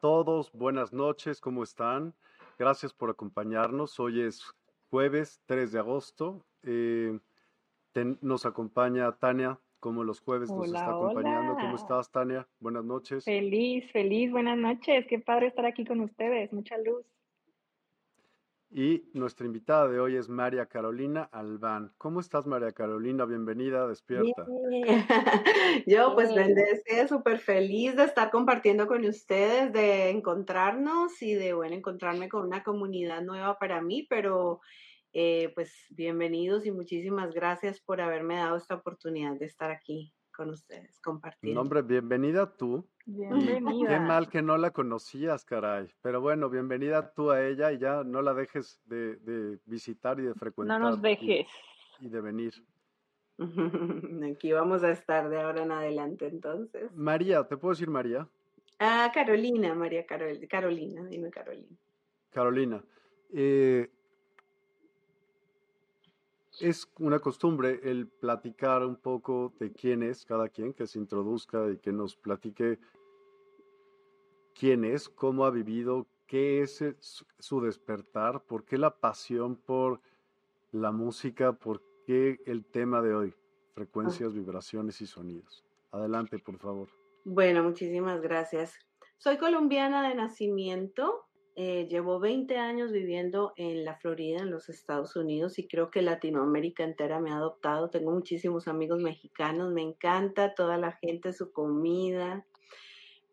[0.00, 2.14] Todos, buenas noches, ¿cómo están?
[2.58, 4.00] Gracias por acompañarnos.
[4.00, 4.42] Hoy es
[4.88, 6.44] jueves 3 de agosto.
[6.62, 7.18] Eh,
[8.22, 11.54] nos acompaña Tania, como los jueves nos está acompañando.
[11.54, 12.48] ¿Cómo estás, Tania?
[12.60, 13.24] Buenas noches.
[13.24, 15.06] Feliz, feliz, buenas noches.
[15.06, 16.52] Qué padre estar aquí con ustedes.
[16.52, 17.04] Mucha luz.
[18.72, 21.92] Y nuestra invitada de hoy es María Carolina Albán.
[21.98, 23.24] ¿Cómo estás, María Carolina?
[23.24, 24.46] Bienvenida, despierta.
[25.88, 31.74] Yo pues bendecida, súper feliz de estar compartiendo con ustedes, de encontrarnos y de, bueno,
[31.74, 34.60] encontrarme con una comunidad nueva para mí, pero
[35.12, 40.50] eh, pues bienvenidos y muchísimas gracias por haberme dado esta oportunidad de estar aquí con
[40.50, 41.60] ustedes compartiendo.
[41.60, 42.86] hombre, bienvenida tú.
[43.06, 43.88] Bienvenida.
[43.88, 45.88] Qué mal que no la conocías, caray.
[46.02, 50.34] Pero bueno, bienvenida tú a ella y ya no la dejes de, visitar y de
[50.34, 50.80] frecuentar.
[50.80, 51.46] No nos dejes.
[52.00, 52.54] Y, de venir.
[54.32, 56.90] Aquí vamos a estar de ahora en adelante entonces.
[56.94, 58.28] María, ¿te puedo decir María?
[58.78, 61.76] Ah, Carolina, María Carolina, dime Carolina.
[62.30, 62.82] Carolina.
[63.32, 63.90] Eh,
[66.60, 71.70] es una costumbre el platicar un poco de quién es cada quien, que se introduzca
[71.70, 72.78] y que nos platique
[74.54, 76.84] quién es, cómo ha vivido, qué es
[77.38, 80.00] su despertar, por qué la pasión por
[80.72, 83.34] la música, por qué el tema de hoy,
[83.74, 85.64] frecuencias, vibraciones y sonidos.
[85.90, 86.88] Adelante, por favor.
[87.24, 88.78] Bueno, muchísimas gracias.
[89.18, 91.26] Soy colombiana de nacimiento,
[91.62, 96.00] eh, llevo 20 años viviendo en la Florida, en los Estados Unidos, y creo que
[96.00, 97.90] Latinoamérica entera me ha adoptado.
[97.90, 102.46] Tengo muchísimos amigos mexicanos, me encanta toda la gente, su comida.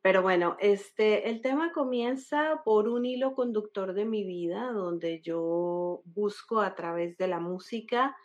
[0.02, 6.02] Pero bueno, este, el tema comienza por un hilo conductor de mi vida, donde yo
[6.04, 8.18] busco a través de la música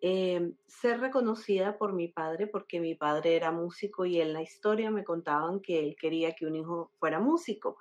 [0.00, 4.92] eh, ser reconocida por mi padre, porque mi padre era músico y en la historia
[4.92, 7.78] me contaban que él quería que un hijo fuera músico.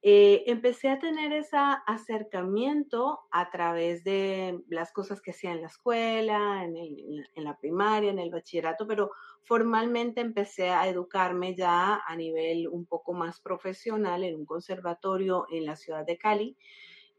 [0.00, 5.66] Eh, empecé a tener ese acercamiento a través de las cosas que hacía en la
[5.66, 9.10] escuela, en, la primaria, en el bachillerato, pero
[9.42, 15.66] formalmente empecé a educarme ya a nivel un poco más profesional en un conservatorio en
[15.66, 16.56] la ciudad de Cali.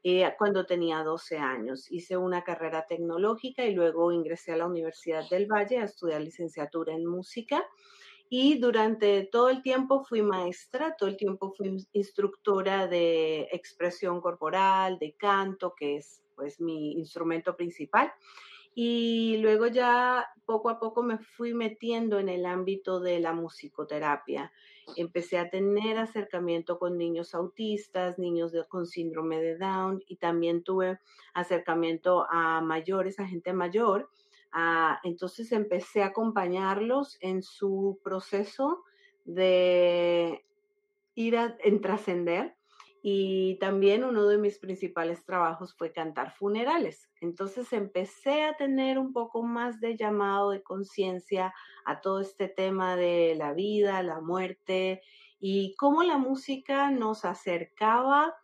[0.02, 1.92] Eh, cuando tenía 12 años.
[1.92, 6.94] Hice una carrera tecnológica y luego ingresé a la Universidad del Valle a estudiar licenciatura
[6.94, 7.62] en música
[8.30, 15.00] y durante todo el tiempo fui maestra, todo el tiempo fui instructora de expresión corporal,
[15.00, 18.14] de canto, que es pues mi instrumento principal.
[18.76, 24.52] Y luego ya poco a poco me fui metiendo en el ámbito de la musicoterapia.
[24.96, 31.00] empecé a tener acercamiento con niños autistas, niños con síndrome de Down y también tuve
[31.34, 34.10] acercamiento a mayores, a gente mayor.
[34.52, 38.84] Ah, entonces empecé a acompañarlos en su proceso
[39.26, 40.46] de
[41.16, 42.56] ir a, en trascender
[43.02, 47.10] y también uno de mis principales trabajos fue cantar funerales.
[47.22, 51.54] Entonces empecé a tener un poco más de llamado de conciencia
[51.86, 55.02] a todo este tema de la vida, la muerte
[55.40, 58.36] y cómo la música nos acercaba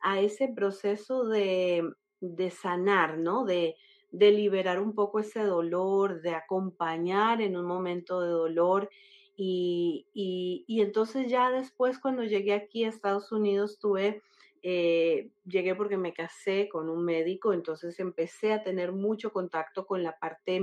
[0.00, 1.88] a ese proceso de,
[2.20, 3.44] de sanar, ¿no?
[3.44, 3.76] De,
[4.12, 8.88] de liberar un poco ese dolor, de acompañar en un momento de dolor
[9.36, 14.22] y, y, entonces ya después cuando llegué aquí a Estados Unidos tuve,
[14.62, 20.02] eh, llegué porque me casé con un médico, entonces empecé a tener mucho contacto con
[20.02, 20.60] la parte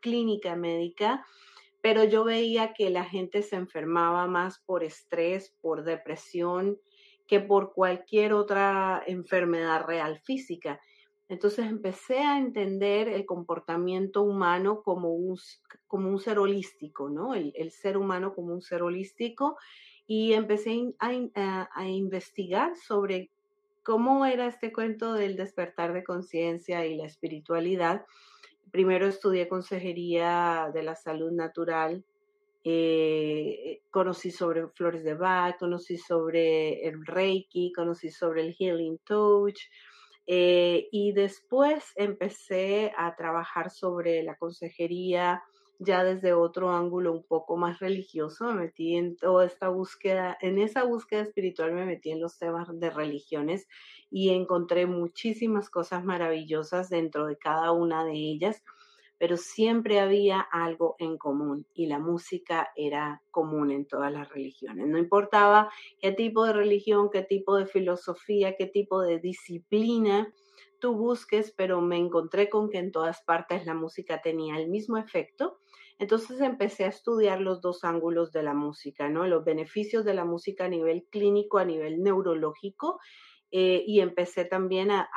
[0.00, 1.26] clínica médica,
[1.82, 6.78] pero yo veía que la gente se enfermaba más por estrés, por depresión,
[7.26, 10.80] que por cualquier otra enfermedad real física.
[11.28, 15.38] Entonces empecé a entender el comportamiento humano como un,
[15.86, 17.34] como un ser holístico, ¿no?
[17.34, 19.58] El, ser humano como un ser holístico
[20.06, 23.30] y empecé a, investigar sobre
[23.82, 28.06] cómo era este cuento del despertar de conciencia y la espiritualidad.
[28.70, 32.04] Primero estudié consejería de la salud natural,
[32.64, 39.58] eh, conocí sobre flores de Bach, conocí sobre el Reiki, conocí sobre el Healing Touch,
[40.30, 45.42] eh, y después empecé a trabajar sobre la consejería
[45.78, 48.52] ya desde otro ángulo un poco más religioso.
[48.52, 52.68] Me metí en toda esta búsqueda, en esa búsqueda espiritual me metí en los temas
[52.78, 53.66] de religiones
[54.10, 58.62] y encontré muchísimas cosas maravillosas dentro de cada una de ellas
[59.18, 64.86] pero siempre había algo en común y la música era común en todas las religiones.
[64.86, 65.70] No importaba
[66.00, 70.32] qué tipo de religión, qué tipo de filosofía, qué tipo de disciplina
[70.78, 74.96] tú busques, pero me encontré con que en todas partes la música tenía el mismo
[74.96, 75.58] efecto.
[75.98, 79.26] Entonces empecé a estudiar los dos ángulos de la música, ¿no?
[79.26, 83.00] Los beneficios de la música a nivel clínico, a nivel neurológico,
[83.50, 85.08] eh, y empecé también a,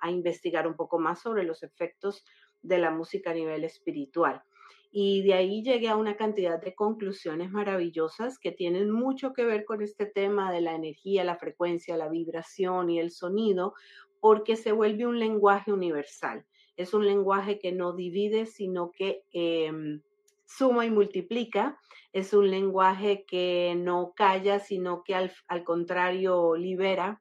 [0.00, 2.24] a investigar un poco más sobre los efectos
[2.62, 4.42] de la música a nivel espiritual.
[4.90, 9.64] Y de ahí llegué a una cantidad de conclusiones maravillosas que tienen mucho que ver
[9.64, 13.74] con este tema de la energía, la frecuencia, la vibración y el sonido,
[14.20, 16.46] porque se vuelve un lenguaje universal.
[16.76, 20.00] Es un lenguaje que no divide, sino que em,
[20.46, 21.78] suma y multiplica.
[22.12, 27.20] Es un lenguaje que no calla, sino que al, al contrario libera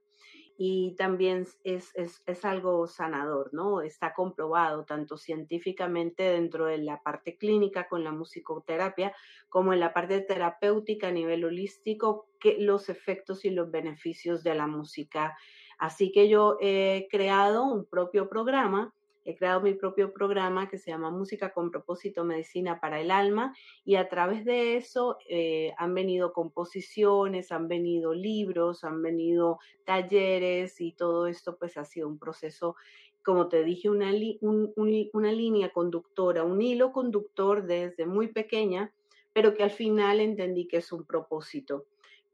[0.59, 3.81] y también es, es, es, algo sanador, ¿no?
[3.81, 9.13] Está comprobado tanto científicamente dentro de la parte clínica con la musicoterapia
[9.49, 14.55] como en la parte terapéutica a nivel holístico, que los efectos y los beneficios de
[14.55, 15.37] la música.
[15.77, 18.95] Así que yo he creado un propio programa
[19.27, 23.53] he creado mi propio programa que se llama Música con propósito, Medicina para el Alma,
[23.83, 30.79] y a través de eso eh, han venido composiciones, han venido libros, han venido talleres
[30.79, 32.77] y todo esto pues ha sido un proceso,
[33.21, 38.93] como te dije, una, una línea conductora, un hilo conductor desde muy pequeña,
[39.33, 41.85] pero que al final entendí que es un propósito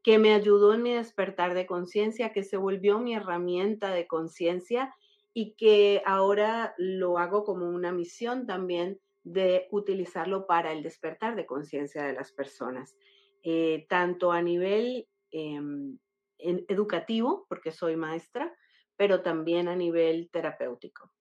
[0.04, 4.94] que me ayudó en mi despertar de conciencia, que se volvió mi herramienta de conciencia
[5.34, 11.46] y que ahora lo hago como una misión también de utilizarlo para el despertar de
[11.46, 12.96] conciencia de las personas,
[13.42, 15.98] eh, tanto a nivel em,
[16.38, 18.54] educativo, porque soy maestra,
[18.96, 21.12] pero también a nivel terapéutico.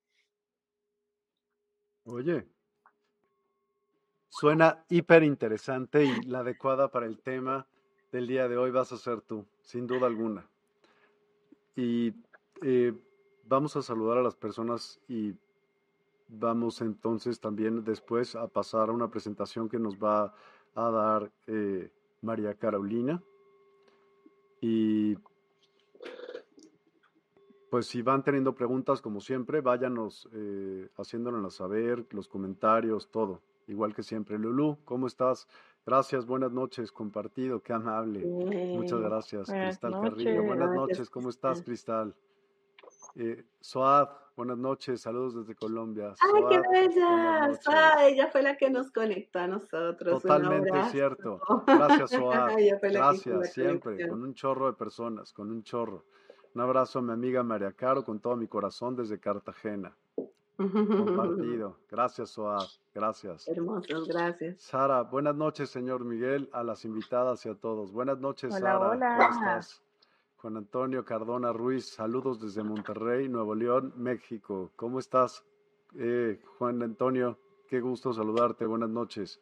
[2.05, 2.49] Oye,
[4.29, 7.67] suena hiper interesante y la adecuada para el tema
[8.11, 10.51] del día de hoy vas a ser tú, sin duda alguna.
[11.77, 12.13] Y
[12.63, 12.93] eh,
[13.49, 15.35] vamos a saludar a las personas y
[16.29, 20.35] vamos entonces también después a pasar a una presentación que nos va
[20.75, 21.91] a dar eh,
[22.23, 23.23] María Carolina.
[24.61, 25.17] Y
[27.71, 33.41] pues si van teniendo preguntas, como siempre, váyanos eh, haciéndonos saber, los comentarios, todo.
[33.67, 34.39] Igual que siempre.
[34.39, 35.49] Lulú, ¿cómo estás?
[35.87, 38.25] Gracias, buenas noches, compartido, qué amable.
[38.25, 40.45] Muchas gracias, Cristal Carrillo.
[40.45, 42.15] Buenas noches, ¿cómo estás, Cristal?
[43.15, 46.15] Eh, Soad, buenas noches, saludos desde Colombia.
[46.21, 47.55] ¡Ay, qué bella!
[47.61, 50.23] Soad, ella fue la que nos conectó a nosotros.
[50.23, 51.41] Totalmente cierto.
[51.67, 52.53] Gracias, Soad.
[52.83, 56.05] Gracias, siempre, con un chorro de personas, con un chorro.
[56.55, 59.95] Un abrazo a mi amiga María Caro con todo mi corazón desde Cartagena.
[60.57, 61.79] Compartido.
[61.91, 62.67] Gracias, Soad.
[62.95, 63.49] Gracias.
[63.49, 64.61] Hermosos, gracias.
[64.61, 67.93] Sara, buenas noches, señor Miguel, a las invitadas y a todos.
[67.93, 68.79] Buenas noches, Sara.
[68.79, 69.17] Hola.
[69.17, 69.83] ¿Cómo estás?
[70.43, 74.73] Juan Antonio Cardona Ruiz, saludos desde Monterrey, Nuevo León, México.
[74.75, 75.45] ¿Cómo estás,
[75.95, 77.39] eh, Juan Antonio?
[77.69, 78.67] Qué gusto saludarte.
[78.67, 79.41] Buenas noches.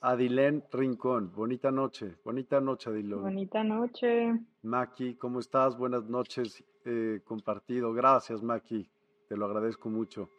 [0.00, 3.20] Adilén Rincón, bonita noche, bonita noche, Adilén.
[3.20, 4.40] Bonita noche.
[4.62, 5.76] Maki, ¿cómo estás?
[5.76, 7.92] Buenas noches, eh, compartido.
[7.92, 8.88] Gracias, Maki,
[9.28, 10.30] te lo agradezco mucho.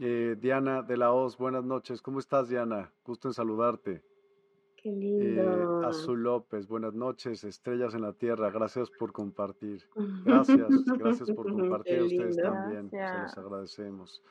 [0.00, 2.00] Eh, Diana de la Hoz, buenas noches.
[2.00, 2.90] ¿Cómo estás, Diana?
[3.04, 4.02] Gusto en saludarte.
[4.94, 5.86] Qué Eh.
[5.86, 7.44] Azul López, buenas noches.
[7.44, 9.84] Estrellas en la Tierra, gracias por compartir.
[10.24, 10.68] Gracias,
[10.98, 12.90] gracias por compartir a ustedes también.
[12.90, 13.38] Se los Gracias.
[13.38, 14.22] agradecemos.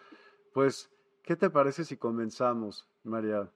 [0.53, 0.89] Pues,
[1.21, 3.49] ¿qué te parece si comenzamos, María?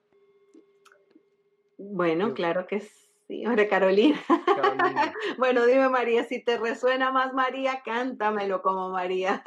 [1.78, 3.44] Bueno, claro que sí.
[3.44, 4.20] María Carolina.
[4.28, 5.12] Carolina.
[5.38, 9.42] Bueno, dime María, si te resuena más María, cántamelo como María.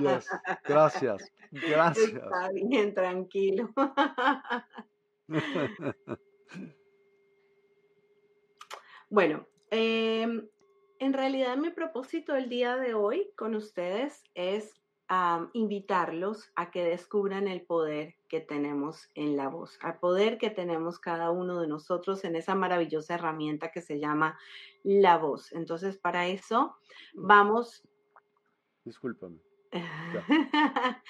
[0.00, 0.28] Yes,
[0.64, 2.08] gracias, gracias.
[2.08, 3.70] Está bien, tranquilo.
[9.08, 10.48] Bueno, em,
[10.98, 14.74] en realidad mi propósito el día de hoy con ustedes es
[15.52, 20.98] invitarlos a que descubran el poder que tenemos en la voz, al poder que tenemos
[20.98, 24.36] cada uno de nosotros en esa maravillosa herramienta que se llama
[24.82, 25.52] la voz.
[25.52, 26.74] Entonces, para eso
[27.14, 27.84] vamos
[28.86, 29.40] Discúlpame.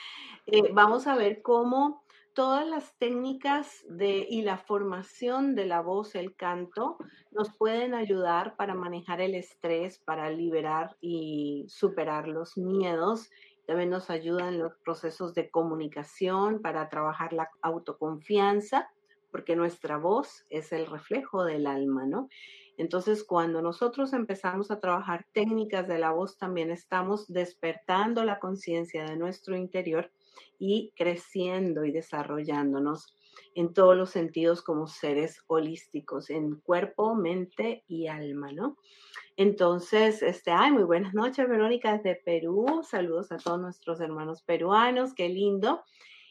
[0.49, 2.06] Eh, vamos a ver cómo
[2.37, 6.99] todas las técnicas de, y la formación de la voz, el canto,
[7.31, 13.31] nos pueden ayudar para manejar el estrés, para liberar y superar los miedos.
[13.67, 18.91] También nos ayudan los procesos de comunicación para trabajar la autoconfianza,
[19.33, 22.29] porque nuestra voz es el reflejo del alma, ¿no?
[22.77, 29.07] Entonces, cuando nosotros empezamos a trabajar técnicas de la voz, también estamos despertando la conciencia
[29.07, 30.11] de nuestro interior
[30.59, 33.15] y creciendo y desarrollándonos
[33.55, 38.77] en todos los sentidos como seres holísticos, en cuerpo, mente y alma, ¿no?
[39.37, 42.83] Entonces, este, ay, muy buenas noches, Verónica, desde Perú.
[42.83, 45.85] Saludos a todos nuestros hermanos peruanos, qué lindo.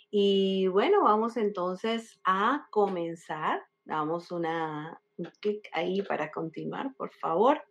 [0.10, 3.62] Y bueno, vamos entonces a comenzar.
[3.84, 7.62] Damos una, un clic ahí para continuar, por favor.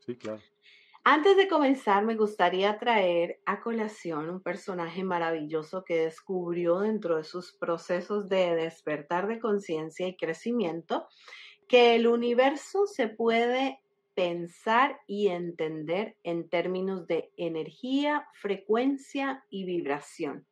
[0.00, 0.42] Sí, claro.
[1.10, 7.24] Antes de comenzar, me gustaría traer a colación un personaje maravilloso que descubrió dentro de
[7.24, 11.08] sus procesos de despertar de conciencia y crecimiento
[11.66, 13.80] que el universo se puede
[14.14, 20.44] pensar y entender en términos de energía, frecuencia y vibración.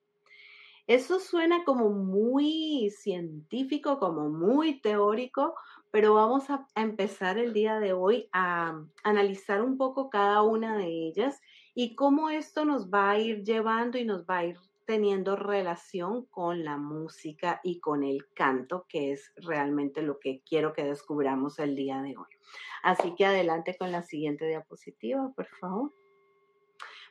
[0.86, 5.54] Eso suena como muy científico, como muy teórico,
[5.90, 11.08] pero vamos a, empezar el día de hoy a analizar un poco cada una de
[11.08, 11.40] ellas
[11.74, 16.26] y cómo esto nos va a ir llevando y nos va a ir teniendo relación
[16.26, 21.58] con la música y con el canto, que es realmente lo que quiero que descubramos
[21.58, 22.36] el día de hoy.
[22.82, 25.92] Así que adelante con la siguiente diapositiva, por favor.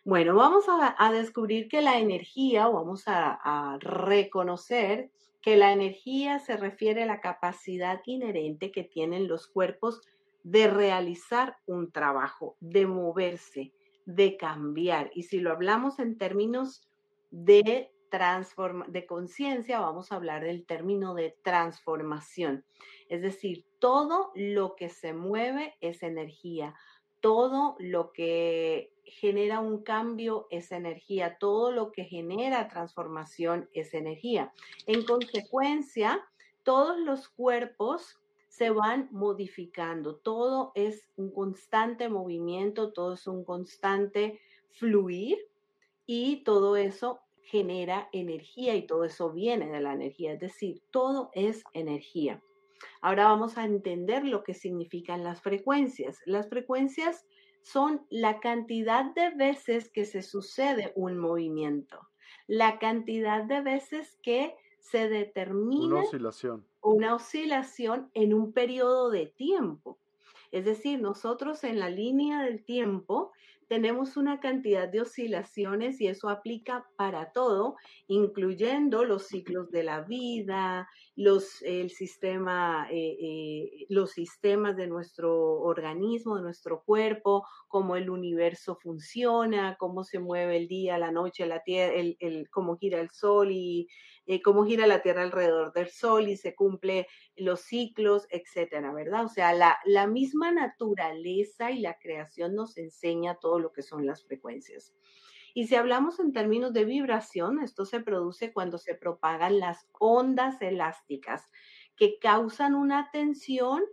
[0.05, 5.10] Bueno, vamos a, descubrir que la energía, vamos a reconocer
[5.46, 10.02] que la energía se refiere a la capacidad inherente que tienen los cuerpos
[10.42, 13.72] de realizar un trabajo, de moverse,
[14.08, 15.12] de cambiar.
[15.14, 16.90] Y si lo hablamos en términos
[17.30, 22.66] de transforma de conciencia, vamos a hablar del término de transformación.
[23.08, 26.74] Es decir, todo lo que se mueve es energía,
[27.22, 34.54] todo lo que genera un cambio es energía, todo lo que genera transformación es energía.
[34.86, 36.24] En consecuencia,
[36.64, 44.40] todos los cuerpos se van modificando, todo es un constante movimiento, todo es un constante
[44.72, 45.38] fluir
[46.06, 51.30] y todo eso genera energía y todo eso viene de la energía, es decir, todo
[51.34, 52.42] es energía.
[53.02, 56.20] Ahora vamos a entender lo que significan las frecuencias.
[56.26, 57.26] Las frecuencias
[57.66, 62.00] son la cantidad de veces que se sucede un movimiento,
[62.46, 69.26] la cantidad de veces que se determina una oscilación, una oscilación en un periodo de
[69.26, 69.98] tiempo.
[70.52, 73.32] Es decir, nosotros en la línea del tiempo
[73.68, 77.76] tenemos una cantidad de oscilaciones y eso aplica para todo,
[78.08, 85.60] incluyendo los ciclos de la vida, los, el sistema, eh, eh, los sistemas de nuestro
[85.62, 91.46] organismo, de nuestro cuerpo, cómo el universo funciona, cómo se mueve el día, la noche,
[91.46, 93.88] la tierra, el, el, cómo gira el sol y
[94.28, 99.26] eh, cómo gira la tierra alrededor del sol y se cumple los ciclos, etcétera, ¿verdad?
[99.26, 104.06] O sea, la, la misma naturaleza y la creación nos enseña todo lo que son
[104.06, 104.94] las frecuencias.
[105.54, 110.62] Y si hablamos en términos de vibración, esto se produce cuando se propagan las ondas
[110.62, 111.50] elásticas
[111.96, 113.84] que causan una tensión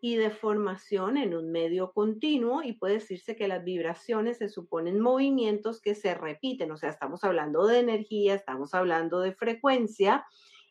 [0.00, 5.82] y deformación en un medio continuo y puede decirse que las vibraciones se suponen movimientos
[5.82, 10.24] que se repiten, o sea, estamos hablando de energía, estamos hablando de frecuencia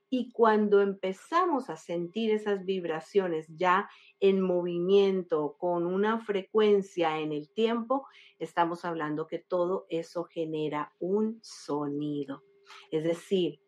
[0.10, 3.90] y cuando empezamos a sentir esas vibraciones ya
[4.20, 8.08] en movimiento, con una frecuencia en el tiempo,
[8.40, 12.44] estamos hablando que todo eso genera un sonido.
[12.92, 13.60] Es decir,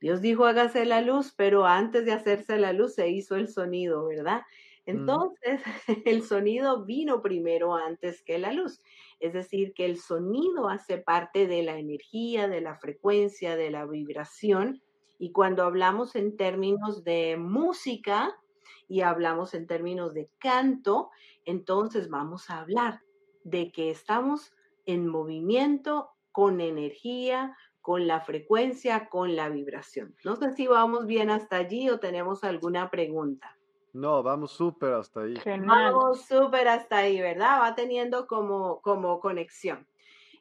[0.00, 4.06] Dios dijo hágase la luz, pero antes de hacerse la luz se hizo el sonido,
[4.06, 4.42] ¿verdad?
[4.86, 5.60] Entonces,
[6.06, 8.80] el sonido vino primero antes que la luz.
[9.18, 13.84] Es decir, que el sonido hace parte de la energía, de la frecuencia, de la
[13.84, 14.80] vibración
[15.18, 18.38] y cuando hablamos en términos de música
[18.86, 21.10] y hablamos en términos de canto,
[21.44, 23.02] entonces vamos a hablar
[23.44, 24.54] de que estamos
[24.86, 30.14] en movimiento, con energía, con la frecuencia, con la vibración.
[30.24, 33.56] No sé si vamos bien hasta allí o tenemos alguna pregunta.
[33.92, 35.34] No, vamos súper hasta ahí.
[35.66, 37.60] Vamos súper hasta ahí, ¿verdad?
[37.62, 39.86] Va teniendo como, como conexión.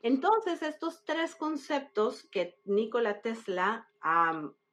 [0.02, 3.88] Entonces, estos tres conceptos que Nikola Tesla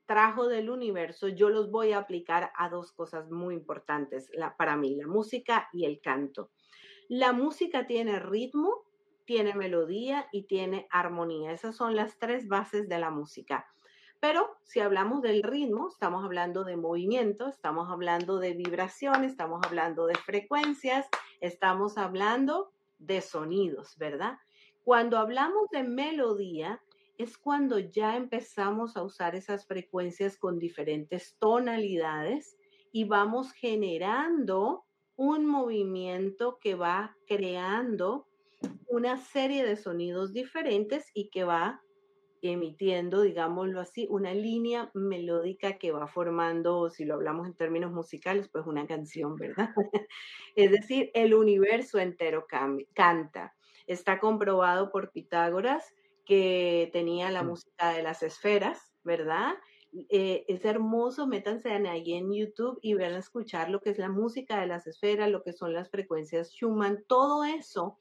[0.06, 4.96] trajo del universo, yo los voy a aplicar a dos cosas muy importantes para mí,
[4.96, 6.50] la música y el canto.
[7.08, 8.84] La música tiene ritmo,
[9.24, 11.52] tiene melodía y tiene armonía.
[11.52, 13.66] Esas son las tres bases de la música.
[14.20, 20.06] Pero si hablamos del ritmo, estamos hablando de movimiento, estamos hablando de vibración, estamos hablando
[20.06, 21.06] de frecuencias,
[21.40, 24.38] estamos hablando de sonidos, ¿verdad?
[24.82, 26.80] Cuando hablamos de melodía,
[27.18, 32.56] es cuando ya empezamos a usar esas frecuencias con diferentes tonalidades
[32.92, 34.84] y vamos generando
[35.16, 38.26] un movimiento que va creando
[38.88, 41.82] una serie de sonidos diferentes y que va
[42.42, 48.48] emitiendo, digámoslo así, una línea melódica que va formando, si lo hablamos en términos musicales,
[48.48, 49.70] pues una canción, ¿verdad?
[50.56, 52.46] es decir, el universo entero
[52.92, 53.54] canta.
[53.86, 55.94] Está comprobado por Pitágoras
[56.24, 57.46] que tenía la mm.
[57.46, 59.54] música de las esferas, ¿verdad?
[60.08, 64.08] Eh, es hermoso, métanse ahí en YouTube y vean a escuchar lo que es la
[64.08, 67.98] música de las esferas, lo que son las frecuencias Schumann, todo eso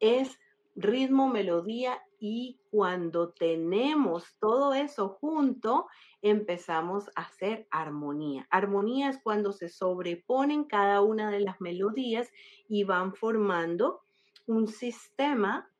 [0.00, 0.38] es
[0.74, 5.86] ritmo, melodía y cuando tenemos todo eso junto,
[6.20, 8.46] empezamos a hacer armonía.
[8.50, 12.28] Armonía es cuando se sobreponen cada una de las melodías
[12.68, 14.02] y van formando
[14.46, 15.70] un sistema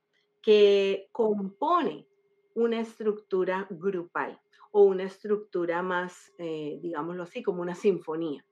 [0.47, 2.07] que compone
[2.55, 8.45] una estructura grupal o una estructura más, eh, digámoslo así, como una sinfonía.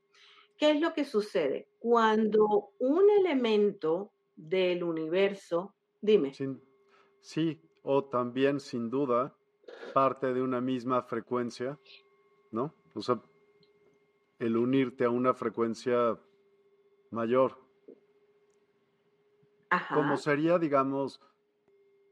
[0.57, 1.69] ¿Qué es lo que sucede?
[1.79, 6.33] Cuando un elemento del universo, dime.
[7.21, 9.33] sí, o también sin duda
[9.93, 11.79] parte de una misma frecuencia,
[12.51, 12.75] ¿no?
[12.97, 13.23] O sea,
[14.41, 16.19] el unirte a una frecuencia
[17.13, 17.57] mayor.
[19.71, 19.95] Ajá.
[19.95, 21.21] Como sería, digamos,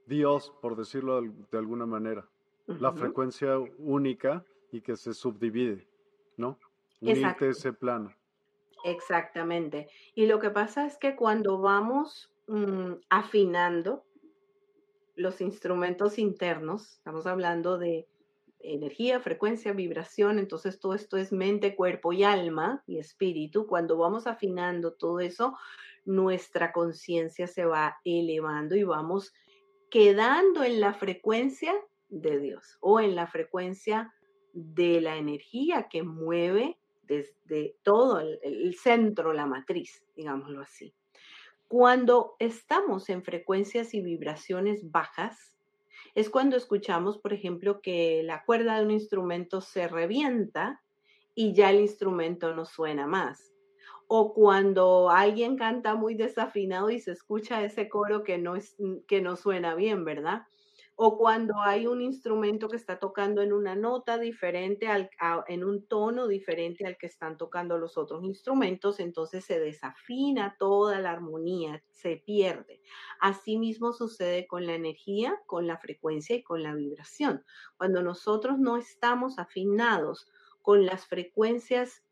[0.07, 2.29] Dios, por decirlo de alguna manera.
[2.67, 5.87] La frecuencia única y que se subdivide,
[6.37, 6.59] ¿no?
[7.01, 8.15] Unirte ese plano.
[8.85, 9.89] Exactamente.
[10.15, 14.05] Y lo que pasa es que cuando vamos mm, afinando
[15.15, 18.09] los instrumentos internos, estamos hablando de
[18.61, 23.67] energía, frecuencia, vibración, entonces todo esto es mente, cuerpo y alma y espíritu.
[23.67, 25.57] Cuando vamos afinando todo eso,
[26.05, 29.33] nuestra conciencia se va elevando y vamos
[29.93, 31.75] quedando en la frecuencia
[32.09, 34.15] de Dios o en la frecuencia
[34.55, 40.95] de la energía que mueve desde todo el, centro, la matriz, digámoslo así.
[41.69, 45.55] Cuando estamos en frecuencias y vibraciones bajas,
[46.15, 50.83] es cuando escuchamos, por ejemplo, que la cuerda de un instrumento se revienta
[51.35, 53.52] y ya el instrumento no suena más
[54.15, 59.07] o cuando alguien canta muy desafinado y se escucha ese coro que no, es, mm,
[59.09, 60.43] que no suena bien, ¿verdad?
[60.97, 65.09] O cuando hay un instrumento que está tocando en una nota diferente, al,
[65.49, 71.01] en un tono diferente al que están tocando los otros instrumentos, entonces se desafina toda
[71.01, 72.83] la armonía, se pierde.
[73.19, 77.47] Asimismo sucede con la energía, con la frecuencia y con la vibración.
[77.79, 82.03] Cuando nosotros no estamos afinados con las frecuencias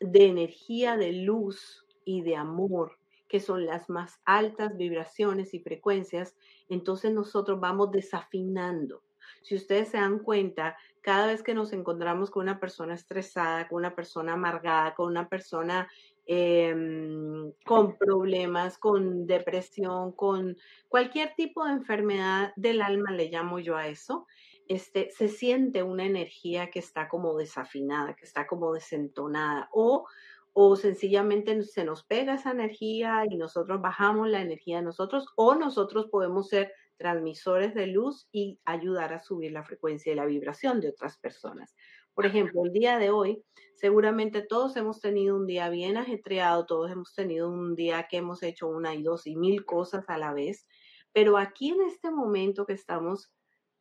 [0.00, 6.36] de energía de luz y de amor, que son las más altas vibraciones y frecuencias,
[6.68, 9.02] entonces nosotros vamos desafinando.
[9.42, 13.78] Si ustedes se dan cuenta, cada vez que nos encontramos con una persona estresada, con
[13.78, 15.88] una persona amargada, con una persona
[16.26, 20.56] em, con problemas, con depresión, con
[20.88, 24.26] cualquier tipo de enfermedad del alma, le llamo yo a eso,
[24.68, 30.06] este, se siente una energía que está como desafinada, que está como desentonada, o,
[30.52, 35.54] o sencillamente se nos pega esa energía y nosotros bajamos la energía de nosotros, o
[35.54, 40.80] nosotros podemos ser transmisores de luz y ayudar a subir la frecuencia y la vibración
[40.80, 41.74] de otras personas.
[42.14, 46.90] Por ejemplo, el día de hoy, seguramente todos hemos tenido un día bien ajetreado, todos
[46.92, 50.32] hemos tenido un día que hemos hecho una y dos y mil cosas a la
[50.32, 50.66] vez,
[51.12, 53.32] pero aquí en este momento que estamos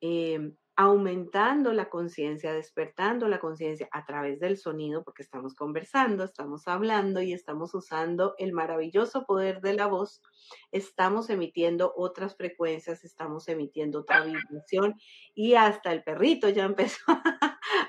[0.01, 6.67] eh, aumentando la conciencia, despertando la conciencia a través del sonido, porque estamos conversando, estamos
[6.67, 10.21] hablando y estamos usando el maravilloso poder de la voz,
[10.71, 14.95] estamos emitiendo otras frecuencias, estamos emitiendo otra vibración
[15.35, 17.03] y hasta el perrito ya empezó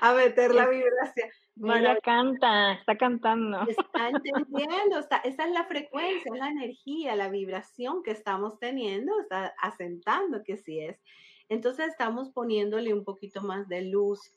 [0.01, 1.29] a meter la vibración.
[1.63, 3.61] Ella canta, está cantando.
[3.67, 9.19] Está entendiendo, está, esa es la frecuencia, es la energía, la vibración que estamos teniendo,
[9.21, 11.01] está asentando que sí es.
[11.49, 14.33] Entonces estamos poniéndole un poquito más de luz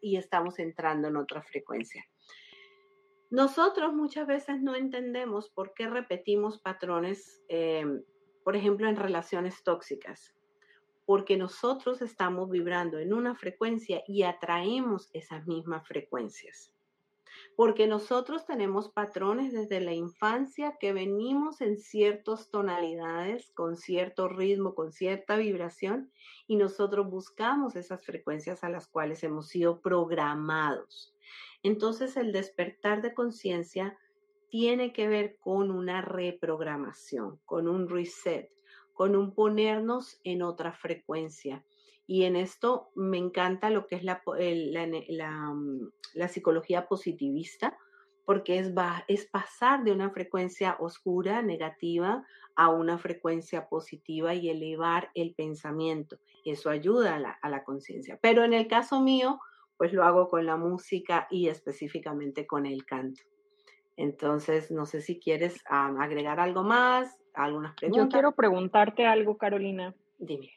[0.00, 2.04] y estamos entrando en otra frecuencia.
[3.30, 8.02] Nosotros muchas veces no entendemos por qué repetimos patrones, em,
[8.44, 10.34] por ejemplo, en relaciones tóxicas,
[11.04, 16.75] porque nosotros estamos vibrando en una frecuencia y atraemos esas mismas frecuencias
[17.56, 24.74] porque nosotros tenemos patrones desde la infancia que venimos en ciertas tonalidades, con cierto ritmo,
[24.74, 26.12] con cierta vibración,
[26.46, 31.14] y nosotros buscamos esas frecuencias a las cuales hemos sido programados.
[31.62, 33.96] Entonces el despertar de conciencia
[34.50, 38.50] tiene que ver con una reprogramación, con un reset,
[38.92, 41.64] con un ponernos en otra frecuencia
[42.06, 47.76] y en esto me encanta lo que es la, mm, la, psicología positivista,
[48.24, 48.72] porque es,
[49.08, 56.18] es pasar de una frecuencia oscura, negativa, a una frecuencia positiva y elevar el pensamiento.
[56.44, 58.18] Eso ayuda a la, a la conciencia.
[58.22, 59.40] Pero en el caso mío,
[59.76, 63.22] pues lo hago con la música y específicamente con el canto.
[63.96, 68.04] Entonces, no sé si quieres agregar algo más, algunas preguntas.
[68.04, 69.94] Yo quiero preguntarte algo, Carolina.
[70.18, 70.50] Dime.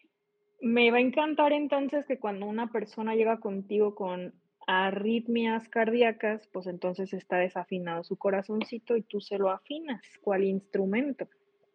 [0.61, 4.33] Me va a encantar entonces que cuando una persona llega contigo con
[4.67, 10.01] arritmias cardíacas, pues entonces está desafinado su corazoncito y tú se lo afinas.
[10.21, 11.27] ¿Cuál instrumento?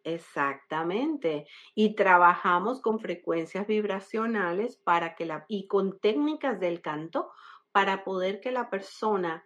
[0.05, 1.47] Exactamente.
[1.75, 7.31] Y trabajamos con frecuencias vibracionales para que la, y con técnicas del canto
[7.73, 9.44] para poder que la persona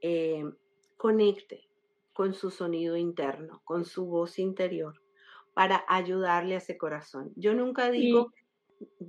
[0.00, 0.44] eh,
[0.96, 1.68] conecte
[2.12, 5.02] con su sonido interno, con su voz interior,
[5.54, 7.32] para ayudarle a ese corazón.
[7.34, 8.32] Yo nunca digo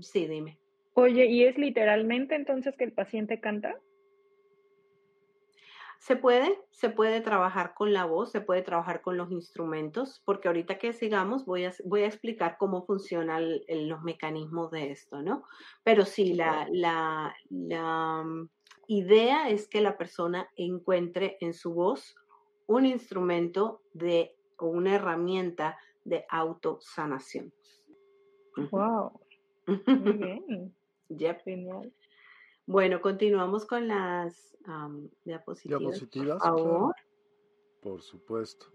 [0.02, 0.60] Sí, dime.
[0.94, 3.80] Oye, ¿y es literalmente entonces que el paciente canta?
[6.00, 10.48] Se puede, se puede trabajar con la voz, se puede trabajar con los instrumentos, porque
[10.48, 15.44] ahorita que sigamos voy a, voy a explicar cómo funcionan los mecanismos de esto, ¿no?
[15.84, 18.50] Pero sí, la, la, la mm,
[18.88, 22.16] idea es que la persona encuentre en su voz
[22.66, 27.54] un instrumento de o una herramienta de autosanación.
[28.72, 29.21] Wow.
[29.86, 29.86] Muy
[30.48, 30.76] bien.
[31.10, 31.42] Yep.
[32.66, 34.58] Bueno, continuamos con las
[35.24, 35.80] diapositivas.
[35.80, 36.96] Diapositivas, por favor.
[37.82, 38.68] Por supuesto.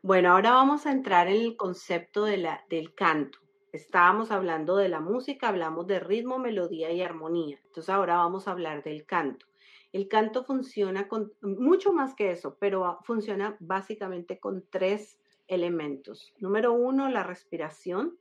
[0.00, 3.40] Bueno, ahora vamos a entrar en el concepto de la, del canto.
[3.72, 7.60] Estábamos hablando de la música, hablamos de ritmo, melodía y armonía.
[7.66, 9.46] Entonces ahora vamos a hablar del canto.
[9.92, 16.32] El canto funciona con mucho más que eso, pero funciona básicamente con tres elementos.
[16.38, 18.16] Número uno, la respiración.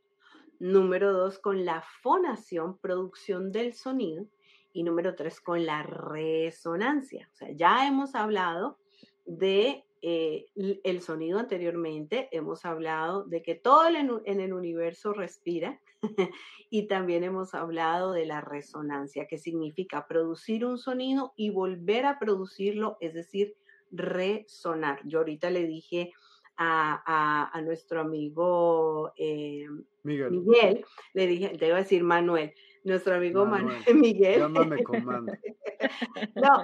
[0.60, 4.26] Número dos, con la fonación, producción del sonido.
[4.74, 7.30] Y número tres, con la resonancia.
[7.34, 8.78] O sea, ya hemos hablado
[9.26, 15.80] de eh, el sonido anteriormente, hemos hablado de que todo en el universo respira
[16.70, 22.20] y también hemos hablado de la resonancia, que significa producir un sonido y volver a
[22.20, 23.56] producirlo, es decir,
[23.92, 25.00] resonar.
[25.06, 26.14] Yo ahorita le dije
[26.58, 29.68] a, nuestro amigo eh,
[30.04, 30.86] Miguel.
[31.14, 34.40] le dije, te iba a decir Manuel, nuestro amigo Manuel, Miguel.
[34.40, 35.34] Llámame comando.
[36.36, 36.64] no,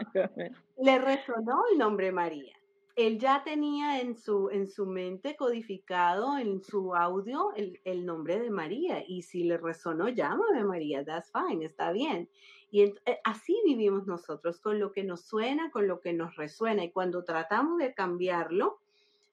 [0.77, 2.53] le resonó el nombre María.
[2.95, 8.39] Él ya tenía en su, en su mente codificado en su audio el, el nombre
[8.39, 9.03] de María.
[9.07, 12.29] Y si le resonó, llámame María, that's fine, está bien.
[12.73, 16.83] Y eh, así vivimos nosotros, con lo que nos suena, con lo que nos resuena.
[16.83, 18.79] Y cuando tratamos de cambiarlo,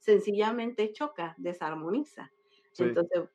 [0.01, 2.33] sencillamente choca, desarmoniza.
[2.79, 3.29] Entonces,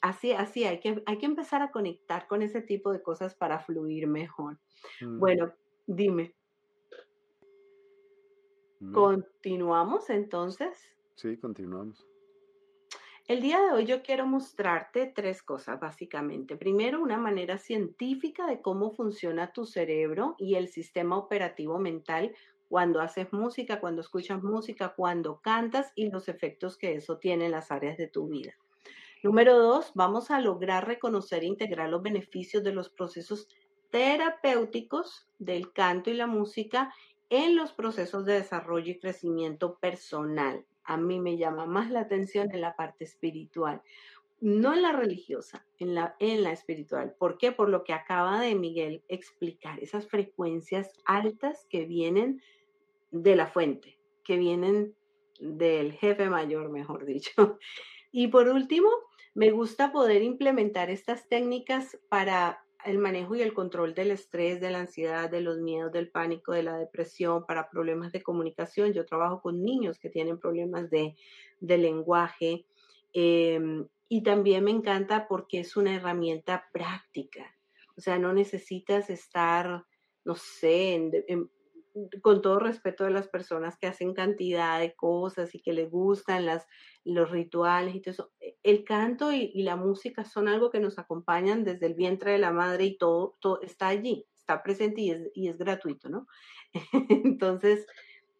[0.00, 3.60] así, así, hay que, hay que empezar a conectar con ese tipo de cosas para
[3.60, 4.58] fluir mejor.
[5.00, 5.18] Mm.
[5.18, 5.52] Bueno,
[5.86, 6.34] dime.
[8.92, 10.78] Continuamos entonces.
[11.14, 12.06] Sí, continuamos.
[13.28, 16.56] El día de hoy yo quiero mostrarte tres cosas básicamente.
[16.56, 22.34] Primero, una manera científica de cómo funciona tu cerebro y el sistema operativo mental
[22.70, 27.50] cuando haces música, cuando escuchas música, cuando cantas y los efectos que eso tiene en
[27.50, 28.54] las áreas de tu vida.
[29.22, 33.48] Número dos, vamos a lograr reconocer e integrar los beneficios de los procesos
[33.90, 36.94] terapéuticos del canto y la música
[37.28, 42.52] en los procesos de desarrollo y crecimiento personal a mí me llama más la atención
[42.52, 43.80] en la parte espiritual,
[44.40, 47.14] no en la religiosa, en la, en la espiritual.
[47.16, 47.52] ¿Por qué?
[47.52, 52.42] Por lo que acaba de Miguel explicar, esas frecuencias altas que vienen
[53.10, 54.94] de la fuente, que vienen
[55.40, 57.58] del jefe mayor, mejor dicho.
[58.12, 58.88] Y por último,
[59.34, 64.70] me gusta poder implementar estas técnicas para el manejo y el control del estrés, de
[64.70, 68.92] la ansiedad, de los miedos, del pánico, de la depresión, para problemas de comunicación.
[68.92, 71.14] Yo trabajo con niños que tienen problemas de,
[71.60, 72.66] lenguaje
[73.12, 77.54] em, y también me encanta porque es una herramienta práctica.
[77.96, 79.84] O sea, no necesitas estar,
[80.24, 81.50] no sé, en,
[82.22, 86.46] con todo respeto de las personas que hacen cantidad de cosas y que les gustan
[86.46, 86.66] las,
[87.04, 90.98] los rituales y todo eso, e, el canto y, la música son algo que nos
[90.98, 95.10] acompañan desde el vientre de la madre y todo, todo está allí, está presente y
[95.10, 96.26] es, y es gratuito, ¿no?
[97.24, 97.86] Entonces,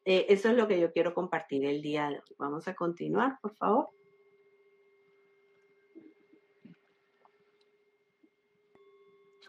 [0.05, 2.37] eh, eso es lo que yo quiero compartir el día de hoy.
[2.39, 3.89] Vamos a continuar, por favor.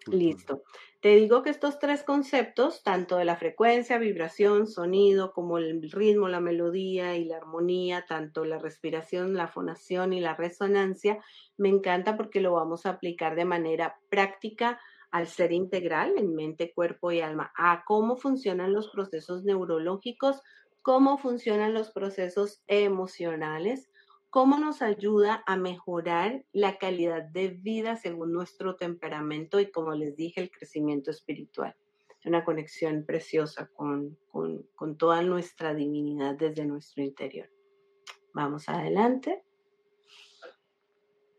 [0.08, 0.64] Listo.
[1.02, 6.28] Te digo que estos tres conceptos, tanto de la frecuencia, vibración, sonido, como el ritmo,
[6.28, 11.18] la melodía y la armonía, tanto la respiración, la fonación y la resonancia,
[11.58, 16.72] me encanta porque lo vamos a aplicar de manera práctica al ser integral en mente,
[16.72, 20.44] cuerpo y alma, a cómo funcionan los procesos neurológicos,
[20.84, 23.91] cómo funcionan los procesos emocionales,
[24.32, 30.16] cómo nos ayuda a mejorar la calidad de vida según nuestro temperamento y, como les
[30.16, 31.76] dije, el crecimiento espiritual.
[32.26, 34.18] Una conexión preciosa con,
[34.98, 37.50] toda nuestra divinidad desde nuestro interior.
[38.34, 39.44] Vamos adelante.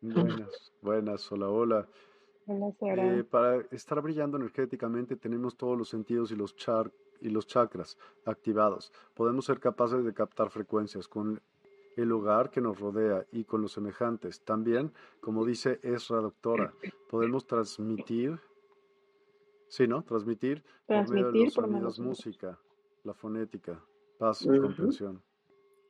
[0.03, 1.89] Buenas, buenas, hola, hola.
[2.47, 7.97] Eh, para estar brillando energéticamente tenemos todos los sentidos y los, char y los chakras
[8.27, 8.93] activados.
[9.15, 11.41] Podemos ser capaces de captar frecuencias con
[11.97, 14.43] el lugar que nos rodea y con los semejantes.
[14.43, 16.73] También, como dice Esra Doctora,
[17.09, 18.39] podemos transmitir,
[19.69, 20.03] sí, ¿no?
[20.03, 22.59] Transmitir, por medio de los sonidos, música,
[23.05, 23.83] la fonética,
[24.19, 25.23] paz y comprensión.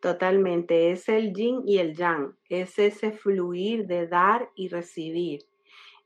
[0.01, 5.43] Totalmente, es el yin y el yang, es ese fluir de dar y recibir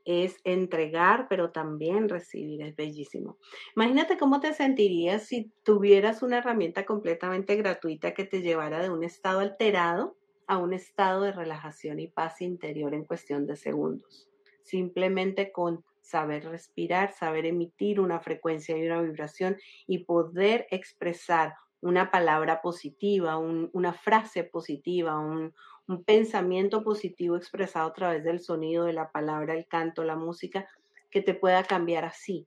[0.06, 3.38] es entregar, pero también recibir, es bellísimo.
[3.74, 9.04] Imagínate cómo te sentirías si tuvieras una herramienta completamente gratuita que te llevara de un
[9.04, 10.16] estado alterado
[10.46, 14.30] a un estado de relajación y paz interior en cuestión de segundos.
[14.62, 19.56] Simplemente con saber respirar, saber emitir una frecuencia y una vibración
[19.88, 25.52] y poder expresar una palabra positiva, una frase positiva, un,
[25.88, 30.68] un pensamiento positivo expresado a través del sonido, de la palabra, el canto, la música,
[31.10, 32.46] que te pueda cambiar así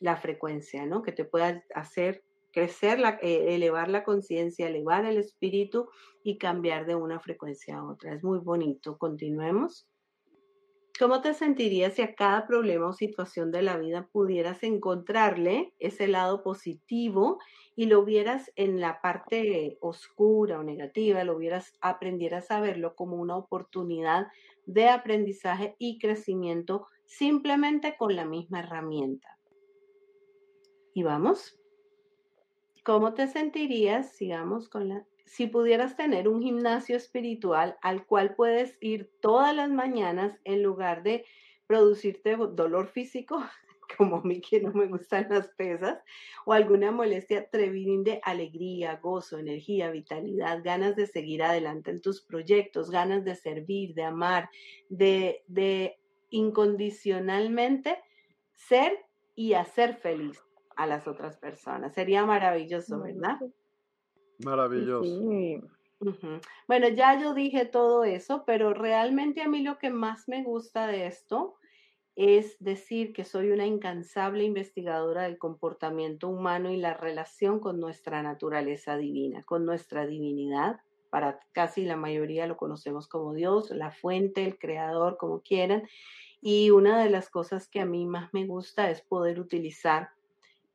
[0.00, 1.02] la frecuencia, ¿no?
[1.02, 5.88] Que te pueda hacer crecer, la, eh, elevar la conciencia, elevar el espíritu
[6.24, 8.14] y cambiar de una frecuencia a otra.
[8.14, 8.98] Es muy bonito.
[8.98, 9.89] Continuemos.
[10.98, 16.08] ¿Cómo te sentirías si a cada problema o situación de la vida pudieras encontrarle ese
[16.08, 17.38] lado positivo
[17.74, 23.16] y lo vieras en la parte oscura o negativa, lo vieras, aprendieras a verlo como
[23.16, 24.26] una oportunidad
[24.66, 29.38] de aprendizaje y crecimiento simplemente con la misma herramienta?
[30.92, 31.58] Y vamos.
[32.84, 38.76] ¿Cómo te sentirías, sigamos con la si pudieras tener un gimnasio espiritual al cual puedes
[38.80, 41.24] ir todas las mañanas en lugar de
[41.66, 43.42] producirte dolor físico,
[43.96, 46.02] como a mí que no me gustan las pesas,
[46.44, 52.22] o alguna molestia, te de alegría, gozo, energía, vitalidad, ganas de seguir adelante en tus
[52.22, 54.50] proyectos, ganas de servir, de amar,
[54.88, 55.98] de, de
[56.30, 57.98] incondicionalmente
[58.54, 58.98] ser
[59.34, 60.42] y hacer feliz
[60.76, 61.94] a las otras personas.
[61.94, 63.38] Sería maravilloso, ¿verdad?
[64.44, 65.24] Maravilloso.
[66.66, 70.86] Bueno, ya yo dije todo eso, pero realmente a mí lo que más me gusta
[70.86, 71.56] de esto
[72.16, 78.22] es decir que soy una incansable investigadora del comportamiento humano y la relación con nuestra
[78.22, 80.80] naturaleza divina, con nuestra divinidad.
[81.10, 85.88] Para casi la mayoría lo conocemos como Dios, la fuente, el creador, como quieran.
[86.40, 90.10] Y una de las cosas que a mí más me gusta es poder utilizar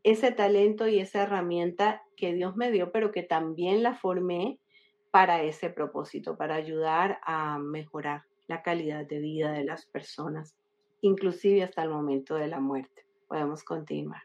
[0.05, 4.59] ese talento y esa herramienta que Dios me dio, pero que también la formé
[5.09, 10.55] para ese propósito, para ayudar a mejorar la calidad de vida de las personas,
[11.01, 13.03] inclusive hasta el momento de la muerte.
[13.27, 14.21] Podemos continuar.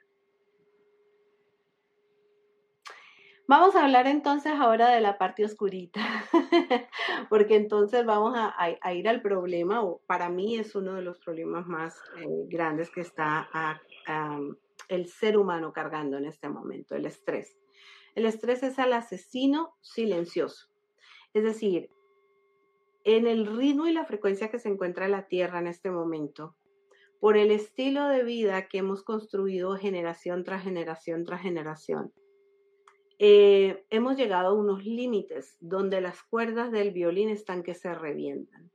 [3.48, 6.02] Vamos a hablar entonces ahora de la parte oscurita,
[7.30, 11.66] porque entonces vamos a, ir al problema, o para mí es uno de los problemas
[11.66, 13.48] más eh, grandes que está
[14.90, 17.56] el ser humano cargando en este momento, el estrés.
[18.16, 20.68] El estrés es el asesino silencioso.
[21.32, 21.90] Es decir,
[23.04, 26.56] en el ritmo y la frecuencia que se encuentra la Tierra en este momento,
[27.20, 32.12] por el estilo de vida que hemos construido generación tras generación tras generación,
[33.20, 38.70] eh, hemos llegado a unos límites donde las cuerdas del violín están que se revientan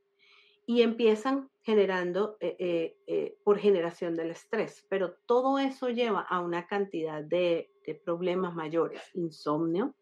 [0.66, 6.66] y empiezan generando eh, eh, por generación del estrés, pero todo eso lleva a una
[6.66, 9.94] cantidad de, de problemas mayores, insomnio,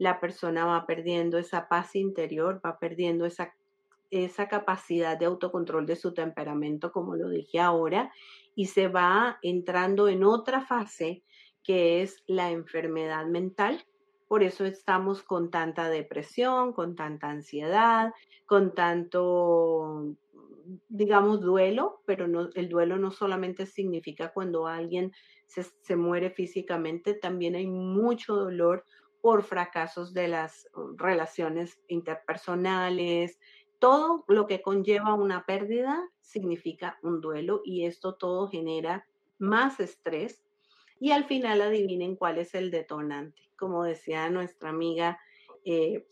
[0.00, 3.54] la persona va perdiendo esa paz interior, va perdiendo esa,
[4.10, 8.10] esa capacidad de autocontrol de su temperamento, como lo dije ahora,
[8.54, 11.22] y se va entrando en otra fase
[11.62, 13.84] que es la enfermedad mental.
[14.30, 18.14] Por eso estamos con tanta depresión, con tanta ansiedad,
[18.46, 20.14] con tanto,
[20.88, 25.12] digamos, duelo, pero no, el duelo no solamente significa cuando alguien
[25.46, 28.84] se, se muere físicamente, también hay mucho dolor
[29.20, 33.36] por fracasos de las uh, relaciones interpersonales,
[33.80, 39.08] todo lo que conlleva una pérdida significa un duelo y esto todo genera
[39.40, 40.44] más estrés
[41.00, 43.49] y al final adivinen cuál es el detonante.
[43.60, 45.20] Como decía nuestra amiga
[45.64, 46.06] eh,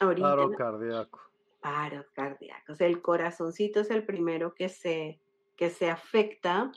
[0.00, 0.28] ahorita.
[0.28, 1.20] Paro cardíaco.
[1.60, 2.72] Paro cardíaco.
[2.72, 5.20] O sea, el corazoncito es el primero que se,
[5.56, 6.72] que se afecta.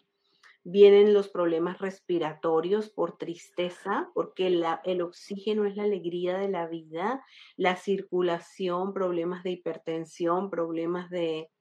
[0.63, 7.23] Vienen los problemas respiratorios por tristeza, porque el oxígeno es la alegría de la vida,
[7.55, 11.51] la circulación, problemas de hipertensión, problemas de,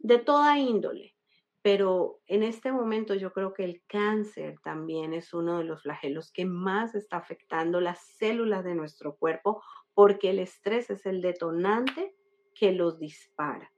[0.00, 1.14] de toda índole.
[1.62, 6.30] Pero en este momento yo creo que el cáncer también es uno de los flagelos
[6.32, 9.62] que más está afectando las células de nuestro cuerpo
[9.94, 12.14] porque el estrés es el detonante
[12.54, 13.72] que los dispara.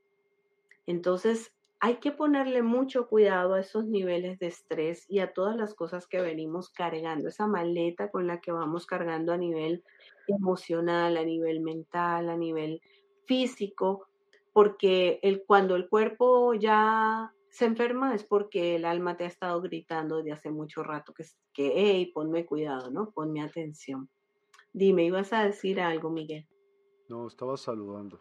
[0.86, 5.74] Entonces, hay que ponerle mucho cuidado a esos niveles de estrés y a todas las
[5.74, 9.82] cosas que venimos cargando, esa maleta con la que vamos cargando a nivel
[10.28, 12.82] emocional, a nivel mental, a nivel
[13.24, 14.08] físico,
[14.52, 19.60] porque el, cuando el cuerpo ya se enferma es porque el alma te ha estado
[19.60, 23.10] gritando desde hace mucho rato que, que hey, ponme cuidado, ¿no?
[23.10, 24.08] Ponme atención.
[24.72, 26.46] Dime, ¿ibas a decir algo, Miguel?
[27.08, 28.20] No, estaba saludando.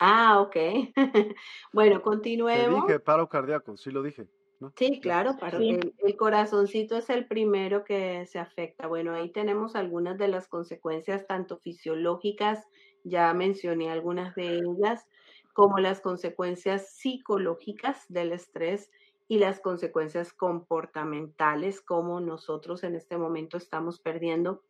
[0.00, 0.56] Ah, ok.
[1.74, 2.86] bueno, continuemos.
[2.86, 4.26] Te dije paro cardíaco, sí lo dije.
[4.60, 4.72] ¿no?
[4.76, 5.58] Sí, claro, paro.
[5.58, 8.86] El, el, corazoncito es el primero que se afecta.
[8.86, 12.66] Bueno, ahí tenemos algunas de las consecuencias, tanto fisiológicas,
[13.04, 15.06] ya mencioné algunas de ellas,
[15.52, 18.90] como las consecuencias psicológicas del estrés
[19.28, 24.62] y las consecuencias comportamentales, como nosotros en este momento estamos perdiendo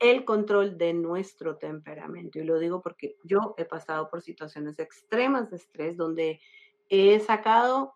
[0.00, 2.38] el control de nuestro temperamento.
[2.38, 6.40] Y lo digo porque yo he pasado por situaciones extremas de estrés donde
[6.88, 7.94] he sacado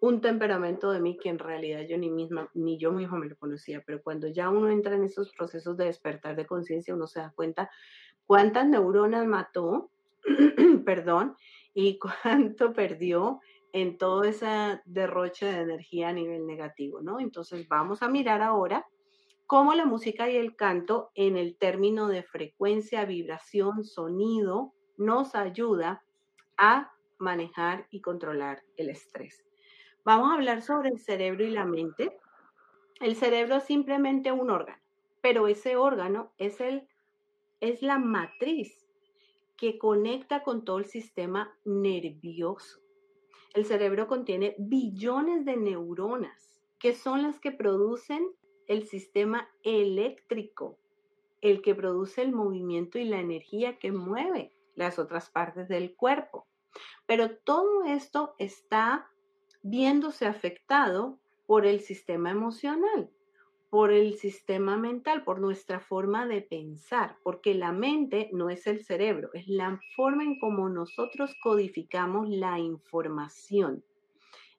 [0.00, 3.36] un temperamento de mí que en realidad yo ni misma, ni yo misma me lo
[3.36, 7.20] conocía, pero cuando ya uno entra en esos procesos de despertar de conciencia, uno se
[7.20, 7.70] da cuenta
[8.26, 9.90] cuántas neuronas mató,
[10.84, 11.36] perdón,
[11.74, 13.40] y cuánto perdió
[13.72, 17.18] en todo ese derroche de energía a nivel negativo, ¿no?
[17.18, 18.86] Entonces vamos a mirar ahora
[19.46, 26.04] cómo la música y el canto en el término de frecuencia, vibración, sonido, nos ayuda
[26.56, 29.44] a manejar y controlar el estrés.
[30.04, 32.16] Vamos a hablar sobre el cerebro y la mente.
[33.00, 34.80] El cerebro es simplemente un órgano,
[35.20, 36.86] pero ese órgano es, el,
[37.60, 38.83] es la matriz
[39.64, 42.82] que conecta con todo el sistema nervioso.
[43.54, 48.28] El cerebro contiene billones de neuronas, que son las que producen
[48.66, 50.76] el sistema eléctrico,
[51.40, 56.46] el que produce el movimiento y la energía que mueve las otras partes del cuerpo.
[57.06, 59.10] Pero todo esto está
[59.62, 63.10] viéndose afectado por el sistema emocional
[63.74, 68.84] por el sistema mental, por nuestra forma de pensar, porque la mente no es el
[68.84, 73.82] cerebro, es la forma en cómo nosotros codificamos la información.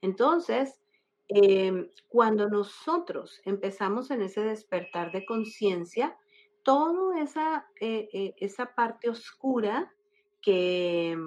[0.01, 0.81] Entonces,
[1.29, 6.17] em, cuando nosotros empezamos en ese despertar de conciencia,
[6.63, 9.93] toda esa, eh, eh, esa parte oscura
[10.41, 11.17] que,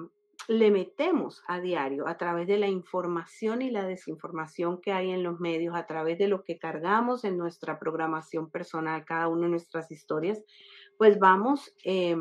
[0.47, 5.23] le metemos a diario a través de la información y la desinformación que hay en
[5.23, 9.51] los medios, a través de lo que cargamos en nuestra programación personal, cada una de
[9.51, 10.43] nuestras historias,
[10.97, 12.17] pues vamos eh,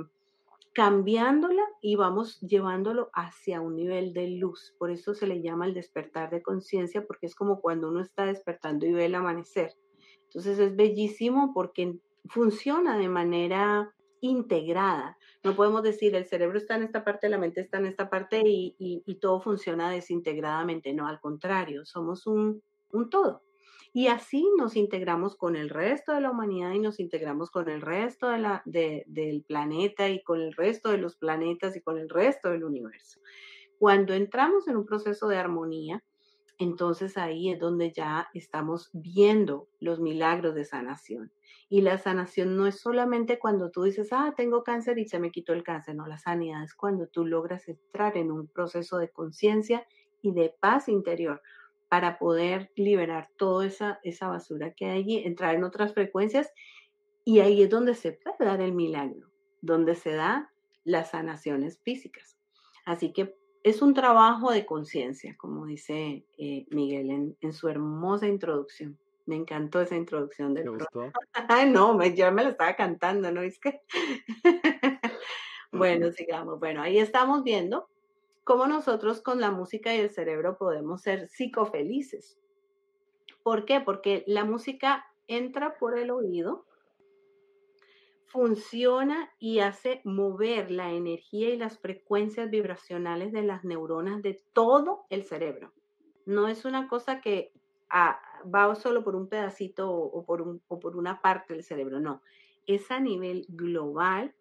[0.74, 4.74] cambiándola y vamos llevándolo hacia un nivel de luz.
[4.78, 8.26] Por eso se le llama el despertar de conciencia, porque es como cuando uno está
[8.26, 9.74] despertando y ve el amanecer.
[10.24, 15.18] Entonces es bellísimo porque funciona de manera integrada.
[15.44, 18.42] No podemos decir el cerebro está en esta parte, la mente está en esta parte
[18.44, 20.92] y, todo funciona desintegradamente.
[20.92, 23.42] No, al contrario, somos un, un todo.
[23.92, 27.80] Y así nos integramos con el resto de la humanidad y nos integramos con el
[27.80, 32.08] resto de la, del planeta y con el resto de los planetas y con el
[32.08, 33.20] resto del universo.
[33.78, 36.02] Cuando entramos en un proceso de armonía,
[36.58, 41.32] entonces ahí es donde ya estamos viendo los milagros de sanación.
[41.68, 45.30] Y la sanación no es solamente cuando tú dices, ah, tengo cáncer y se me
[45.30, 45.94] quitó el cáncer.
[45.94, 49.86] No, la sanidad es cuando tú logras entrar en un proceso de conciencia
[50.20, 51.42] y de paz interior
[51.88, 56.50] para poder liberar toda esa, esa basura que hay allí, entrar en otras frecuencias.
[57.24, 59.28] Y ahí es donde se puede dar el milagro,
[59.60, 60.50] donde se da
[60.84, 62.36] las sanaciones físicas.
[62.84, 68.98] Así que es un trabajo de conciencia, como dice eh, Miguel en, su hermosa introducción.
[69.26, 71.12] Me encantó esa introducción del ¿Te gustó?
[71.48, 73.42] Ay, no, me, yo me la estaba cantando, ¿no?
[73.42, 73.80] Es que...
[75.72, 76.58] bueno, sigamos.
[76.58, 77.88] Bueno, ahí estamos viendo
[78.44, 82.38] cómo nosotros con la música y el cerebro podemos ser psicofelices.
[83.42, 83.80] ¿Por qué?
[83.80, 86.64] Porque la música entra por el oído
[88.28, 95.06] funciona y hace mover la energía y las frecuencias vibracionales de las neuronas de todo
[95.10, 95.72] el cerebro.
[96.26, 97.52] No es una cosa que
[97.90, 98.20] ah,
[98.54, 102.22] va solo por un pedacito o, por o por una parte del cerebro, no.
[102.66, 104.34] Es a nivel global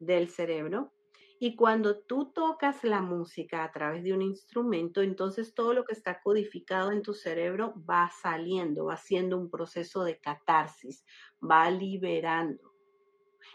[0.00, 0.92] del cerebro
[1.38, 5.92] y cuando tú tocas la música a través de un instrumento, entonces todo lo que
[5.92, 11.04] está codificado en tu cerebro va saliendo, va haciendo un proceso de catarsis,
[11.42, 12.73] va liberando.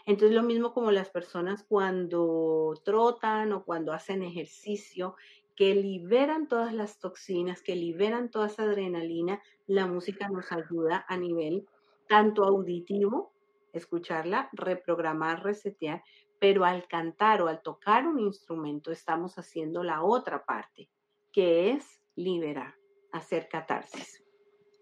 [0.06, 5.16] Entonces lo mismo como las personas cuando trotan o cuando hacen ejercicio,
[5.56, 11.16] que liberan todas las toxinas, que liberan toda esa adrenalina, la música nos ayuda a
[11.18, 11.66] nivel
[12.08, 13.32] tanto auditivo,
[13.72, 16.02] escucharla, reprogramar, resetear,
[16.38, 20.88] pero al cantar o al tocar un instrumento estamos haciendo la otra parte,
[21.30, 22.74] que es liberar,
[23.12, 24.24] hacer catarsis.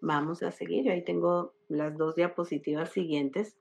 [0.01, 3.59] Vamos a seguir, ahí tengo las dos diapositivas siguientes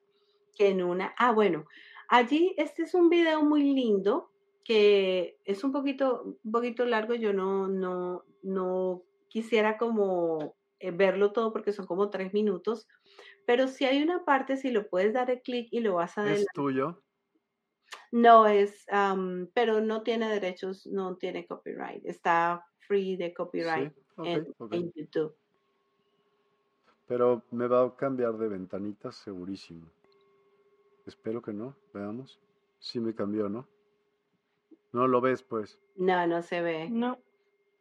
[0.58, 1.66] que en una, ah, bueno,
[2.10, 4.32] allí este es un video muy lindo
[4.64, 11.32] que es un poquito, un poquito largo, yo no, no, no quisiera como eh, verlo
[11.32, 12.88] todo porque son como tres minutos,
[13.46, 16.30] pero si hay una parte, si lo puedes dar el clic y lo vas a...
[16.34, 17.02] ¿Es tuyo?
[18.12, 18.86] No es,
[19.54, 25.36] pero no tiene derechos, no tiene copyright, está free de copyright en, en YouTube.
[27.08, 29.88] Pero me va a cambiar de ventanita segurísimo.
[31.08, 32.40] Espero que no, veamos.
[32.80, 33.66] Sí me cambió, ¿no?
[34.92, 35.80] No lo ves, pues.
[35.96, 36.90] No, no se ve.
[36.90, 37.18] No.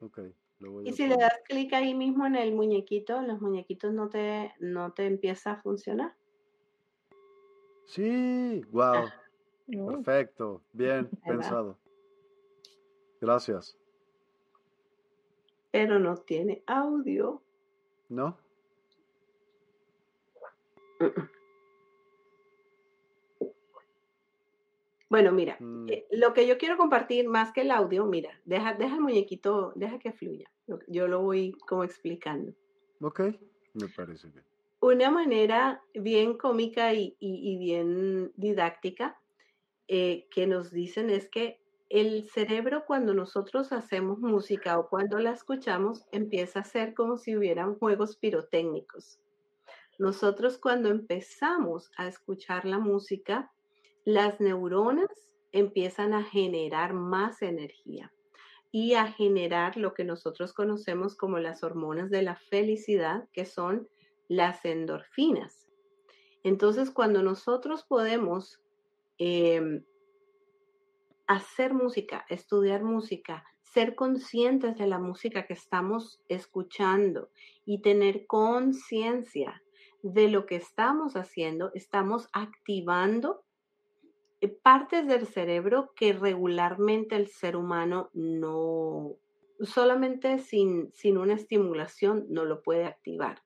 [0.01, 0.21] Ok,
[0.61, 4.09] lo voy Y si le das clic ahí mismo en el muñequito, los muñequitos no
[4.09, 6.15] te, no te empieza a funcionar.
[7.87, 9.09] Sí, wow.
[9.67, 11.77] Perfecto, bien pensado.
[13.21, 13.77] Gracias.
[15.73, 17.43] Pero no tiene audio.
[18.09, 18.39] ¿No?
[25.17, 25.89] Bueno, mira, mm.
[25.89, 29.73] eh, lo que yo quiero compartir más que el audio, mira, deja, deja el muñequito,
[29.75, 30.53] deja que fluya.
[30.89, 32.53] Yo lo voy como explicando.
[33.01, 33.21] Ok,
[33.73, 34.45] me parece bien.
[34.81, 37.17] Una manera bien cómica y,
[37.59, 39.19] bien didáctica
[39.89, 45.31] eh, que nos dicen es que el cerebro cuando nosotros hacemos música o cuando la
[45.31, 49.19] escuchamos empieza a ser como si hubieran juegos pirotécnicos.
[49.99, 53.51] Nosotros cuando empezamos a escuchar la música,
[54.07, 55.11] las neuronas
[55.51, 58.13] empiezan a generar más energía
[58.71, 63.89] y a generar lo que nosotros conocemos como las hormonas de la felicidad, que son
[64.29, 65.69] las endorfinas.
[66.45, 68.63] Entonces, cuando nosotros podemos
[69.19, 69.85] em,
[71.27, 77.29] hacer música, estudiar música, ser conscientes de la música que estamos escuchando
[77.65, 79.65] y tener conciencia
[80.03, 83.46] de lo que estamos haciendo, estamos activando
[84.49, 89.17] partes del cerebro que regularmente el ser humano no,
[89.61, 93.43] solamente sin, sin una estimulación no lo puede activar.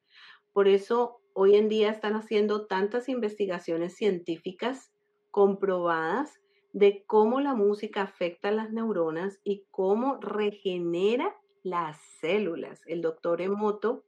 [0.53, 4.93] Por eso hoy en día están haciendo tantas investigaciones científicas
[5.31, 6.41] comprobadas
[6.73, 12.83] de cómo la música afecta a las neuronas y cómo regenera las células.
[12.87, 14.05] El doctor Emoto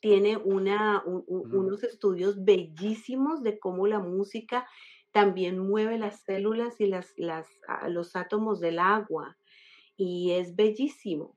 [0.00, 4.66] tiene una, unos estudios bellísimos de cómo la música
[5.12, 7.14] también mueve las células y las,
[7.68, 9.36] ah, los átomos del agua.
[9.96, 11.34] Y es bellísimo.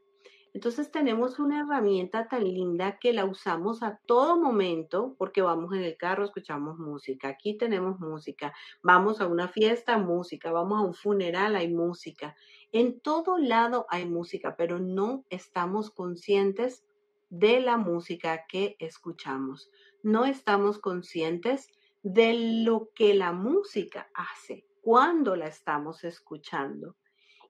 [0.55, 5.83] Entonces tenemos una herramienta tan linda que la usamos a todo momento porque vamos en
[5.83, 10.93] el carro, escuchamos música, aquí tenemos música, vamos a una fiesta, música, vamos a un
[10.93, 12.37] funeral, hay música.
[12.71, 16.85] En todo lado hay música, pero no estamos conscientes
[17.29, 19.69] de la música que escuchamos.
[20.03, 21.67] No estamos conscientes
[22.05, 26.95] de lo que la música hace cuando la estamos escuchando.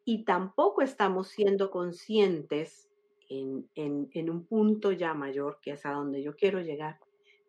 [0.06, 2.90] Y tampoco estamos siendo conscientes
[3.28, 3.68] en,
[4.30, 7.02] un punto ya mayor, que es a donde yo quiero llegar,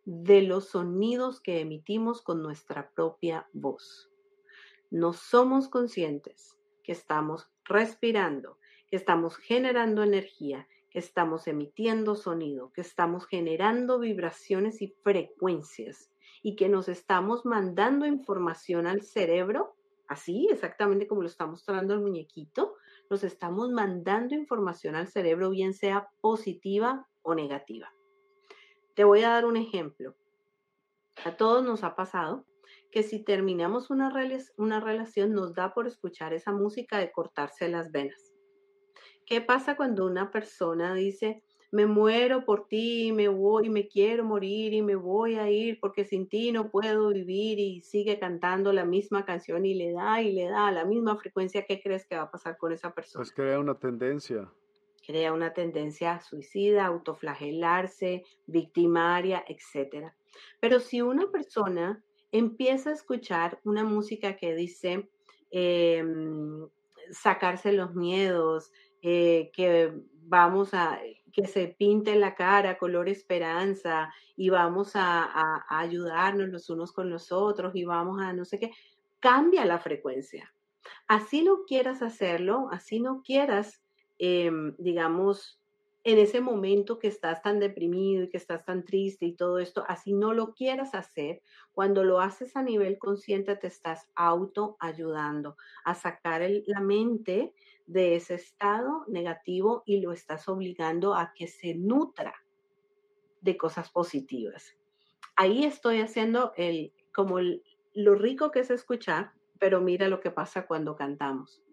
[0.04, 4.10] de los sonidos que emitimos con nuestra propia voz.
[4.90, 12.80] No somos conscientes que estamos respirando, que estamos generando energía, que estamos emitiendo sonido, que
[12.80, 16.10] estamos generando vibraciones y frecuencias
[16.42, 19.76] y que nos estamos mandando información al cerebro,
[20.08, 22.74] así exactamente como lo está mostrando el muñequito,
[23.10, 27.92] nos estamos mandando información al cerebro, bien sea positiva o negativa.
[28.94, 30.14] Te voy a dar un ejemplo.
[31.24, 32.44] A todos nos ha pasado
[32.90, 34.12] que si terminamos una,
[34.56, 38.32] una relación nos da por escuchar esa música de cortarse las venas.
[39.26, 41.42] ¿Qué pasa cuando una persona dice,
[41.76, 46.06] me muero por ti, me voy, me quiero morir y me voy a ir porque
[46.06, 50.32] sin ti no puedo vivir y sigue cantando la misma canción y le da y
[50.32, 53.22] le da la misma frecuencia, ¿qué crees que va a pasar con esa persona?
[53.22, 54.50] Pues crea una tendencia.
[55.06, 60.14] Crea una tendencia suicida, autoflagelarse, victimaria, etc.
[60.58, 62.02] Pero si una persona
[62.32, 65.10] empieza a escuchar una música que dice
[65.50, 66.66] em,
[67.10, 68.72] sacarse los miedos,
[69.02, 70.98] eh, que vamos a,
[71.36, 77.30] que se pinte la cara color esperanza y vamos a, ayudarnos los unos con los
[77.30, 78.70] otros y vamos a no sé qué,
[79.20, 80.50] cambia la frecuencia.
[81.06, 83.82] Así no quieras hacerlo, así no quieras,
[84.18, 85.60] em, digamos,
[86.06, 89.84] en ese momento que estás tan deprimido y que estás tan triste y todo esto,
[89.88, 91.42] así no lo quieras hacer,
[91.72, 97.52] cuando lo haces a nivel consciente te estás auto ayudando a sacar la mente
[97.86, 102.36] de ese estado negativo y lo estás obligando a que se nutra
[103.40, 104.76] de cosas positivas.
[105.34, 107.40] Ahí estoy haciendo el como
[107.94, 111.64] lo rico que es escuchar, pero mira lo que pasa cuando cantamos.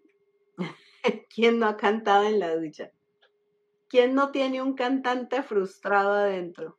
[1.32, 2.90] ¿Quién no ha cantado en la ducha?
[3.88, 6.76] ¿Quién no tiene un cantante frustrado adentro?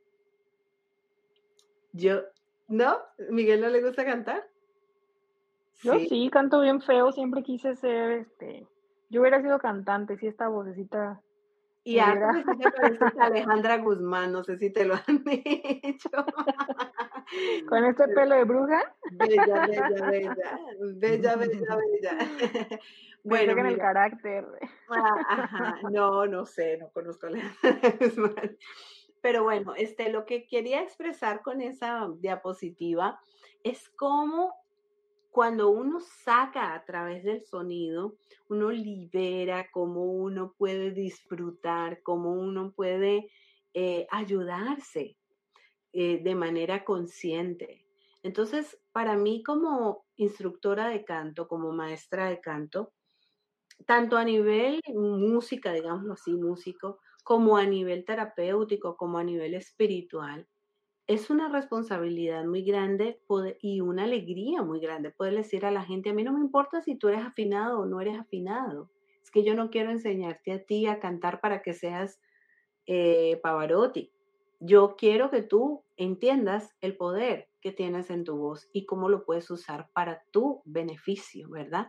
[1.93, 2.21] Yo,
[2.67, 2.97] ¿no?
[3.29, 4.43] ¿Miguel no le gusta cantar?
[5.81, 8.67] Yo sí, canto bien feo, siempre quise ser, este,
[9.09, 11.21] yo hubiera sido cantante, si esta vocecita
[11.87, 16.09] y ahora te pareces Alejandra Guzmán, no sé si te lo han dicho.
[17.69, 18.95] ¿Con este pelo de bruja?
[19.11, 20.59] Bella, bella, bella.
[20.80, 22.80] Bella, bella, bella.
[23.23, 24.45] Bueno, en el carácter.
[24.89, 27.30] Ah, no, no sé, no conozco a
[27.99, 28.57] Guzmán.
[29.21, 33.19] Pero bueno, este, lo que quería expresar con esa diapositiva
[33.63, 34.53] es cómo
[35.32, 38.15] cuando uno saca a través del sonido,
[38.47, 43.30] uno libera cómo uno puede disfrutar, cómo uno puede
[43.73, 45.17] eh, ayudarse
[45.97, 47.85] eh, de manera consciente.
[48.21, 52.91] Entonces, para mí como instructora de canto, como maestra de canto,
[53.85, 60.49] tanto a nivel música, digámoslo así, músico, como a nivel terapéutico, como a nivel espiritual,
[61.07, 63.21] es una responsabilidad muy grande
[63.61, 66.81] y una alegría muy grande poder decir a la gente, a mí no me importa
[66.81, 68.91] si tú eres afinado o no eres afinado.
[69.23, 72.19] Es que yo no quiero enseñarte a ti a cantar para que seas
[72.85, 74.11] eh, Pavarotti.
[74.59, 79.25] Yo quiero que tú entiendas el poder que tienes en tu voz y cómo lo
[79.25, 81.87] puedes usar para tu beneficio, ¿verdad?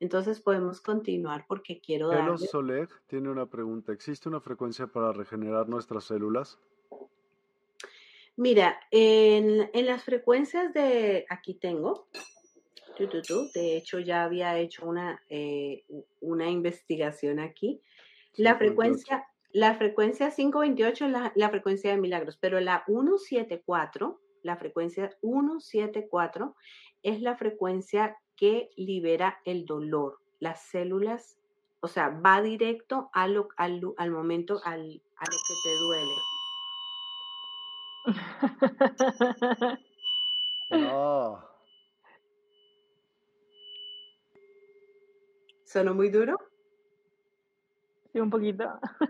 [0.00, 2.38] Entonces podemos continuar porque quiero dar.
[2.38, 3.92] Soler tiene una pregunta.
[3.92, 6.58] ¿Existe una frecuencia para regenerar nuestras células?
[8.36, 12.06] Mira, en, las frecuencias de, aquí tengo,
[13.52, 15.84] de hecho ya había hecho una, eh,
[16.20, 17.80] una investigación aquí.
[18.36, 24.56] La frecuencia, la frecuencia 528 es la, la, frecuencia de milagros, pero la 174, la
[24.56, 26.54] frecuencia 174
[27.02, 30.20] es la frecuencia que libera el dolor.
[30.38, 31.38] Las células,
[31.80, 36.14] o sea, va directo al, al momento, al, a lo que te duele.
[40.70, 41.42] No.
[45.64, 46.36] ¿Sonó muy duro?
[48.12, 48.64] Sí, un poquito.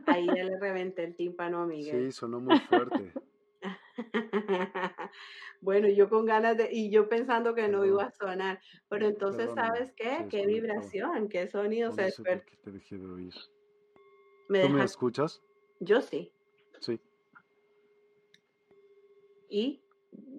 [0.06, 2.06] Ahí ya le reventé el tímpano a Miguel.
[2.06, 3.12] Sí, sonó muy fuerte.
[5.60, 9.48] bueno, yo con ganas de, y yo pensando que no iba a sonar, pero entonces,
[9.48, 10.26] Perdóname, ¿sabes qué?
[10.30, 11.28] ¿Qué vibración?
[11.28, 12.46] ¿Qué sonido No se despertó?
[12.46, 13.34] qué te dejé de oír.
[14.48, 15.42] Me ¿Tú me escuchas?
[15.80, 16.32] yo sí.
[16.80, 17.00] Sí.
[19.48, 19.82] ¿Y?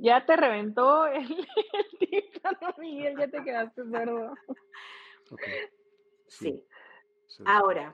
[0.01, 1.23] Ya te reventó el,
[1.99, 4.33] el tímpano, Miguel, ya te quedaste sordo.
[6.27, 6.63] Sí.
[7.45, 7.93] Ahora.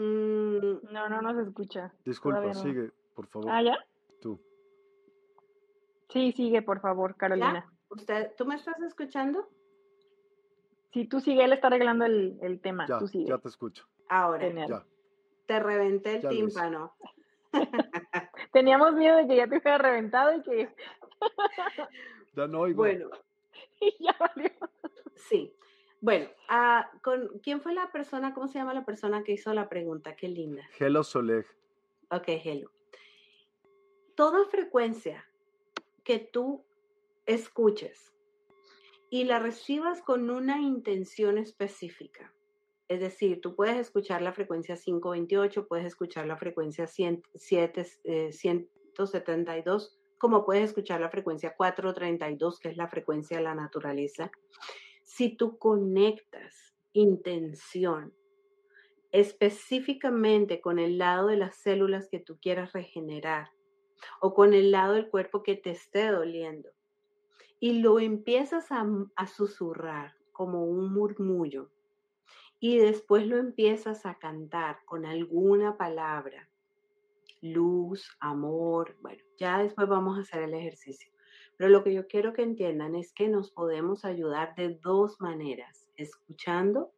[0.00, 1.92] Mm, No, no nos escucha.
[2.06, 2.54] Disculpa, no.
[2.54, 3.50] sigue, por favor.
[3.50, 3.76] ¿Ah, ya?
[4.22, 4.40] Tú.
[6.08, 7.70] Sí, sigue, por favor, Carolina.
[7.90, 9.46] ¿usted, ¿Tú me estás escuchando?
[10.92, 12.86] Si tú sigue, él está arreglando el, el tema.
[12.88, 13.26] Ya, tú sigue.
[13.28, 13.86] ya te escucho.
[14.08, 14.68] Ahora, Genial.
[14.70, 14.84] Ya.
[15.46, 16.94] te reventé el Ya tímpano.
[18.52, 20.74] Teníamos miedo de que ya te hubiera reventado y que
[22.34, 22.78] Ya no oigo.
[22.78, 23.10] Bueno,
[23.80, 24.50] y ya valió.
[25.14, 25.52] sí.
[26.00, 29.68] Bueno, ah, con, ¿quién fue la persona, cómo se llama la persona que hizo la
[29.68, 30.16] pregunta?
[30.16, 30.62] Qué linda.
[30.78, 31.46] Hello Soleg.
[32.10, 32.70] Ok, hello.
[34.14, 35.26] Toda frecuencia
[36.02, 36.64] que tú
[37.26, 38.12] escuches
[39.10, 42.32] y la recibas con una intención específica.
[42.88, 48.32] Es decir, tú puedes escuchar la frecuencia 528, puedes escuchar la frecuencia 100, siete, eh,
[48.32, 54.30] 172, como puedes escuchar la frecuencia 432, que es la frecuencia de la naturaleza.
[55.12, 58.14] Si tú conectas intención
[59.10, 63.50] específicamente con el lado de las células que tú quieras regenerar
[64.20, 66.70] o con el lado del cuerpo que te esté doliendo
[67.58, 68.86] y lo empiezas a,
[69.26, 71.72] susurrar como un murmullo
[72.60, 76.48] y después lo empiezas a cantar con alguna palabra,
[77.42, 81.10] luz, amor, bueno, ya después vamos a hacer el ejercicio.
[81.60, 85.90] Pero lo que yo quiero que entiendan es que nos podemos ayudar de dos maneras,
[85.94, 86.90] escuchando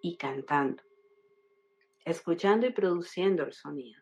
[0.00, 0.82] y cantando
[2.06, 4.00] escuchando y produciendo el sonido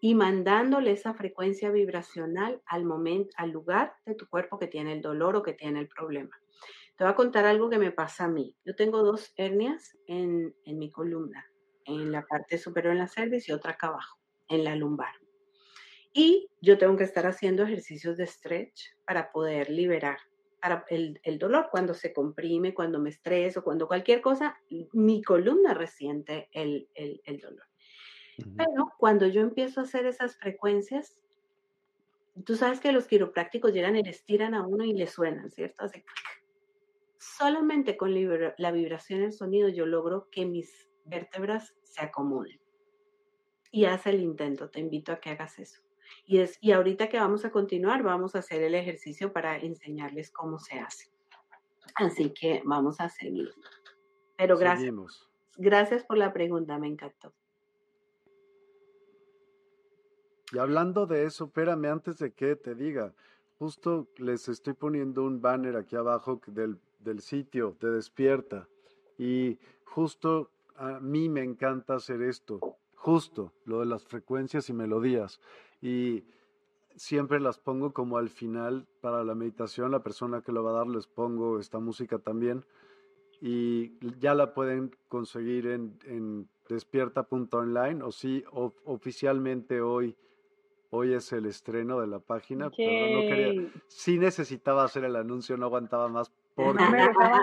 [0.00, 5.02] y mandándole esa frecuencia vibracional al momento, al lugar de tu cuerpo que tiene el
[5.02, 6.34] dolor o que tiene el problema.
[6.96, 8.56] Te voy a contar algo que me pasa a mí.
[8.64, 11.44] Yo tengo dos hernias en, en mi columna,
[11.84, 14.18] en la parte superior en la cerviz y otra acá abajo,
[14.48, 15.14] en la lumbar.
[16.18, 20.16] Y yo tengo que estar haciendo ejercicios de stretch para poder liberar
[20.88, 24.58] el, el, dolor cuando se comprime, cuando me estreso, cuando cualquier cosa,
[24.94, 27.66] mi columna resiente el, el, el dolor.
[28.38, 28.56] Uh -huh.
[28.56, 31.20] Pero cuando yo empiezo a hacer esas frecuencias,
[32.46, 35.84] tú sabes que los quiroprácticos llegan y les tiran a uno y le suenan, ¿cierto?
[35.84, 36.02] Así,
[37.18, 38.14] solamente con
[38.56, 42.58] la vibración y el sonido yo logro que mis vértebras se acomoden.
[43.70, 45.85] Y haz el intento, te invito a que hagas eso.
[46.26, 50.30] Y, es, y ahorita que vamos a continuar, vamos a hacer el ejercicio para enseñarles
[50.30, 51.10] cómo se hace.
[51.94, 53.52] Así que vamos a seguir.
[54.36, 54.80] Pero gracias.
[54.80, 55.30] Seguimos.
[55.56, 57.32] Gracias por la pregunta, me encantó.
[60.52, 63.12] Y hablando de eso, espérame antes de que te diga,
[63.58, 68.68] justo les estoy poniendo un banner aquí abajo del, del sitio de Despierta.
[69.18, 72.60] Y justo a mí me encanta hacer esto,
[72.94, 75.40] justo lo de las frecuencias y melodías.
[75.80, 76.24] Y
[76.96, 80.74] siempre las pongo como al final para la meditación, la persona que lo va a
[80.74, 82.64] dar les pongo esta música también.
[83.40, 90.16] Y ya la pueden conseguir en, en despierta.online o sí, o, oficialmente hoy,
[90.90, 92.70] hoy es el estreno de la página.
[92.70, 92.86] Yay.
[92.86, 96.82] Pero no quería, sí necesitaba hacer el anuncio, no aguantaba más porque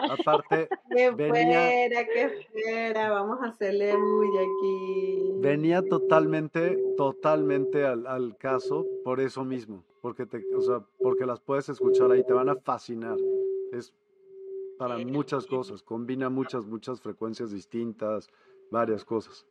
[0.09, 5.31] aparte qué venía, fuera, qué fuera, vamos a hacerle muy aquí.
[5.35, 11.39] Venía totalmente, totalmente al, al, caso por eso mismo, porque te, o sea, porque las
[11.39, 13.17] puedes escuchar ahí, te van a fascinar.
[13.71, 13.93] Es
[14.79, 18.27] para muchas cosas, combina muchas, muchas frecuencias distintas,
[18.71, 19.45] varias cosas.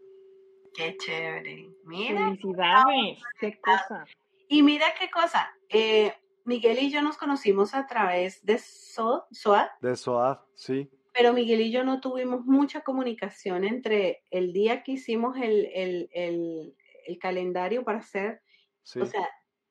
[0.74, 1.70] Qué chévere.
[1.84, 2.30] Mira.
[2.30, 4.04] Felicidades, qué cosa.
[4.48, 5.54] Y mira qué cosa.
[5.68, 6.12] Eh,
[6.45, 9.68] Miguel y yo nos conocimos a través de so SOAD.
[9.80, 10.90] De SOAD, sí.
[11.14, 16.09] Pero Miguel y yo no tuvimos mucha comunicación entre el día que hicimos el, el,
[16.12, 16.76] el,
[17.07, 18.43] el calendario para hacer.
[18.82, 19.01] Sí.
[19.01, 19.28] O sea,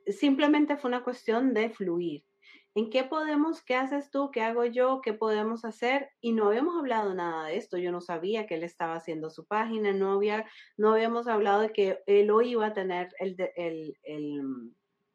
[0.07, 2.25] simplemente fue una cuestión de fluir.
[2.73, 6.09] ¿En qué podemos, qué haces tú, qué hago yo, qué podemos hacer?
[6.21, 7.77] Y no habíamos hablado nada de esto.
[7.77, 10.45] Yo no sabía que él estaba haciendo su página, no, había,
[10.77, 14.73] no habíamos hablado de que él hoy iba a tener el, el, el,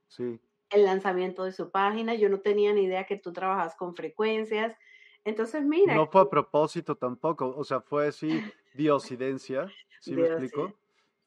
[0.08, 0.38] sí
[0.70, 2.14] el lanzamiento de su página.
[2.14, 4.76] Yo no tenía ni idea que tú trabajas con frecuencias.
[5.24, 5.94] Entonces, mira.
[5.94, 8.42] No fue a propósito tampoco, o sea, fue sí
[8.74, 9.66] diosidencia,
[10.00, 10.72] ¿sí me explico?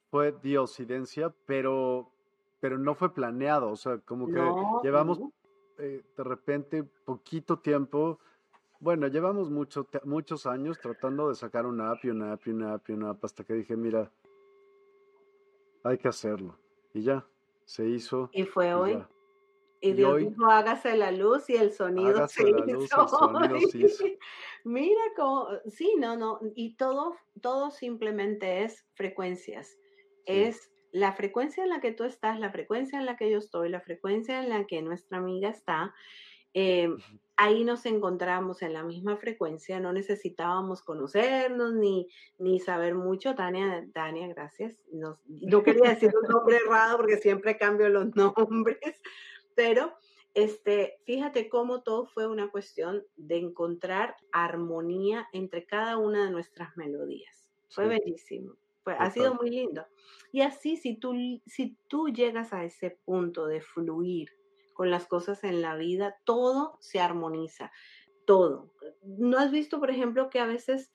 [0.09, 2.11] Fue diosidencia, pero,
[2.59, 5.33] pero no fue planeado, o sea, como que no, llevamos no.
[5.79, 8.19] Eh, de repente poquito tiempo
[8.79, 12.73] bueno, llevamos mucho, muchos años tratando de sacar una app y una app y una
[12.73, 14.09] app y una app hasta que dije, mira,
[15.83, 16.57] hay que hacerlo.
[16.93, 17.25] Y ya,
[17.65, 18.29] se hizo.
[18.31, 19.03] Y fue hoy.
[19.81, 22.57] Y, Dios dijo, hágase la luz y el sonido se hizo.
[23.49, 24.03] Luz,
[24.65, 29.77] Mira cómo, sí, no, no, y todo, todo simplemente es frecuencias.
[30.25, 33.69] Es la frecuencia en la que tú estás, la frecuencia en la que yo estoy,
[33.69, 35.93] la frecuencia en la que nuestra amiga está.
[36.53, 36.89] Eh,
[37.37, 43.35] ahí nos encontramos en la misma frecuencia, no necesitábamos conocernos ni, ni saber mucho.
[43.35, 44.75] Tania, Tania, gracias.
[44.91, 49.01] No, no quería decir un nombre errado porque siempre cambio los nombres,
[49.59, 49.93] pero
[50.35, 56.77] este, fíjate cómo todo fue una cuestión de encontrar armonía entre cada una de nuestras
[56.77, 57.51] melodías.
[57.67, 59.85] Fue bellísimo, fue, ha sido muy lindo.
[60.31, 61.13] Y así, si tú,
[61.45, 64.29] si tú llegas a ese punto de fluir
[64.71, 67.69] con las cosas en la vida, todo se armoniza,
[68.23, 68.71] todo.
[69.03, 70.89] ¿No has visto, por ejemplo, que a veces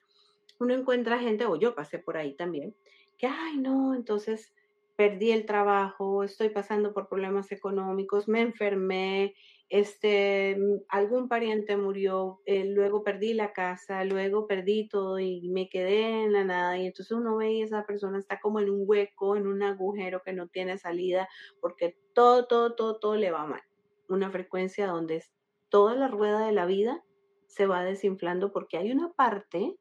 [0.57, 2.75] uno encuentra gente, o yo pasé por ahí también,
[3.15, 4.55] que, ay, no, entonces
[4.95, 9.33] perdí el trabajo, estoy pasando por problemas económicos, me enfermé,
[9.69, 10.57] este,
[10.89, 16.33] algún pariente murió, eh, luego perdí la casa, luego perdí todo y me quedé en
[16.33, 16.77] la nada.
[16.77, 20.21] Y entonces uno ve y esa persona está como en un hueco, en un agujero
[20.23, 21.27] que no tiene salida,
[21.59, 23.61] porque todo, todo, todo, todo le va mal.
[24.07, 25.23] Una frecuencia donde
[25.69, 27.03] toda la rueda de la vida
[27.47, 29.75] se va desinflando porque hay una parte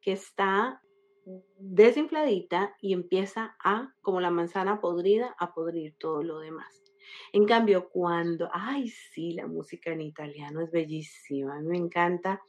[0.00, 0.80] que está
[1.58, 6.82] desinfladita y empieza a, como la manzana podrida, a podrir todo lo demás.
[7.32, 12.42] En cambio, cuando, ay, sí, la música en italiano es bellísima, me encanta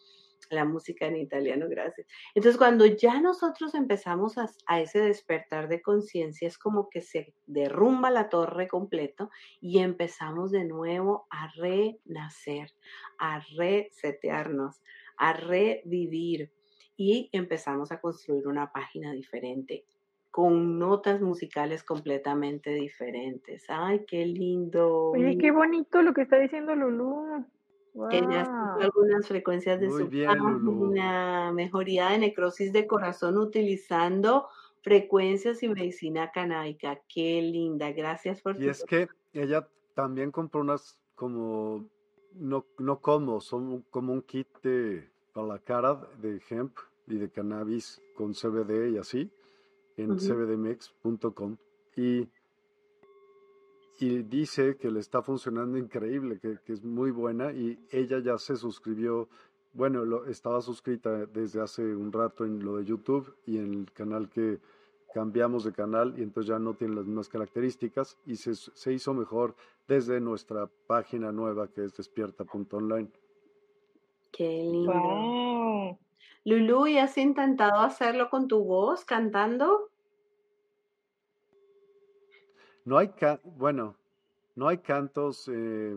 [0.49, 2.07] la música en italiano, gracias.
[2.33, 7.33] Entonces, cuando ya nosotros empezamos a, a ese despertar de conciencia, es como que se
[7.45, 9.29] derrumba la torre completo
[9.61, 12.73] y empezamos de nuevo a renacer,
[13.19, 14.81] a resetearnos,
[15.17, 16.51] a revivir
[16.99, 19.85] y empezamos a construir una página diferente
[20.31, 23.63] con notas musicales completamente diferentes.
[23.69, 25.11] ¡Ay, qué lindo!
[25.11, 27.45] Oye, qué bonito lo que está diciendo Lulu.
[28.09, 34.49] Que ya algunas frecuencias de su página, mejoría de necrosis de corazón utilizando
[34.81, 36.99] frecuencias y medicina canábica.
[37.07, 41.87] Qué linda, gracias por Y es que ella también compró unas como,
[42.33, 46.77] no, no como, son como un kit de, para la cara de hemp
[47.09, 49.31] y de cannabis con CBD y así
[49.97, 51.57] en cbdmex.com
[51.95, 52.29] y,
[53.99, 58.55] y dice que le está funcionando increíble, que, es muy buena y ella ya se
[58.55, 59.27] suscribió,
[59.73, 63.91] bueno, lo, estaba suscrita desde hace un rato en lo de YouTube y en el
[63.91, 64.59] canal que
[65.13, 69.13] cambiamos de canal y entonces ya no tiene las mismas características y se, se hizo
[69.13, 69.55] mejor
[69.87, 73.09] desde nuestra página nueva que es despierta.online.
[74.31, 75.97] Qué lindo.
[76.45, 79.89] Lulu, ¿y has intentado hacerlo con tu voz, cantando?
[82.85, 83.11] No hay,
[83.43, 83.95] bueno,
[84.55, 85.95] no hay cantos eh,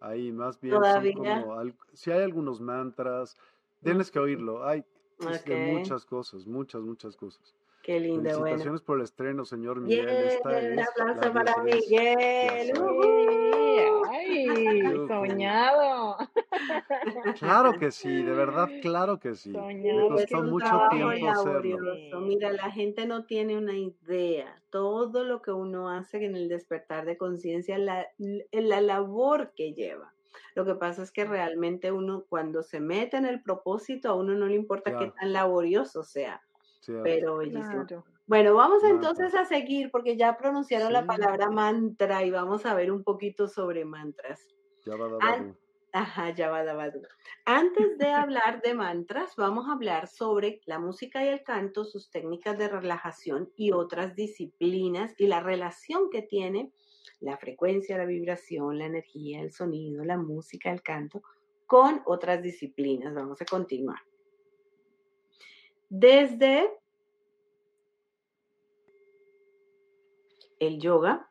[0.00, 1.14] ahí, más bien ¿Todavía?
[1.14, 1.62] como,
[1.94, 3.36] si hay algunos mantras,
[3.82, 4.84] tienes que oírlo, hay
[5.18, 7.54] muchas cosas, muchas, muchas cosas.
[7.82, 10.08] Qué linda, Felicitaciones por el estreno, señor Miguel.
[10.08, 12.72] Esta un aplauso para Miguel.
[15.08, 16.16] Soñado.
[17.38, 19.52] Claro que sí, de verdad, claro que sí.
[19.52, 20.10] Soñado.
[20.10, 22.20] Me costó mucho tiempo hacerlo.
[22.20, 24.62] Mira, la gente no tiene una idea.
[24.70, 30.12] Todo lo que uno hace en el despertar de conciencia, la, la labor que lleva.
[30.54, 34.34] Lo que pasa es que realmente uno, cuando se mete en el propósito, a uno
[34.34, 36.42] no le importa qué tan laborioso sea
[37.02, 37.40] pero
[38.26, 42.92] Bueno, vamos entonces a seguir porque ya pronunciaron la palabra mantra y vamos a ver
[42.92, 44.46] un poquito sobre mantras.
[45.94, 47.02] Ajá, Yavadabadu.
[47.44, 52.10] Antes de hablar de mantras, vamos a hablar sobre la música y el canto, sus
[52.10, 56.72] técnicas de relajación y otras disciplinas y la relación que tiene
[57.20, 61.22] la frecuencia, la vibración, la energía, el sonido, la música, el canto
[61.66, 63.14] con otras disciplinas.
[63.14, 64.00] Vamos a continuar.
[65.90, 66.70] Desde
[70.66, 71.28] el yoga,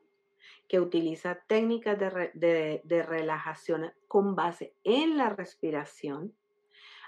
[0.67, 6.36] que utiliza técnicas de, relajación con base en la respiración,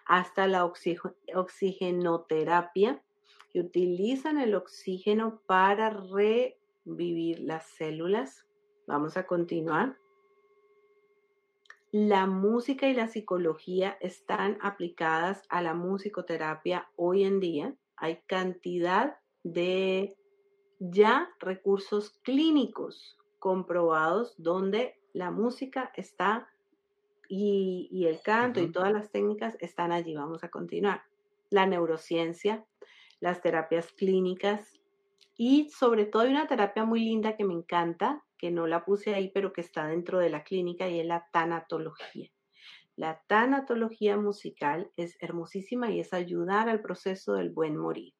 [0.05, 3.01] hasta la oxigenoterapia,
[3.51, 8.45] que utilizan el oxígeno para revivir las células.
[8.87, 9.97] Vamos a continuar
[11.93, 17.75] la música y la psicología están aplicadas a la musicoterapia hoy en día.
[17.97, 20.15] Hay cantidad de
[20.91, 26.49] ya recursos clínicos comprobados donde la música está
[27.29, 30.15] y, el canto y todas las técnicas están allí.
[30.15, 31.03] Vamos a continuar.
[31.49, 32.65] La neurociencia,
[33.21, 34.79] las terapias clínicas
[35.37, 39.15] y sobre todo hay una terapia muy linda que me encanta, que no la puse
[39.15, 42.29] ahí, pero que está dentro de la clínica y es la tanatología.
[42.95, 48.13] La tanatología musical es hermosísima y es ayudar al proceso del buen morir.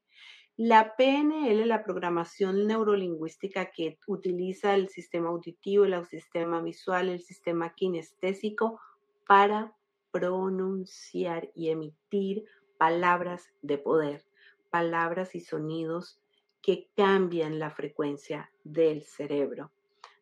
[0.56, 7.74] La PNL, la programación neurolingüística que utiliza el sistema auditivo, el sistema visual, el sistema
[7.74, 8.80] kinestésico
[9.28, 9.76] para
[10.12, 12.46] pronunciar y emitir
[12.78, 14.26] palabras de poder,
[14.70, 16.20] palabras y sonidos
[16.62, 19.72] que cambian la frecuencia del cerebro.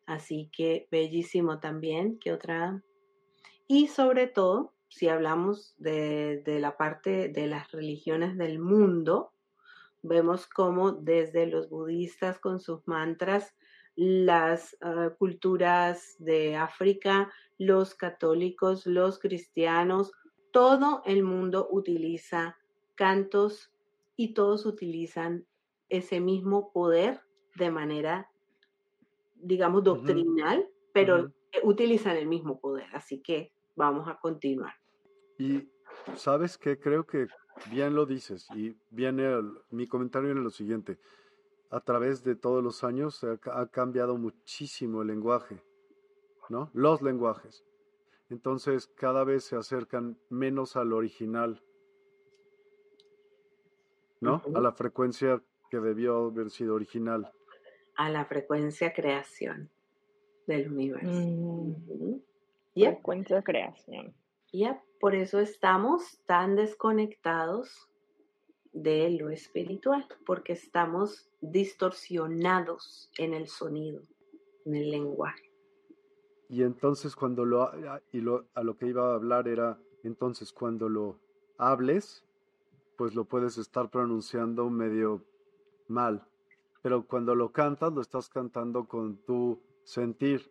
[0.06, 2.18] Así que bellísimo también.
[2.18, 2.82] ¿Qué otra?
[3.66, 9.32] Y sobre todo, si hablamos de, la parte de las religiones del mundo,
[10.02, 13.54] vemos cómo desde los budistas con sus mantras,
[13.94, 20.12] las ah, culturas de África, los católicos, los cristianos,
[20.50, 22.58] todo el mundo utiliza
[22.94, 23.72] cantos
[24.16, 25.46] y todos utilizan
[25.88, 27.20] ese mismo poder
[27.56, 28.30] de manera,
[29.36, 31.32] digamos, doctrinal, pero
[31.62, 32.86] utilizan el mismo poder.
[32.94, 34.74] Así que vamos a continuar.
[35.38, 35.68] Y
[36.14, 37.26] sabes que creo que
[37.70, 39.40] bien lo dices y viene
[39.70, 40.98] mi comentario en lo siguiente.
[41.70, 45.62] A través de todos los años ha, cambiado muchísimo el lenguaje,
[46.48, 46.70] ¿no?
[46.74, 47.64] Los lenguajes.
[48.28, 51.62] Entonces cada vez se acercan menos al original,
[54.20, 54.42] ¿no?
[54.54, 57.32] A la frecuencia que debió haber sido original.
[57.96, 59.70] A la frecuencia creación
[60.46, 61.10] del universo.
[61.10, 62.20] Mm.
[62.74, 64.14] Frecuencia creación.
[64.52, 67.90] Ya, por eso estamos tan desconectados
[68.72, 74.00] de lo espiritual, porque estamos distorsionados en el sonido,
[74.64, 75.50] en el lenguaje.
[76.48, 77.68] Y entonces cuando lo,
[78.12, 81.18] y lo, a lo que iba a hablar era, entonces cuando lo
[81.58, 82.24] hables,
[82.96, 85.24] pues lo puedes estar pronunciando medio
[85.88, 86.24] mal,
[86.80, 90.48] pero cuando lo cantas, lo estás cantando con tu sentir,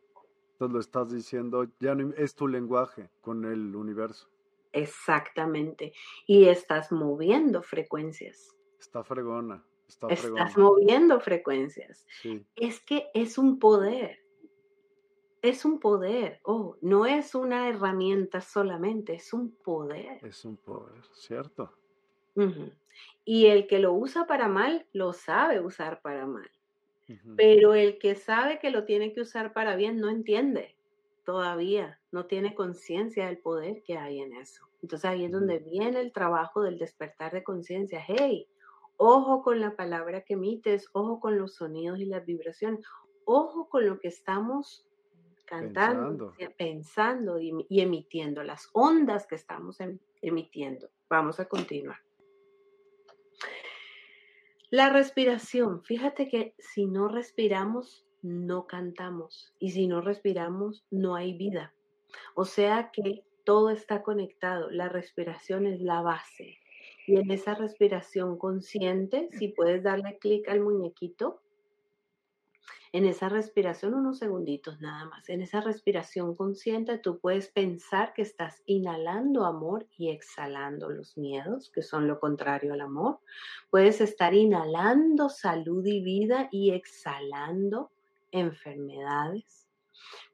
[0.52, 4.28] entonces lo estás diciendo, ya no, es tu lenguaje con el universo.
[4.72, 5.94] Exactamente.
[6.26, 8.56] Y estás moviendo frecuencias.
[8.80, 9.64] Está fregona.
[9.88, 12.06] Está Estás moviendo frecuencias.
[12.56, 14.20] Es que es un poder.
[15.42, 16.40] Es un poder.
[16.44, 20.24] Oh, no es una herramienta solamente, es un poder.
[20.26, 21.74] Es un poder, ¿cierto?
[23.26, 26.50] Y el que lo usa para mal, lo sabe usar para mal.
[27.36, 30.78] Pero el que sabe que lo tiene que usar para bien no entiende
[31.24, 34.68] todavía, no tiene conciencia del poder que hay en eso.
[34.82, 38.04] Entonces ahí es donde viene el trabajo del despertar de conciencia.
[38.06, 38.48] Hey,
[38.98, 42.86] ojo con la palabra que emites, ojo con los sonidos y las vibraciones,
[43.26, 44.86] ojo con lo que estamos
[45.46, 50.90] cantando, pensando, y, emitiendo, las ondas que estamos em, emitiendo.
[51.10, 51.98] Vamos a continuar.
[54.70, 55.84] La respiración.
[55.84, 59.54] Fíjate que si no respiramos, no cantamos.
[59.60, 61.74] Y si no respiramos, no hay vida.
[62.36, 64.70] O sea que todo está conectado.
[64.70, 66.58] La respiración es la base.
[67.08, 71.42] Y en esa respiración consciente, si puedes darle clic al muñequito,
[72.94, 78.22] en esa respiración, unos segunditos nada más, en esa respiración consciente tú puedes pensar que
[78.22, 83.20] estás inhalando amor y exhalando los miedos, que son lo contrario al amor.
[83.70, 87.92] Puedes estar inhalando salud y vida y exhalando
[88.32, 89.68] enfermedades.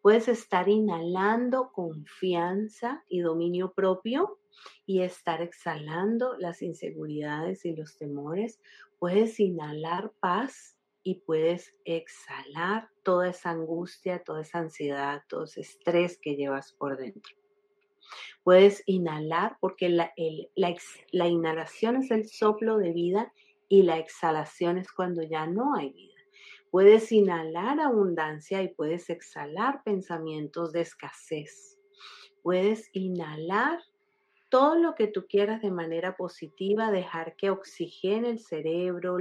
[0.02, 4.40] Puedes estar inhalando confianza y dominio propio
[4.86, 8.60] y estar exhalando las inseguridades y los temores.
[9.00, 16.18] Puedes inhalar paz y puedes exhalar toda esa angustia, toda esa ansiedad, todo ese estrés
[16.18, 17.36] que llevas por dentro.
[18.44, 20.14] Puedes inhalar porque la,
[21.12, 23.34] la inhalación es el soplo de vida
[23.68, 26.17] y la exhalación es cuando ya no hay vida.
[26.72, 31.80] Puedes inhalar abundancia y puedes exhalar pensamientos de escasez.
[32.44, 33.80] Puedes inhalar
[34.50, 39.18] todo lo que tú quieras de manera positiva, dejar que oxigene el cerebro,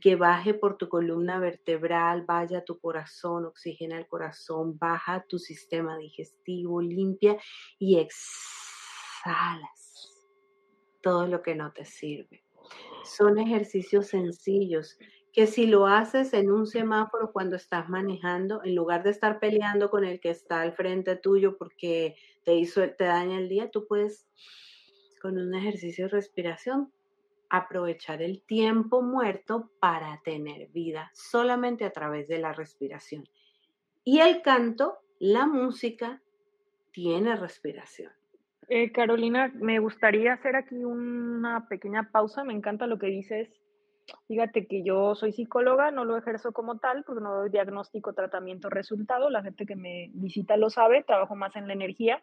[0.00, 5.38] que baje por tu columna vertebral, vaya a tu corazón, oxigena el corazón, baja tu
[5.38, 7.36] sistema digestivo, limpia
[7.78, 8.30] y exhalas
[11.02, 12.44] todo lo que no te sirve.
[13.04, 14.98] Son ejercicios sencillos
[15.32, 19.90] que si lo haces en un semáforo cuando estás manejando, en lugar de estar peleando
[19.90, 23.86] con el que está al frente tuyo porque te hizo, te daña el día, tú
[23.86, 24.28] puedes
[25.20, 26.92] con un ejercicio de respiración
[27.48, 33.28] aprovechar el tiempo muerto para tener vida solamente a través de la respiración.
[34.04, 36.22] Y el canto, la música,
[36.92, 38.12] tiene respiración.
[38.68, 42.44] Eh, Carolina, me gustaría hacer aquí una pequeña pausa.
[42.44, 43.50] Me encanta lo que dices.
[44.28, 48.70] Fíjate que yo soy psicóloga, no lo ejerzo como tal, porque no doy diagnóstico, tratamiento,
[48.70, 49.30] resultado.
[49.30, 52.22] La gente que me visita lo sabe, trabajo más en la energía.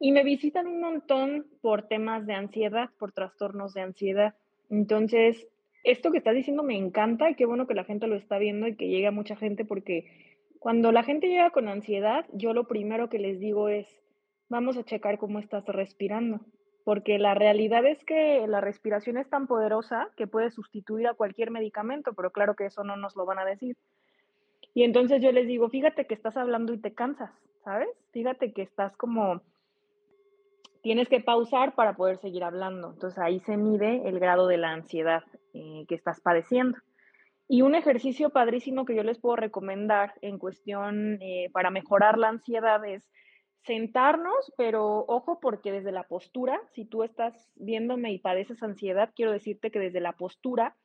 [0.00, 4.34] Y me visitan un montón por temas de ansiedad, por trastornos de ansiedad.
[4.68, 5.46] Entonces,
[5.84, 8.66] esto que estás diciendo me encanta y qué bueno que la gente lo está viendo
[8.66, 12.68] y que llegue a mucha gente porque cuando la gente llega con ansiedad, yo lo
[12.68, 13.86] primero que les digo es,
[14.48, 16.40] vamos a checar cómo estás respirando,
[16.84, 21.50] porque la realidad es que la respiración es tan poderosa que puede sustituir a cualquier
[21.50, 23.76] medicamento, pero claro que eso no nos lo van a decir.
[24.74, 27.30] Y entonces yo les digo, fíjate que estás hablando y te cansas,
[27.64, 27.88] ¿sabes?
[28.12, 29.42] Fíjate que estás como
[30.82, 32.92] tienes que pausar para poder seguir hablando.
[32.92, 35.22] Entonces ahí se mide el grado de la ansiedad
[35.54, 36.78] eh, que estás padeciendo.
[37.48, 42.28] Y un ejercicio padrísimo que yo les puedo recomendar en cuestión eh, para mejorar la
[42.28, 43.08] ansiedad es
[43.64, 49.32] sentarnos, pero ojo porque desde la postura, si tú estás viéndome y padeces ansiedad, quiero
[49.32, 50.76] decirte que desde la postura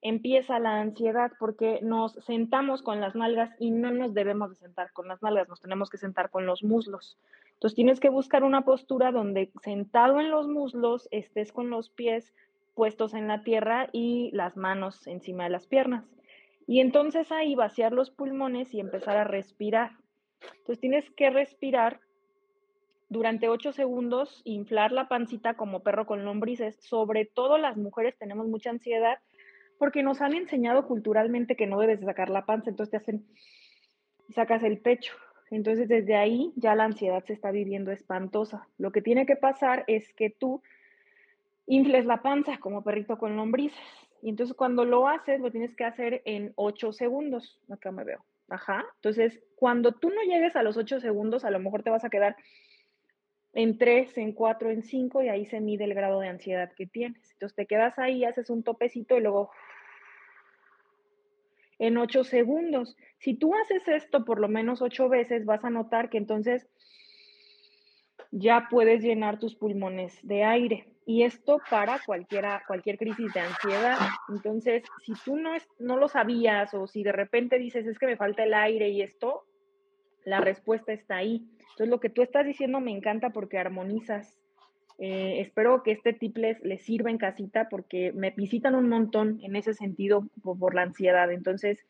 [0.00, 4.92] empieza la ansiedad porque nos sentamos con las nalgas y no nos debemos de sentar
[4.92, 7.18] con las nalgas, nos tenemos que sentar con los muslos.
[7.54, 12.32] Entonces tienes que buscar una postura donde sentado en los muslos estés con los pies
[12.74, 16.04] puestos en la tierra y las manos encima de las piernas.
[16.68, 19.92] Y entonces ahí vaciar los pulmones y empezar a respirar.
[20.58, 21.98] Entonces tienes que respirar
[23.08, 26.76] durante ocho segundos, inflar la pancita como perro con lombrices.
[26.80, 29.18] Sobre todo las mujeres tenemos mucha ansiedad
[29.78, 33.26] porque nos han enseñado culturalmente que no debes sacar la panza, entonces te hacen
[34.34, 35.14] sacas el pecho.
[35.50, 38.68] Entonces desde ahí ya la ansiedad se está viviendo espantosa.
[38.76, 40.62] Lo que tiene que pasar es que tú
[41.66, 43.78] infles la panza como perrito con lombrices.
[44.20, 47.58] Y entonces cuando lo haces, lo tienes que hacer en 8 segundos.
[47.70, 48.24] Acá me veo.
[48.50, 48.84] Ajá.
[48.96, 52.10] Entonces, cuando tú no llegues a los 8 segundos, a lo mejor te vas a
[52.10, 52.36] quedar
[53.54, 56.86] en 3, en 4, en 5 y ahí se mide el grado de ansiedad que
[56.86, 57.30] tienes.
[57.32, 59.50] Entonces te quedas ahí, haces un topecito y luego
[61.78, 62.96] en 8 segundos.
[63.18, 66.68] Si tú haces esto por lo menos 8 veces, vas a notar que entonces
[68.30, 70.86] ya puedes llenar tus pulmones de aire.
[71.06, 73.96] Y esto para cualquiera, cualquier crisis de ansiedad.
[74.28, 78.06] Entonces, si tú no, es, no lo sabías o si de repente dices, es que
[78.06, 79.46] me falta el aire y esto,
[80.24, 81.48] la respuesta está ahí.
[81.70, 84.38] Entonces, lo que tú estás diciendo me encanta porque armonizas
[84.98, 89.54] eh, espero que este tip les, sirva en casita porque me visitan un montón en
[89.54, 91.30] ese sentido por, la ansiedad.
[91.30, 91.86] Entonces,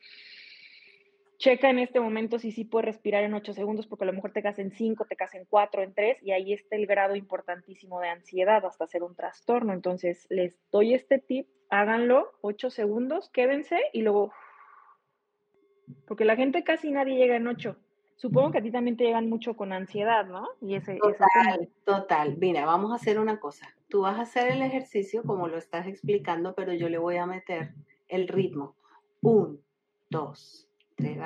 [1.39, 4.33] checa en este momento si sí puedes respirar en 8 segundos porque a lo mejor
[4.33, 7.17] te quedas en 5, te quedas en 4, en 3 y ahí está el grado
[7.17, 9.73] importantísimo de ansiedad hasta ser un trastorno.
[9.73, 14.33] Entonces, les doy este tip, háganlo 8 segundos, quédense y luego...
[16.07, 17.75] Porque la gente casi nadie llega en 8
[18.19, 20.49] Supongo que a ti también te llegan mucho con ansiedad, ¿no?
[20.61, 22.37] Y ese, total, total.
[22.37, 23.73] Mira, vamos a hacer una cosa.
[23.89, 27.27] Tú vas a hacer el ejercicio como lo estás explicando, pero yo le voy a
[27.27, 27.75] meter
[28.09, 28.75] el ritmo.
[29.21, 29.63] Un,
[30.11, 31.17] dos, tres.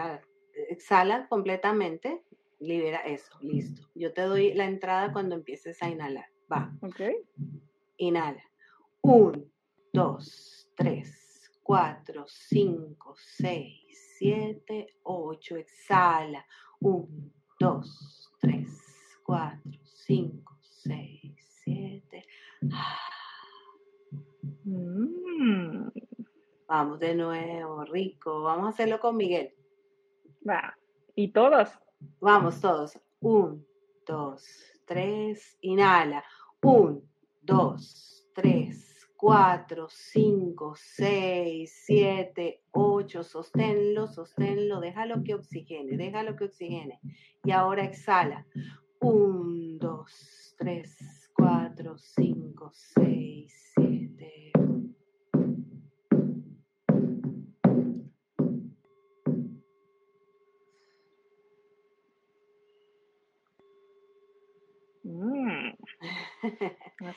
[0.68, 2.24] Exhala completamente,
[2.58, 3.88] libera eso, listo.
[3.94, 6.26] Yo te doy la entrada cuando empieces a inhalar.
[6.52, 6.76] Va.
[6.82, 7.00] Ok.
[7.96, 8.44] Inhala.
[9.00, 9.50] Un,
[9.94, 15.56] dos, tres, cuatro, cinco, seis, siete, ocho.
[15.56, 16.46] Exhala.
[16.82, 17.08] 1,
[17.60, 18.66] 2, 3,
[19.24, 22.26] 4, 5, 6, 7.
[26.66, 28.42] Vamos de nuevo, rico.
[28.42, 29.54] Vamos a hacerlo con Miguel.
[30.48, 30.76] Va.
[31.14, 31.68] ¿Y todos?
[32.20, 32.98] Vamos todos.
[33.20, 33.64] 1,
[34.04, 34.44] 2,
[34.84, 35.58] 3.
[35.60, 36.24] Inhala.
[36.62, 37.00] 1,
[37.42, 38.91] 2, 3,
[39.22, 46.98] 4, 5, 6, 7, 8, sosténlo, sosténlo, déjalo que oxigene, déjalo que oxigene.
[47.44, 48.44] Y ahora exhala.
[48.98, 54.52] 1, 2, 3, 4, 5, 6, 7.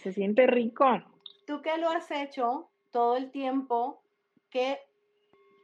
[0.04, 0.86] se siente rico
[1.46, 4.02] tú que lo has hecho todo el tiempo,
[4.50, 4.80] ¿qué,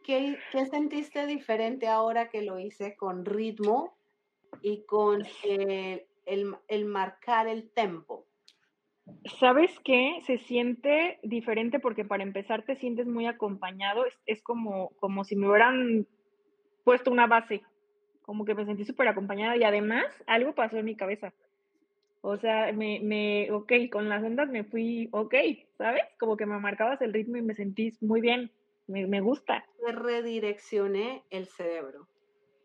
[0.04, 0.38] qué,
[0.70, 3.96] sentiste diferente ahora que lo hice con ritmo
[4.62, 8.26] y con el, el, marcar el tempo?
[9.40, 10.20] ¿Sabes qué?
[10.26, 14.06] Se siente diferente porque para empezar te sientes muy acompañado.
[14.06, 16.08] Es, es como, como si me hubieran
[16.84, 17.64] puesto una base.
[18.22, 21.34] Como que me sentí súper acompañada y además algo pasó en mi cabeza.
[22.24, 25.34] O sea, me, me, ok, con las ondas me fui, ok,
[25.78, 26.04] ¿sabes?
[26.20, 28.52] Como que me marcabas el ritmo y me sentís muy bien,
[28.88, 29.66] me, me gusta.
[29.80, 32.08] Redireccioné el cerebro.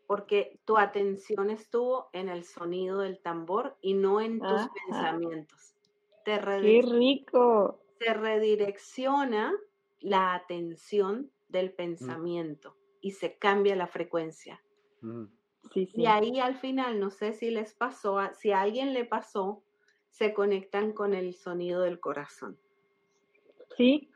[0.07, 5.75] porque tu atención estuvo en el sonido del tambor y no en tus pensamientos.
[6.23, 7.83] Te ¡Qué rico!
[7.99, 9.53] Se redirecciona
[9.99, 14.63] la atención del pensamiento y se cambia la frecuencia.
[15.73, 19.63] Y ahí al final, no sé si les pasó, si a alguien le pasó,
[20.09, 22.57] se conectan con el sonido del corazón.
[23.75, 24.09] Sí,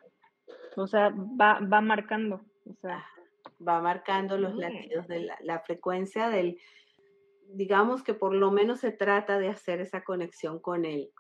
[0.76, 3.06] o sea, va, va marcando, o sea.
[3.68, 6.58] Va marcando los latidos de la, la, frecuencia del,
[7.50, 11.12] digamos que por lo menos se trata de hacer esa conexión con el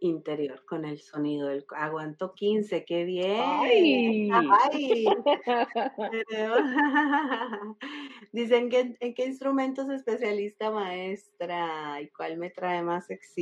[0.00, 4.30] interior, con el sonido del aguanto 15, qué bien.
[4.32, 5.06] Ay.
[8.32, 13.34] Dicen que en qué instrumentos especialista maestra y cuál me trae más ex,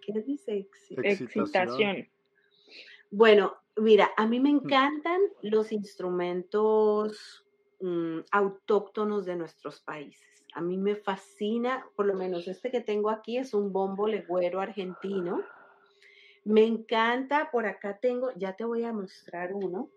[0.00, 0.68] ¿qué dice?
[1.02, 2.08] Excitación.
[3.10, 4.56] Bueno, mira, a mí me mm.
[4.56, 7.44] encantan los instrumentos
[7.80, 10.44] mm, autóctonos de nuestros países.
[10.54, 14.60] A mí me fascina, por lo menos este que tengo aquí es un bombo legüero
[14.60, 15.42] argentino.
[16.44, 19.90] Me encanta, por acá tengo, ya te voy a mostrar uno.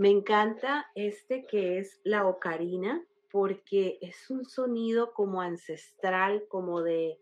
[0.00, 7.18] Me encanta este que es la ocarina porque es un sonido como ancestral, como de,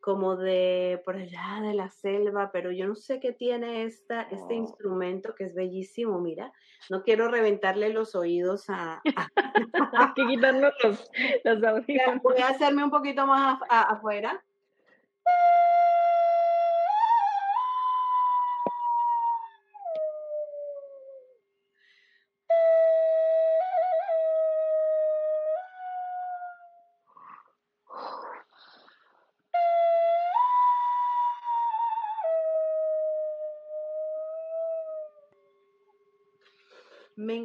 [0.00, 4.54] como de por allá de la selva, pero yo no sé qué tiene esta, este
[4.54, 4.58] oh.
[4.58, 6.52] instrumento que es bellísimo, mira,
[6.88, 9.02] no quiero reventarle los oídos a...
[9.98, 11.10] Hay que quitarnos los,
[11.42, 14.40] los Voy a hacerme un poquito más afuera.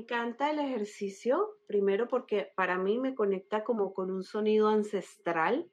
[0.05, 5.67] Encanta el ejercicio, primero porque para mí me conecta como con un sonido ancestral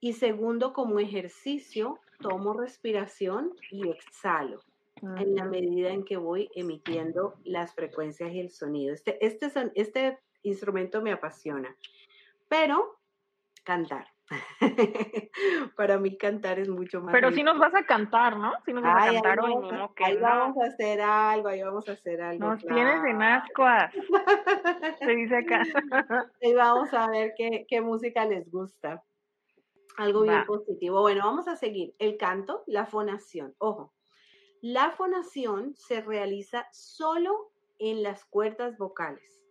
[0.00, 4.60] y segundo como ejercicio tomo respiración y exhalo
[5.00, 8.92] en la medida en que voy emitiendo las frecuencias y el sonido.
[8.92, 11.76] Este, este, este instrumento me apasiona,
[12.48, 12.98] pero
[13.62, 14.13] cantar.
[15.76, 17.12] Para mí cantar es mucho más.
[17.12, 18.52] Pero si nos vas a cantar, ¿no?
[18.64, 19.54] Si nos vas a cantar hoy,
[19.96, 22.48] Ahí vamos a hacer algo, ahí vamos a hacer algo.
[22.48, 23.92] Nos tienes en ascuas.
[24.98, 25.62] Se dice acá.
[26.40, 29.02] y vamos a ver qué, qué música les gusta.
[29.96, 31.02] Algo bien positivo.
[31.02, 31.94] Bueno, vamos a seguir.
[31.98, 33.54] El canto, la fonación.
[33.58, 33.92] Ojo,
[34.60, 39.43] la fonación se realiza solo en las cuerdas vocales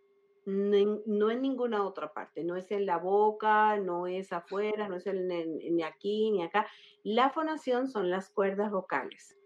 [0.46, 5.06] no en ninguna otra parte, no es en la boca, no es afuera, no es
[5.06, 6.66] ni aquí ni acá.
[7.02, 9.38] La fonación son las cuerdas vocales.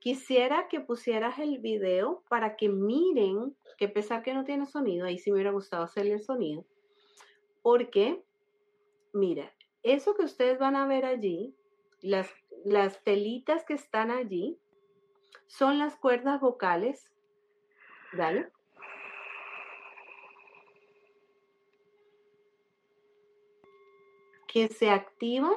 [0.00, 5.18] Quisiera que pusieras el video para que miren que pesar que no tiene sonido, ahí
[5.18, 6.64] sí me hubiera gustado hacerle el sonido,
[7.62, 8.22] porque,
[9.12, 9.52] mira,
[9.82, 11.54] eso que ustedes van a ver allí,
[12.00, 12.28] las,
[12.64, 14.58] las telitas que están allí,
[15.46, 17.12] son las cuerdas vocales,
[18.12, 18.50] ¿vale?
[24.56, 25.50] Que se activa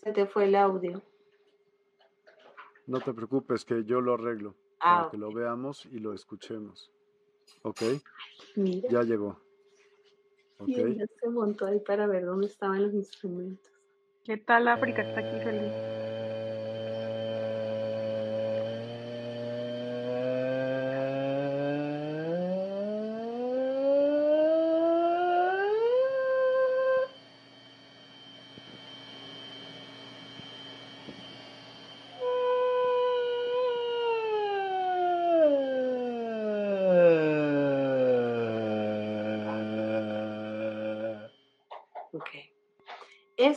[0.00, 1.02] Se te fue el audio.
[2.86, 4.54] No te preocupes, que yo lo arreglo.
[4.78, 6.92] para ah, que lo veamos y lo escuchemos.
[7.62, 7.82] ¿Ok?
[8.88, 9.40] Ya llegó.
[10.60, 10.98] Okay.
[10.98, 13.72] ya se montó ahí para ver dónde estaban los instrumentos.
[14.22, 15.02] ¿Qué tal África?
[15.02, 16.19] Está aquí feliz.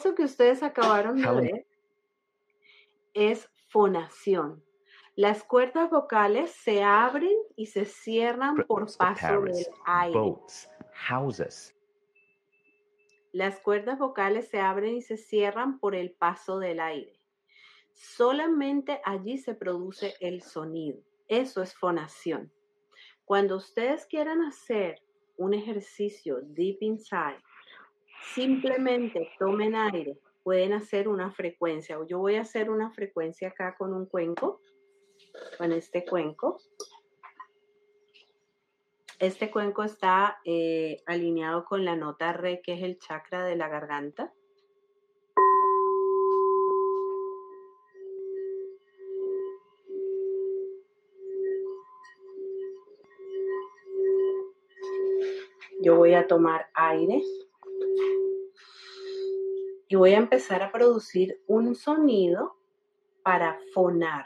[0.04, 1.68] Eso que ustedes acabaron de ver
[3.14, 4.62] es fonación.
[5.16, 10.20] Las cuerdas vocales se abren y se cierran por paso del aire.
[13.32, 17.18] Las cuerdas vocales se abren y se cierran por el paso del aire.
[17.94, 21.00] Solamente allí se produce el sonido.
[21.30, 22.52] Eso es fonación.
[23.24, 25.02] Cuando ustedes quieran hacer
[25.38, 27.42] un ejercicio deep inside,
[28.32, 31.98] Simplemente tomen aire, pueden hacer una frecuencia.
[32.08, 34.62] Yo voy a hacer una frecuencia acá con un cuenco,
[35.58, 36.58] con este cuenco.
[39.20, 43.68] Este cuenco está eh, alineado con la nota re, que es el chakra de la
[43.68, 44.34] garganta.
[55.82, 57.22] Yo voy a tomar aire
[59.94, 62.58] y voy a empezar a producir un sonido
[63.24, 64.26] para fonar.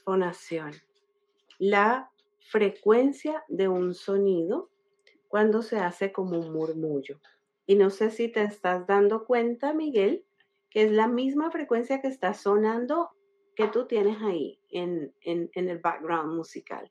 [0.00, 0.72] Fonación.
[1.58, 2.10] La
[2.40, 4.70] frecuencia de un sonido
[5.28, 7.20] cuando se hace como un murmullo.
[7.66, 10.24] Y no sé si te estás dando cuenta, Miguel,
[10.70, 13.10] que es la misma frecuencia que está sonando
[13.54, 16.90] que tú tienes ahí en, en, en el background musical.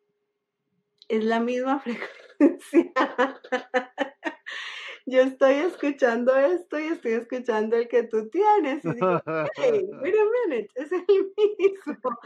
[1.07, 1.79] Es la misma
[2.39, 2.91] frecuencia
[5.05, 8.83] yo estoy escuchando esto y estoy escuchando el que tú tienes.
[8.85, 9.21] Y digo,
[9.55, 12.19] hey, wait a minute, es el mismo,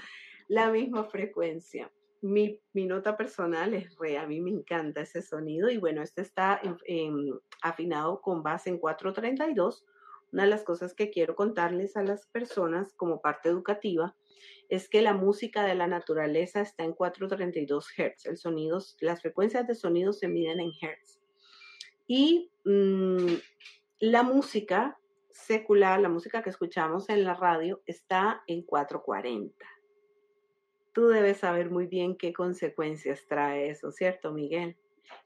[0.48, 1.92] la misma frecuencia.
[2.22, 6.60] Mi, nota personal es re, a mí me encanta ese sonido y bueno, este está
[7.62, 9.86] afinado con base en 432.
[10.32, 14.16] Una de las cosas que quiero contarles a las personas como parte educativa
[14.70, 18.26] es que la música de la naturaleza está en 432 Hz.
[18.26, 21.20] El sonido, las frecuencias de sonido se miden en Hz.
[22.08, 23.36] Y mm,
[24.00, 24.98] la música
[25.32, 29.66] secular, la música que escuchamos en la radio, está en 440.
[30.96, 34.78] Tú debes saber muy bien qué consecuencias trae eso, ¿cierto, Miguel?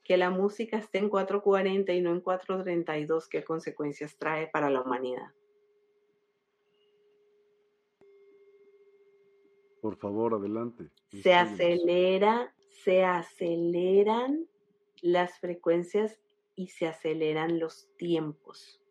[0.03, 4.81] Que la música esté en 440 y no en 432, ¿qué consecuencias trae para la
[4.81, 5.27] humanidad?
[9.79, 10.89] Por favor, adelante.
[11.21, 12.51] Se acelera,
[12.83, 14.47] se aceleran
[15.03, 16.19] las frecuencias
[16.55, 18.81] y se aceleran los tiempos.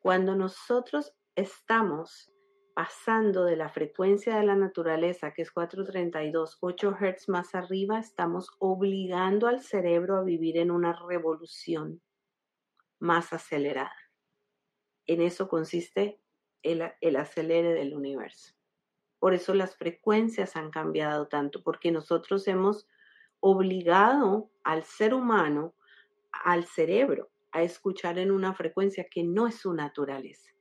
[0.00, 2.33] Cuando nosotros estamos
[2.74, 8.50] pasando de la frecuencia de la naturaleza, que es 432, 8 Hz más arriba, estamos
[8.58, 12.02] obligando al cerebro a vivir en una revolución
[12.98, 13.94] más acelerada.
[15.06, 16.20] En eso consiste
[16.62, 18.54] el, el acelere del universo.
[19.20, 22.88] Por eso las frecuencias han cambiado tanto, porque nosotros hemos
[23.38, 25.74] obligado al ser humano
[26.32, 30.53] al cerebro a escuchar en una frecuencia que no es su naturaleza.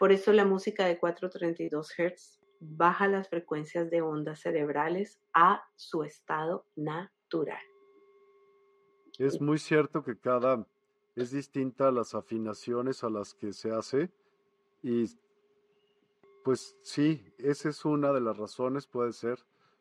[0.00, 6.04] Por eso la música de 432 Hz baja las frecuencias de ondas cerebrales a su
[6.04, 7.60] estado natural.
[9.18, 10.66] Es muy cierto que cada
[11.16, 14.10] es distinta a las afinaciones a las que se hace
[14.82, 15.04] y
[16.44, 19.38] pues sí, esa es una de las razones, puede ser,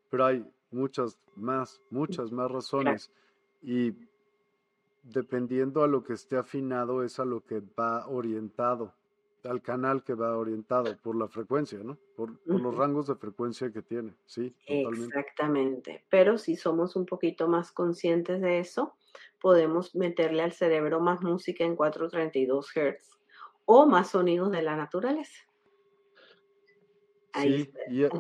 [0.10, 3.10] pero hay muchas más, muchas más razones.
[3.62, 3.94] Y
[5.02, 8.98] dependiendo a lo que esté afinado, es a lo que va orientado,
[9.44, 11.98] al canal que va orientado por la frecuencia, ¿no?
[12.16, 14.53] Por, los rangos de frecuencia que tiene, sí.
[14.68, 15.18] Totalmente.
[15.18, 16.06] Exactamente.
[16.10, 18.95] Pero si somos un poquito más conscientes de eso,
[19.40, 23.20] podemos meterle al cerebro más música en 432 Hz
[23.66, 25.49] o más sonidos de la naturaleza.
[27.41, 27.72] Sí,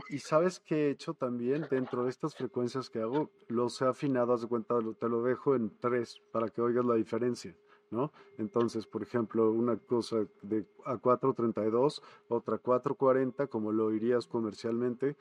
[0.09, 4.33] y, sabes que he hecho también dentro de estas frecuencias que hago, los he afinado,
[4.33, 7.55] haz de cuenta, te lo dejo en tres para que oigas la diferencia,
[7.91, 8.11] ¿no?
[8.37, 15.15] Entonces, por ejemplo, una cosa de a 432, otra 440, como lo oirías comercialmente,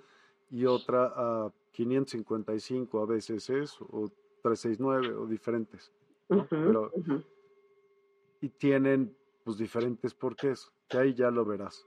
[0.50, 4.10] y otra a 555 a veces es, o
[4.42, 5.92] 369, o diferentes,
[6.28, 6.46] ¿no?
[6.48, 6.92] Pero,
[8.40, 11.86] y tienen pues diferentes porqués, que ahí ya lo verás.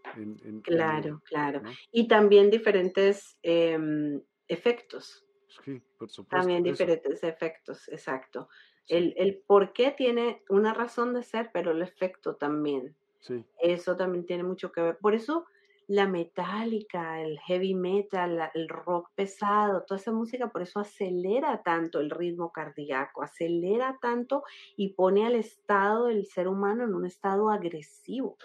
[0.63, 1.61] claro, claro.
[1.91, 5.25] Y también diferentes em, efectos.
[5.63, 6.37] Sí, por supuesto.
[6.37, 8.47] También diferentes efectos, exacto.
[8.87, 12.95] El, el por qué tiene una razón de ser, pero el efecto también.
[13.19, 13.45] Sí.
[13.59, 14.97] Eso también tiene mucho que ver.
[14.97, 15.45] Por eso
[15.91, 21.99] la metálica, el heavy metal, el rock pesado, toda esa música, por eso acelera tanto
[21.99, 24.43] el ritmo cardíaco, acelera tanto
[24.77, 28.37] y pone al estado del ser humano en un estado agresivo,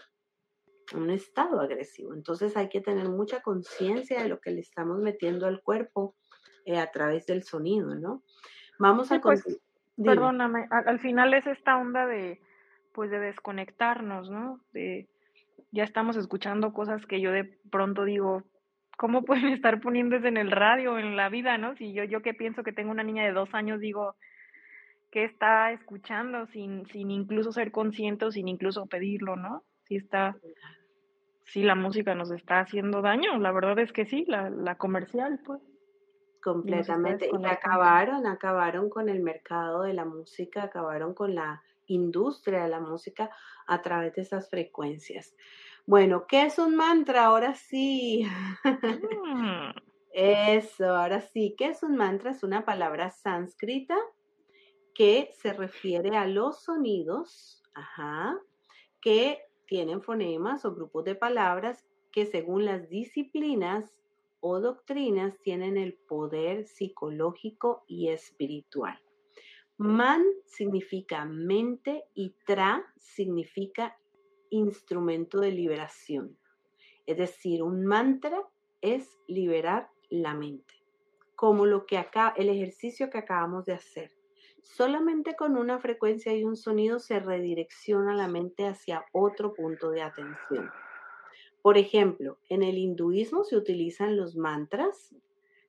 [0.93, 2.15] un estado agresivo.
[2.15, 6.17] Entonces hay que tener mucha conciencia de lo que le estamos metiendo al cuerpo
[6.65, 8.25] eh, a través del sonido, ¿no?
[8.81, 9.21] Vamos a...
[9.21, 9.45] Pues,
[9.97, 12.41] perdóname, al final es esta onda de,
[12.93, 14.61] pues, de desconectarnos, ¿no?
[14.73, 15.09] De
[15.73, 18.43] ya estamos escuchando cosas que yo de pronto digo,
[18.97, 21.75] ¿cómo pueden estar poniéndose en el radio, en la vida, no?
[21.77, 24.15] Si yo, yo que pienso que tengo una niña de dos años, digo,
[25.11, 29.63] ¿qué está escuchando sin, sin incluso ser consciente o sin incluso pedirlo, no?
[29.85, 30.37] Si está,
[31.45, 35.41] si la música nos está haciendo daño, la verdad es que sí, la, la comercial,
[35.45, 35.61] pues.
[36.47, 37.29] Completamente.
[37.29, 42.79] Y acabaron, acabaron con el mercado de la música, acabaron con la industria de la
[42.79, 43.31] música
[43.67, 45.35] a través de esas frecuencias.
[45.87, 47.25] Bueno, ¿qué es un mantra?
[47.25, 48.25] Ahora sí.
[48.63, 49.71] Mm.
[50.13, 51.57] Eso, ahora sí.
[51.59, 52.31] ¿Qué es un mantra?
[52.31, 53.97] Es una palabra sánscrita
[54.95, 58.39] que se refiere a los sonidos, ajá,
[59.01, 63.97] que tienen fonemas o grupos de palabras que según las disciplinas
[64.49, 68.97] o doctrinas tienen el poder psicológico y espiritual.
[69.77, 73.99] Man significa mente y tra significa
[74.51, 76.39] instrumento de liberación.
[77.07, 78.41] Es decir, un mantra
[78.81, 80.75] es liberar la mente,
[81.35, 84.13] como lo que acá, el ejercicio que acabamos de hacer.
[84.63, 90.03] Solamente con una frecuencia y un sonido se redirecciona la mente hacia otro punto de
[90.03, 90.71] atención.
[91.67, 95.13] Por ejemplo, en el hinduismo se utilizan los mantras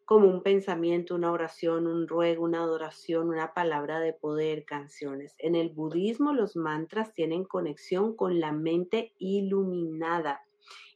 [0.06, 5.34] como un pensamiento, una oración, un ruego, una adoración, una palabra de poder, canciones.
[5.40, 10.44] En el budismo los mantras tienen conexión con la mente iluminada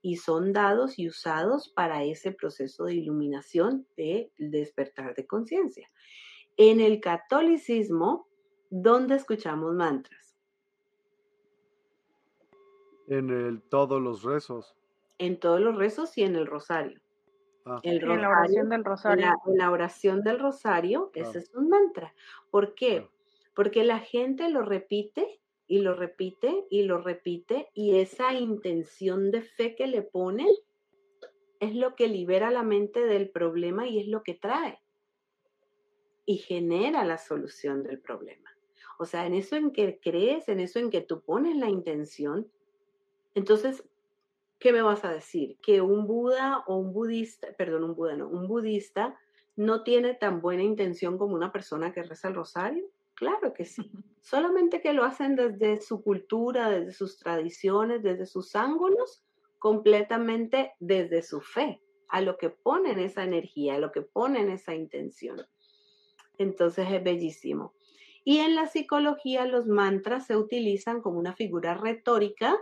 [0.03, 5.89] y son dados y usados para ese proceso de iluminación de despertar de conciencia.
[6.57, 8.27] En el catolicismo,
[8.69, 10.37] ¿dónde escuchamos mantras?
[13.07, 14.75] En el, todos los rezos.
[15.21, 16.99] En todos los rezos y en el rosario.
[17.65, 17.79] Ah.
[17.83, 19.27] en la oración del rosario.
[19.45, 22.13] En la, oración del rosario, ese es un mantra.
[22.49, 23.07] ¿Por qué?
[23.53, 29.43] Porque la gente lo repite y lo repite y lo repite y esa intención de
[29.43, 30.47] fe que le pone
[31.59, 34.79] es lo que libera la mente del problema y es lo que trae
[36.25, 38.49] y genera la solución del problema.
[38.97, 42.51] O sea, en eso en que crees, en eso en que tú pones la intención,
[43.35, 43.83] entonces
[44.61, 45.57] ¿qué me vas a decir?
[45.61, 49.19] Que un Buda o un budista, perdón, un Buda no, un budista
[49.57, 52.85] no tiene tan buena intención como una persona que reza el rosario?
[53.15, 53.91] Claro que sí.
[54.21, 59.23] Solamente que lo hacen desde su cultura, desde sus tradiciones, desde sus ángulos,
[59.57, 64.75] completamente desde su fe, a lo que ponen esa energía, a lo que ponen esa
[64.75, 65.41] intención.
[66.37, 67.73] Entonces es bellísimo.
[68.23, 72.59] Y en la psicología los mantras se utilizan como una figura retórica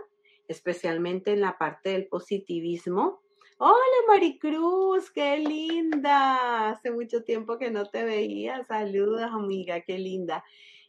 [0.50, 3.22] especialmente en la parte del positivismo.
[3.58, 3.76] Hola
[4.08, 6.70] Maricruz, qué linda.
[6.70, 8.64] Hace mucho tiempo que no te veía.
[8.66, 10.42] Saludos, amiga, qué linda.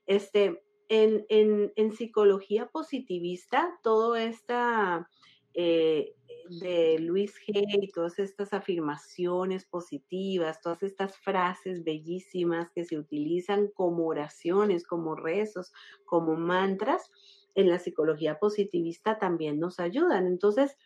[0.08, 5.08] Este, en, en, psicología positivista, todo esta
[5.54, 6.16] eh,
[6.50, 14.08] de Luis G todas estas afirmaciones positivas, todas estas frases bellísimas que se utilizan como
[14.08, 15.72] oraciones, como rezos,
[16.06, 17.12] como mantras,
[17.56, 20.28] en la psicología positivista también nos ayudan.
[20.28, 20.78] Entonces,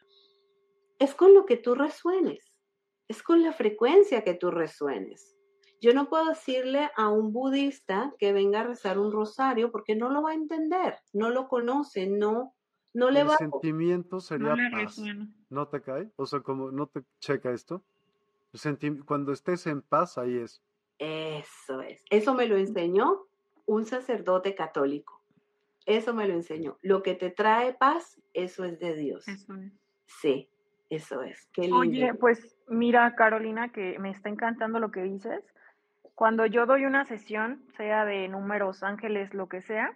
[0.99, 2.53] es con lo que tú resuenes,
[3.07, 5.35] es con la frecuencia que tú resuenes.
[5.81, 10.09] Yo no puedo decirle a un budista que venga a rezar un rosario porque no
[10.09, 12.55] lo va a entender, no lo conoce, no,
[12.93, 14.99] no le va El sentimiento sería paz.
[15.49, 16.09] ¿No te cae?
[16.15, 17.83] O sea, como no te checa esto.
[19.05, 20.63] Cuando estés en paz, ahí es.
[20.97, 22.03] Eso es.
[22.09, 23.27] Eso me lo enseñó
[23.65, 25.21] un sacerdote católico.
[25.85, 26.77] Eso me lo enseñó.
[26.81, 29.27] Lo que te trae paz, eso es de Dios.
[29.27, 29.71] Eso es.
[30.05, 30.49] Sí,
[30.89, 31.49] eso es.
[31.73, 35.43] Oye, pues mira, Carolina, que me está encantando lo que dices.
[36.15, 39.95] Cuando yo doy una sesión, sea de números, ángeles, lo que sea,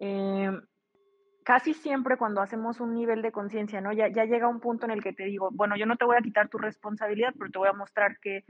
[0.00, 0.50] eh,
[1.44, 3.92] casi siempre cuando hacemos un nivel de conciencia, ¿no?
[3.92, 6.16] Ya, ya llega un punto en el que te digo, bueno, yo no te voy
[6.16, 8.44] a quitar tu responsabilidad, pero te voy a mostrar que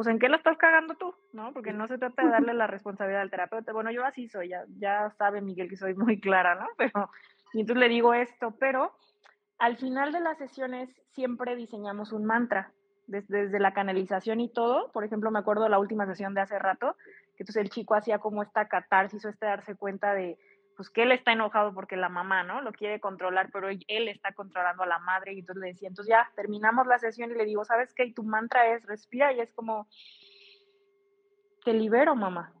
[0.00, 1.52] pues en qué la estás cagando tú, ¿no?
[1.52, 3.74] Porque no se trata de darle la responsabilidad al terapeuta.
[3.74, 6.66] Bueno, yo así soy, ya, ya sabe Miguel que soy muy clara, ¿no?
[6.78, 7.10] Pero,
[7.52, 8.94] y entonces le digo esto, pero
[9.58, 12.72] al final de las sesiones siempre diseñamos un mantra,
[13.08, 14.90] desde, desde la canalización y todo.
[14.90, 16.96] Por ejemplo, me acuerdo de la última sesión de hace rato,
[17.36, 20.38] que entonces el chico hacía como esta catarsis o este darse cuenta de,
[20.80, 22.62] pues que él está enojado porque la mamá, ¿no?
[22.62, 26.08] Lo quiere controlar, pero él está controlando a la madre y entonces le decía, entonces
[26.08, 28.06] ya terminamos la sesión y le digo, ¿sabes qué?
[28.06, 29.88] Y tu mantra es respira y es como,
[31.66, 32.54] te libero, mamá.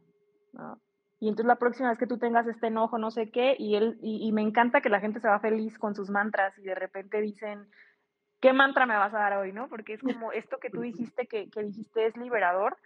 [1.18, 3.98] Y entonces la próxima vez que tú tengas este enojo, no sé qué, y él,
[4.02, 7.22] y, me encanta que la gente se va feliz con sus mantras y de repente
[7.22, 7.70] dicen,
[8.42, 9.70] ¿qué mantra me vas a dar hoy, no?
[9.70, 12.76] Porque es como esto que tú dijiste, que, que dijiste es liberador,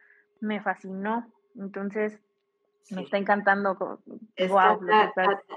[0.41, 1.27] me fascinó.
[1.57, 2.23] Entonces,
[2.91, 4.01] me está encantando.
[4.37, 4.51] Es,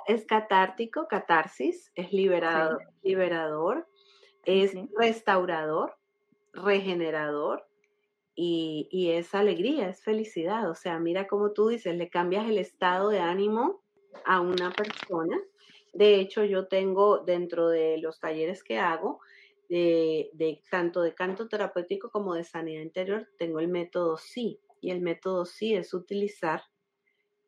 [0.08, 3.88] es catártico, catarsis, es liberador, liberador
[4.48, 5.98] es restaurador,
[6.54, 7.68] regenerador
[8.34, 10.70] y, y, es alegría, es felicidad.
[10.70, 13.84] O sea, mira como tú dices, le cambias el estado de ánimo
[14.26, 15.38] a una persona.
[15.94, 19.20] De hecho, yo tengo dentro de los talleres que hago,
[19.68, 24.62] de, de tanto de canto terapéutico como de sanidad interior, tengo el método sí.
[24.80, 26.62] Y el método sí es utilizar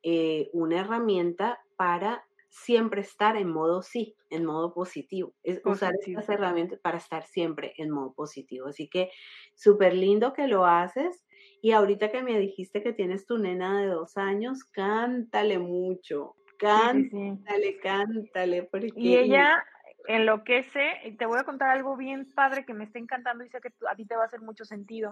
[0.04, 5.34] eh, una herramienta para siempre estar en modo sí, en modo positivo.
[5.44, 8.68] Es usar estas herramientas para estar siempre en modo positivo.
[8.68, 9.12] Así que
[9.56, 11.26] súper lindo que lo haces.
[11.62, 16.36] Y ahorita que me dijiste que tienes tu nena de dos años, cántale mucho.
[16.58, 18.64] Cántale, cántale.
[18.64, 18.92] Porque...
[18.96, 19.64] Y ella
[20.08, 20.92] enloquece.
[21.06, 23.72] Y te voy a contar algo bien padre que me está encantando y sé que
[23.90, 25.12] a ti te va a hacer mucho sentido.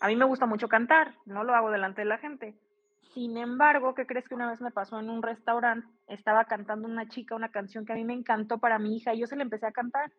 [0.00, 2.56] A mí me gusta mucho cantar, no lo hago delante de la gente
[3.16, 5.88] sin embargo, ¿qué crees que una vez me pasó en un restaurante?
[6.06, 9.20] Estaba cantando una chica una canción que a mí me encantó para mi hija y
[9.20, 10.12] yo se la empecé a cantar.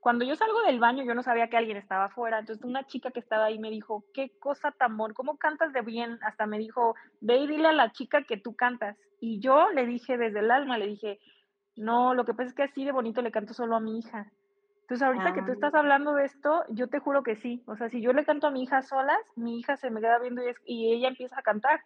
[0.00, 2.38] Cuando yo salgo del baño, yo no sabía que alguien estaba afuera.
[2.38, 5.80] Entonces, una chica que estaba ahí me dijo, qué cosa tan bonita, ¿cómo cantas de
[5.80, 6.20] bien?
[6.22, 8.96] Hasta me dijo, ve y dile a la chica que tú cantas.
[9.18, 11.18] Y yo le dije desde el alma, le dije,
[11.74, 14.30] no, lo que pasa es que así de bonito le canto solo a mi hija.
[14.82, 15.80] Entonces, ahorita que tú estás ah.
[15.80, 17.64] hablando de esto, yo te juro que sí.
[17.66, 20.20] O sea, si yo le canto a mi hija solas, mi hija se me queda
[20.20, 21.80] viendo y, y ella empieza a cantar.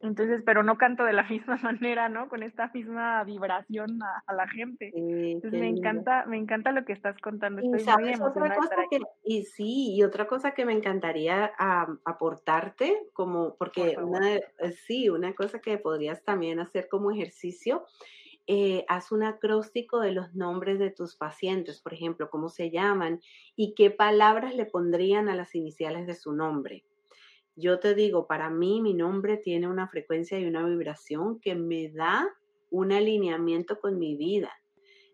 [0.00, 2.28] Entonces, pero no canto de la misma manera, ¿no?
[2.28, 4.92] Con esta misma vibración a, la gente.
[4.94, 7.60] Entonces me encanta, me encanta lo que estás contando.
[7.60, 11.52] Estoy muy otra cosa que, y sí, y otra cosa que me encantaría
[12.04, 14.42] aportarte, como, porque una, eh,
[14.86, 17.84] sí, una cosa que podrías también hacer como ejercicio,
[18.46, 23.20] eh, haz un acróstico de los nombres de tus pacientes, por ejemplo, cómo se llaman
[23.56, 26.84] y qué palabras le pondrían a las iniciales de su nombre.
[27.56, 31.90] Yo te digo, para mí mi nombre tiene una frecuencia y una vibración que me
[31.90, 32.28] da
[32.70, 34.50] un alineamiento con mi vida.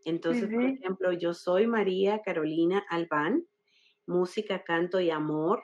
[0.05, 3.47] Entonces, por ejemplo, yo soy María Carolina Albán,
[4.07, 5.63] música, canto y amor,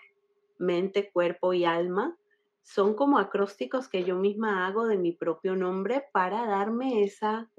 [0.59, 2.19] mente, cuerpo y alma.
[2.63, 7.51] Son como acrósticos que yo misma hago de mi propio nombre para darme esa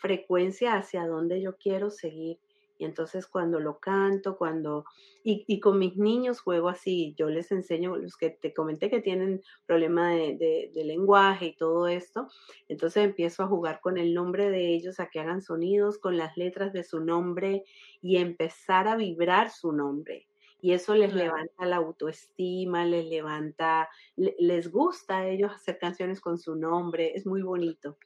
[0.00, 2.38] frecuencia hacia donde yo quiero seguir.
[2.80, 4.86] Y entonces cuando lo canto, cuando...
[5.22, 9.42] Y, con mis niños juego así, yo les enseño, los que te comenté que tienen
[9.66, 12.28] problema de, lenguaje y todo esto,
[12.68, 16.38] entonces empiezo a jugar con el nombre de ellos, a que hagan sonidos con las
[16.38, 17.64] letras de su nombre
[18.00, 20.26] y empezar a vibrar su nombre
[20.62, 26.38] y eso les levanta la autoestima, les levanta, les gusta a ellos hacer canciones con
[26.38, 27.96] su nombre, es muy bonito.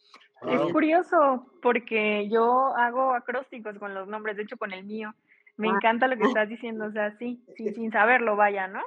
[0.46, 5.14] Es curioso porque yo hago acrósticos con los nombres, de hecho con el mío.
[5.56, 8.80] Me encanta lo que estás diciendo, o sea, sí, sin saberlo, vaya, ¿no?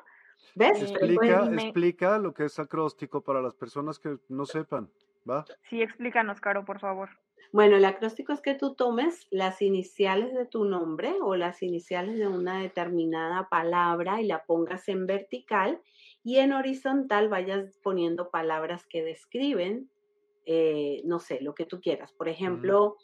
[0.56, 0.82] ¿Ves?
[0.82, 4.90] Explica, pues, explica lo que es acróstico para las personas que no sepan,
[5.30, 5.46] ¿va?
[5.70, 7.10] Sí, explícanos, Caro, por favor.
[7.54, 12.18] Bueno, el acróstico es que tú tomes las iniciales de tu nombre o las iniciales
[12.18, 15.80] de una determinada palabra y la pongas en vertical
[16.24, 19.90] y en horizontal vayas poniendo palabras que describen
[20.50, 22.14] eh, no sé, lo que tú quieras.
[22.14, 22.96] Por ejemplo,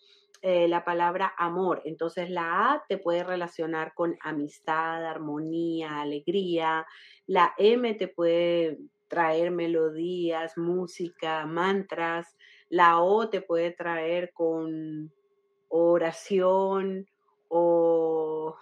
[0.41, 1.81] eh, la palabra amor.
[1.83, 6.87] Entonces la A te puede relacionar con amistad, armonía, alegría.
[7.27, 8.79] La M te puede
[9.09, 12.37] traer melodías, música, mantras.
[12.69, 15.11] La O te puede traer con
[15.67, 17.05] oración
[17.49, 18.55] o,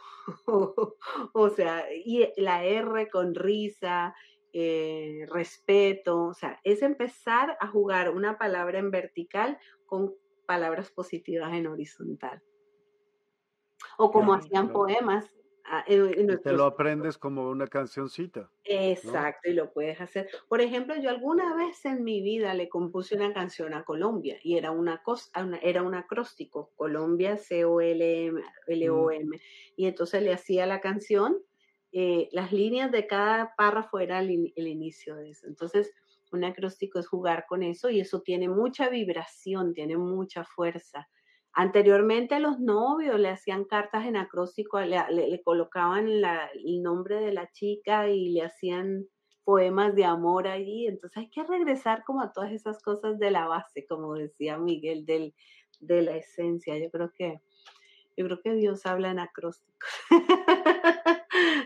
[1.34, 4.16] o sea, y la R con risa
[4.54, 10.14] eh, respeto, o sea, es empezar a jugar una palabra en vertical con
[10.46, 12.42] palabras positivas en horizontal.
[13.98, 15.34] O como hacían poemas.
[15.64, 18.52] Ah, te lo aprendes como una cancioncita.
[18.66, 20.28] Exacto, y lo puedes hacer.
[20.50, 24.58] Por ejemplo, yo alguna vez en mi vida le compuse una canción a Colombia y
[24.58, 25.02] era una,
[25.62, 29.38] era un acróstico, Colombia C-O-L-M, L-O-M.
[29.38, 29.40] Mm.
[29.78, 31.38] Y entonces le hacía la canción
[31.92, 35.48] eh, las líneas de cada párrafo era el, el, inicio de eso.
[35.48, 35.92] Entonces,
[36.32, 41.08] un acróstico es jugar con eso y eso tiene mucha vibración, tiene mucha fuerza.
[41.54, 48.08] Anteriormente los novios le hacían cartas en acróstico, le, colocaban el nombre de la chica
[48.08, 49.06] y le hacían
[49.44, 50.88] poemas de amor allí.
[50.88, 55.06] Entonces hay que regresar como a todas esas cosas de la base, como decía Miguel,
[55.06, 55.34] del,
[55.82, 56.78] de la esencia.
[56.78, 57.42] Yo creo que,
[58.16, 59.88] yo creo que Dios habla en acróstico.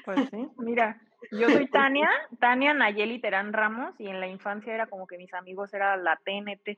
[0.05, 1.01] Pues sí, mira,
[1.31, 2.09] yo soy Tania,
[2.39, 6.15] Tania Nayeli Terán Ramos, y en la infancia era como que mis amigos era la
[6.23, 6.77] TNT.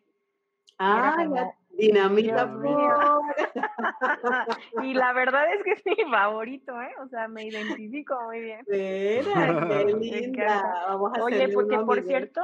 [0.80, 2.54] Ah, la dinamita.
[4.84, 6.92] y la verdad es que es mi favorito, ¿eh?
[7.04, 8.64] O sea, me identifico muy bien.
[8.68, 10.86] Mira, qué linda.
[10.88, 12.42] Vamos a Oye, porque por cierto,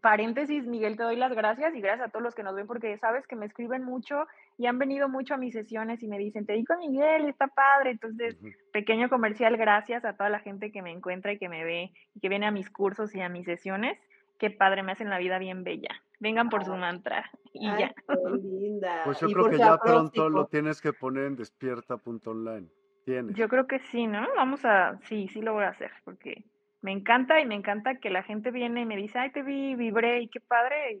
[0.00, 2.96] paréntesis, Miguel, te doy las gracias y gracias a todos los que nos ven porque
[2.98, 4.26] sabes que me escriben mucho
[4.56, 7.90] y han venido mucho a mis sesiones y me dicen, te digo Miguel, está padre.
[7.90, 8.38] Entonces,
[8.72, 12.20] pequeño comercial, gracias a toda la gente que me encuentra y que me ve y
[12.20, 13.98] que viene a mis cursos y a mis sesiones.
[14.38, 15.90] Qué padre, me hacen la vida bien bella.
[16.20, 17.92] Vengan por su mantra y ya.
[18.40, 19.02] linda.
[19.04, 22.68] Pues yo creo que ya pronto lo tienes que poner en despierta.online.
[23.04, 23.36] Tienes.
[23.36, 24.26] Yo creo que sí, ¿no?
[24.36, 26.44] Vamos a, sí, sí lo voy a hacer porque
[26.80, 29.74] me encanta y me encanta que la gente viene y me dice, ay, te vi,
[29.74, 31.00] vibré y qué padre,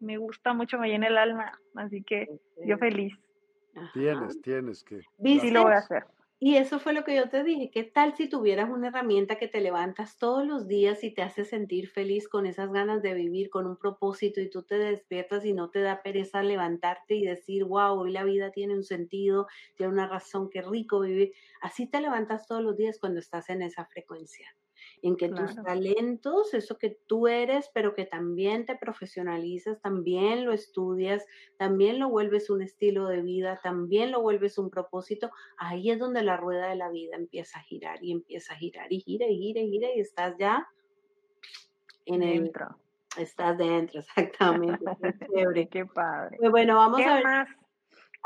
[0.00, 2.28] me gusta mucho, me llena el alma, así que
[2.64, 3.18] yo feliz.
[3.92, 5.00] Tienes, tienes que.
[5.22, 6.04] Sí, lo voy a hacer.
[6.38, 9.48] Y eso fue lo que yo te dije, ¿qué tal si tuvieras una herramienta que
[9.48, 13.48] te levantas todos los días y te hace sentir feliz con esas ganas de vivir,
[13.48, 17.64] con un propósito y tú te despiertas y no te da pereza levantarte y decir,
[17.64, 19.46] wow, hoy la vida tiene un sentido,
[19.76, 21.32] tiene una razón, qué rico vivir.
[21.62, 24.46] Así te levantas todos los días cuando estás en esa frecuencia
[25.02, 30.52] en que tus talentos, eso que tú eres, pero que también te profesionalizas, también lo
[30.52, 31.24] estudias,
[31.56, 36.22] también lo vuelves un estilo de vida, también lo vuelves un propósito, ahí es donde
[36.22, 39.36] la rueda de la vida empieza a girar y empieza a girar y gira y
[39.38, 40.66] gira y gira y estás ya
[42.06, 42.76] en dentro.
[43.16, 44.84] Estás dentro, exactamente.
[45.02, 45.68] Qué chévere.
[45.68, 46.36] Qué padre.
[46.38, 47.24] Pues bueno, vamos a ver.
[47.24, 47.48] Más?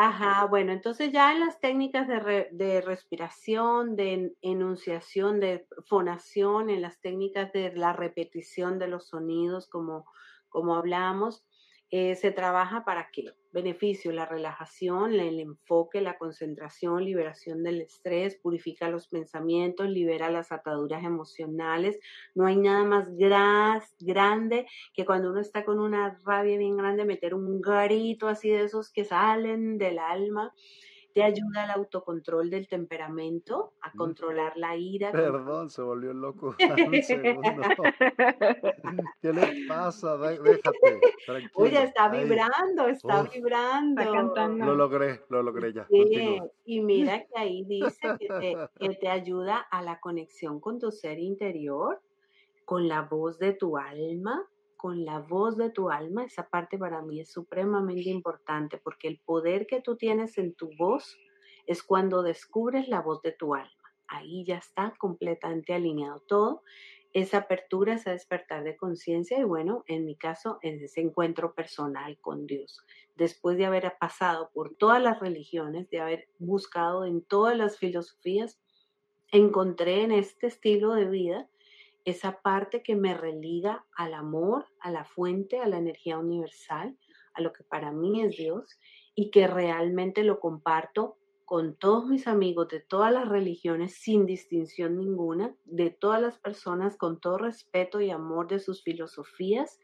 [0.02, 7.02] Ajá, bueno, entonces ya en las técnicas de, respiración, de enunciación, de fonación, en las
[7.02, 10.06] técnicas de la repetición de los sonidos, como,
[10.48, 11.44] como hablamos,
[11.90, 13.32] eh, se trabaja para qué?
[13.52, 20.52] Beneficio, la relajación, el enfoque, la concentración, liberación del estrés, purifica los pensamientos, libera las
[20.52, 21.98] ataduras emocionales.
[22.34, 27.34] No hay nada más grande que cuando uno está con una rabia bien grande, meter
[27.34, 30.52] un garito así de esos que salen del alma
[31.12, 35.10] te ayuda al autocontrol del temperamento, a controlar la ira.
[35.10, 36.54] Perdón, se volvió loco.
[36.86, 37.42] Un segundo.
[39.20, 40.16] ¿Qué le pasa?
[40.16, 41.50] Déjate, tranquilo.
[41.54, 44.00] Oye, está vibrando, está vibrando.
[44.00, 44.66] Está cantando.
[44.66, 45.86] Lo logré, lo logré ya.
[46.64, 50.92] y mira que ahí dice que te, que te ayuda a la conexión con tu
[50.92, 52.00] ser interior,
[52.64, 54.46] con la voz de tu alma,
[54.80, 59.18] con la voz de tu alma, esa parte para mí es supremamente importante porque el
[59.18, 61.18] poder que tú tienes en tu voz
[61.66, 63.70] es cuando descubres la voz de tu alma.
[64.08, 66.62] Ahí ya está completamente alineado todo.
[67.12, 72.18] Esa apertura, ese despertar de conciencia y bueno, en mi caso, es ese encuentro personal
[72.18, 72.80] con Dios.
[73.16, 78.58] Después de haber pasado por todas las religiones, de haber buscado en todas las filosofías,
[79.30, 81.50] encontré en este estilo de vida
[82.04, 86.96] esa parte que me religa al amor, a la fuente, a la energía universal,
[87.34, 88.78] a lo que para mí es Dios
[89.14, 94.96] y que realmente lo comparto con todos mis amigos de todas las religiones sin distinción
[94.96, 99.80] ninguna, de todas las personas con todo respeto y amor de sus filosofías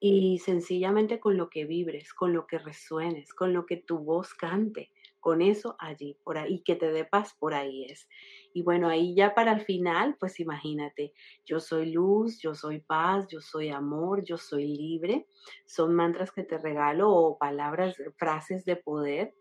[0.00, 4.34] y sencillamente con lo que vibres, con lo que resuenes, con lo que tu voz
[4.34, 4.90] cante,
[5.22, 8.08] con eso allí, por ahí, que te dé paz, por ahí es.
[8.52, 11.14] Y bueno, ahí ya para el final, pues imagínate,
[11.46, 15.28] yo soy luz, yo soy paz, yo soy amor, yo soy libre.
[15.64, 19.32] Son mantras que te regalo o palabras, frases de poder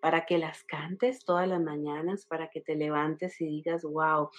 [0.00, 4.30] para que las cantes todas las mañanas, para que te levantes y digas, wow,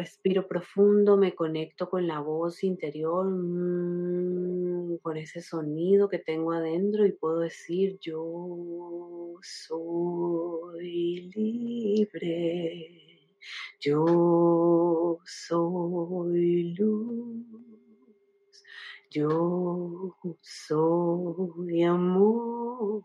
[0.00, 7.04] respiro profundo, me conecto con la voz interior, mm, con ese sonido que tengo adentro
[7.06, 12.88] y puedo decir, yo soy libre,
[13.78, 17.46] yo soy luz,
[19.10, 23.04] yo soy amor.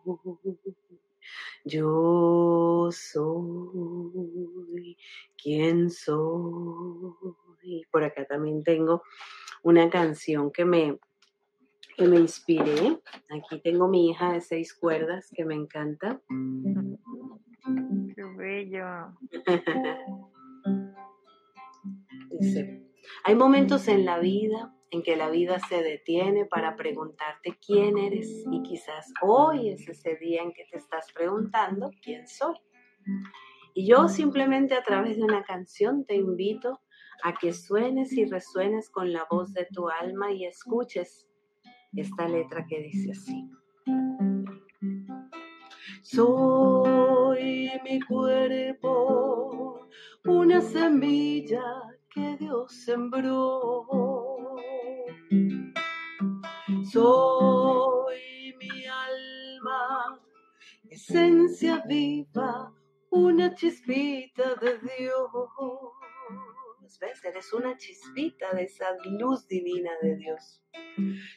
[1.63, 4.97] Yo soy
[5.41, 7.13] quien soy.
[7.91, 9.03] Por acá también tengo
[9.63, 10.99] una canción que me,
[11.97, 12.99] que me inspiré.
[13.29, 16.21] Aquí tengo mi hija de seis cuerdas que me encanta.
[18.15, 18.85] Qué bello.
[22.39, 22.83] Dice,
[23.23, 28.45] hay momentos en la vida en que la vida se detiene para preguntarte quién eres
[28.49, 32.55] y quizás hoy es ese día en que te estás preguntando quién soy.
[33.73, 36.79] Y yo simplemente a través de una canción te invito
[37.23, 41.27] a que suenes y resuenes con la voz de tu alma y escuches
[41.93, 43.49] esta letra que dice así.
[46.03, 49.89] Soy mi cuerpo,
[50.23, 51.63] una semilla
[52.09, 54.14] que Dios sembró
[56.91, 60.19] soy mi alma,
[60.89, 62.73] esencia viva,
[63.09, 65.29] una chispita de Dios.
[66.99, 67.23] ¿ves?
[67.25, 68.87] Eres una chispita de esa
[69.19, 70.61] luz divina de Dios.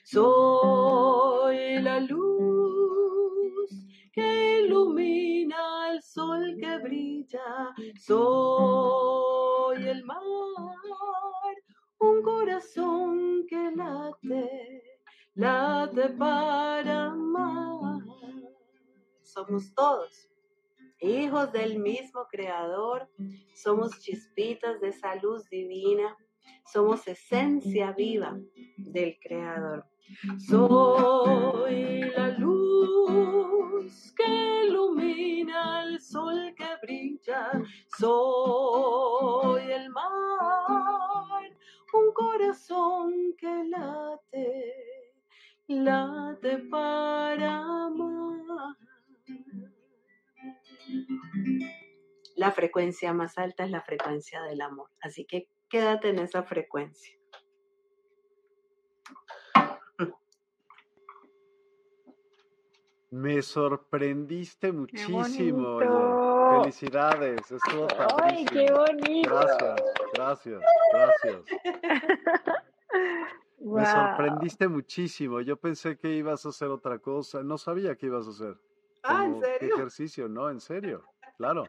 [0.05, 3.71] Soy la luz
[4.13, 7.75] que ilumina el sol que brilla.
[7.99, 10.23] Soy el mar,
[12.01, 14.83] un corazón que late,
[15.35, 18.03] late para amar.
[19.23, 20.29] Somos todos
[21.01, 23.09] hijos del mismo Creador,
[23.55, 26.17] somos chispitas de esa luz divina,
[26.73, 28.39] somos esencia viva
[28.77, 29.87] del Creador.
[30.39, 37.51] Soy la luz que ilumina el sol que brilla,
[37.99, 41.08] soy el mar,
[41.93, 45.15] un corazón que late,
[45.69, 48.77] late para amar.
[52.37, 54.91] La frecuencia más alta es la frecuencia del amor.
[55.01, 57.18] Así que quédate en esa frecuencia.
[63.11, 65.79] Me sorprendiste muchísimo.
[66.61, 67.89] Felicidades, estuvo
[68.23, 69.31] ¡Ay, qué bonito!
[69.31, 69.83] Gracias,
[70.15, 70.63] gracias,
[70.93, 71.43] gracias.
[73.61, 75.41] Me sorprendiste muchísimo.
[75.41, 77.43] Yo pensé que ibas a hacer otra cosa.
[77.43, 78.57] No sabía que ibas a hacer.
[79.03, 79.75] Ah, ¿en serio?
[79.75, 81.05] ejercicio, no, en serio,
[81.37, 81.65] claro.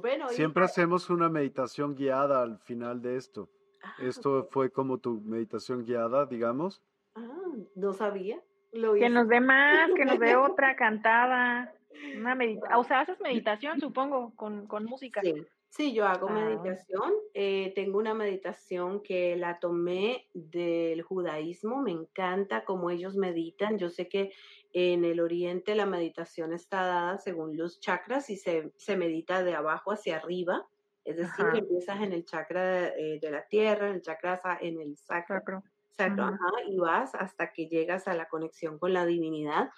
[0.00, 3.48] Bueno, Siempre hacemos una meditación guiada al final de esto.
[3.82, 6.82] Ah, ¿Esto fue como tu meditación guiada, digamos?
[7.14, 8.42] Ah, no sabía.
[8.76, 11.72] Lo Que nos dé más, que nos dé otra cantada.
[12.16, 15.20] Una medita o sea, haces meditación, supongo, con, con música.
[15.22, 15.34] Sí,
[15.70, 16.32] sí, yo hago Ah.
[16.32, 17.12] meditación.
[17.34, 21.80] Eh, tengo una meditación que la tomé del judaísmo.
[21.80, 23.78] Me encanta cómo ellos meditan.
[23.78, 24.32] Yo sé que
[24.72, 29.54] en el oriente la meditación está dada según los chakras y se, se medita de
[29.54, 30.66] abajo hacia arriba.
[31.04, 31.56] Es decir, Ajá.
[31.56, 35.62] empiezas en el chakra eh, de la tierra, en el chakra en el sacro, Sacro.
[35.98, 39.70] Ajá, y vas hasta que llegas a la conexión con la divinidad.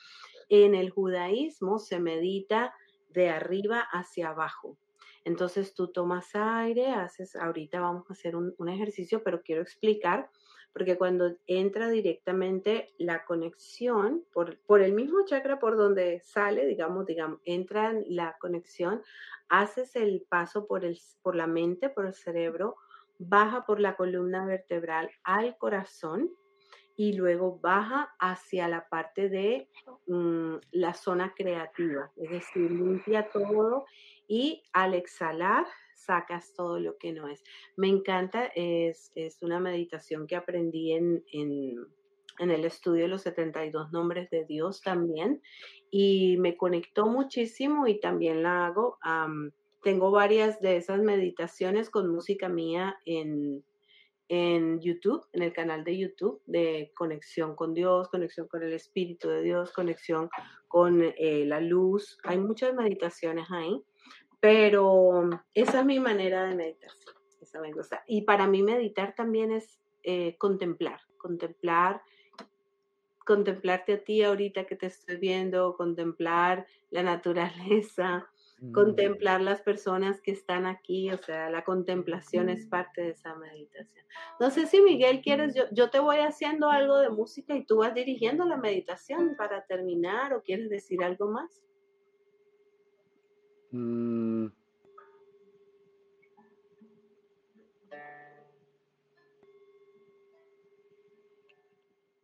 [0.49, 2.74] En el judaísmo se medita
[3.11, 4.77] de arriba hacia abajo.
[5.24, 10.31] Entonces tú tomas aire, haces, ahorita vamos a hacer un, un ejercicio, pero quiero explicar,
[10.73, 17.05] porque cuando entra directamente la conexión por, por el mismo chakra por donde sale, digamos,
[17.05, 19.03] digamos, entra la conexión,
[19.49, 22.77] haces el paso por, el, por la mente, por el cerebro,
[23.19, 26.31] baja por la columna vertebral al corazón
[26.97, 29.69] y luego baja hacia la parte de
[30.09, 33.85] mm, la zona creativa, es decir, limpia todo
[34.27, 35.65] y al exhalar
[35.95, 37.45] sacas todo lo que no es.
[37.77, 41.86] Me encanta, es, es una meditación que aprendí en, en,
[42.39, 45.40] en el estudio de los 72 nombres de Dios también
[45.90, 48.99] y me conectó muchísimo y también la hago.
[49.82, 53.64] Tengo varias de esas meditaciones con música mía en,
[54.28, 59.28] en YouTube, en el canal de YouTube de conexión con Dios, conexión con el Espíritu
[59.28, 60.28] de Dios, conexión
[60.68, 62.18] con eh, la luz.
[62.24, 63.82] Hay muchas meditaciones ahí,
[64.40, 67.14] pero esa es mi manera de meditación.
[67.40, 68.05] Esa me gusta.
[68.06, 72.02] Y para mí meditar también es eh, contemplar, contemplar,
[73.24, 78.28] contemplarte a ti ahorita que te estoy viendo, contemplar la naturaleza,
[78.60, 78.72] Mm.
[78.72, 84.05] contemplar las personas que están aquí, o sea, la contemplación es parte de esa meditación.
[84.40, 87.78] No sé si Miguel quieres, yo, yo te voy haciendo algo de música y tú
[87.78, 91.62] vas dirigiendo la meditación para terminar o quieres decir algo más.
[93.70, 94.48] Mm,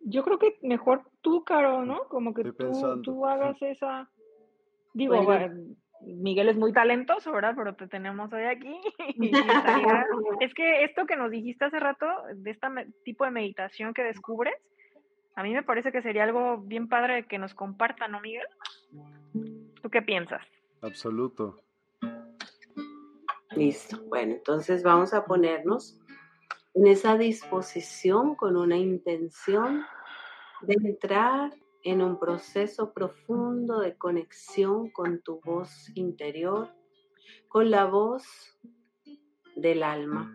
[0.06, 2.06] Yo creo que mejor tú, Caro, ¿no?
[2.08, 4.10] Como que tú, tú hagas esa.
[4.92, 5.74] Digo, Bueno.
[6.00, 7.54] Miguel es muy talentoso, ¿verdad?
[7.56, 8.78] Pero te tenemos hoy aquí.
[10.40, 12.66] es que esto que nos dijiste hace rato, de este
[13.04, 14.54] tipo de meditación que descubres,
[15.36, 18.46] a mí me parece que sería algo bien padre que nos compartan, ¿no, Miguel?
[19.82, 20.42] ¿Tú qué piensas?
[20.80, 21.60] absoluto.
[23.56, 24.02] Listo.
[24.08, 25.98] Bueno, entonces vamos a ponernos
[26.74, 29.84] en esa disposición con una intención
[30.62, 31.52] de entrar
[31.84, 36.74] en un proceso profundo de conexión con tu voz interior,
[37.48, 38.24] con la voz
[39.54, 40.32] del alma.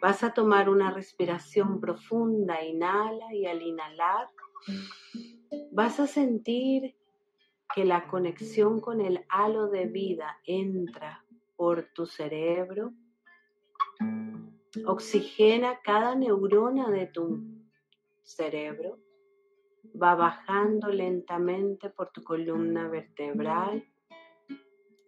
[0.00, 4.28] Vas a tomar una respiración profunda, inhala y al inhalar
[5.72, 6.94] vas a sentir
[7.74, 11.24] que la conexión con el halo de vida entra
[11.56, 12.92] por tu cerebro,
[14.86, 17.42] oxigena cada neurona de tu
[18.22, 18.98] cerebro,
[20.00, 23.84] va bajando lentamente por tu columna vertebral,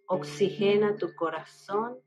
[0.07, 1.99] oxigena tu corazón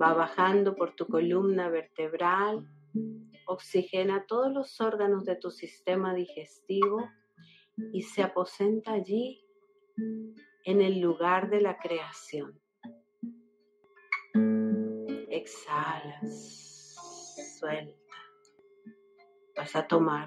[0.00, 2.66] va bajando por tu columna vertebral,
[3.46, 7.08] oxigena todos los órganos de tu sistema digestivo
[7.92, 9.44] y se aposenta allí
[10.64, 12.60] en el lugar de la creación.
[15.28, 16.94] Exhalas,
[17.58, 18.03] suelta.
[19.56, 20.26] Vas a tomar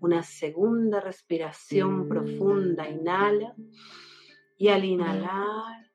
[0.00, 2.88] una segunda respiración profunda.
[2.88, 3.54] Inhala
[4.56, 5.90] y al inhalar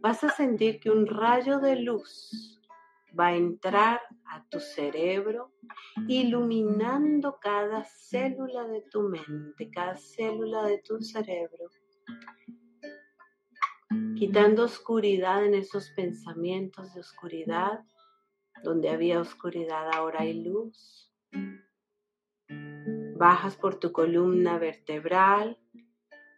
[0.00, 2.60] vas a sentir que un rayo de luz
[3.18, 5.52] va a entrar a tu cerebro,
[6.08, 11.70] iluminando cada célula de tu mente, cada célula de tu cerebro,
[14.16, 17.84] quitando oscuridad en esos pensamientos de oscuridad,
[18.64, 21.12] donde había oscuridad ahora hay luz.
[23.16, 25.58] Bajas por tu columna vertebral,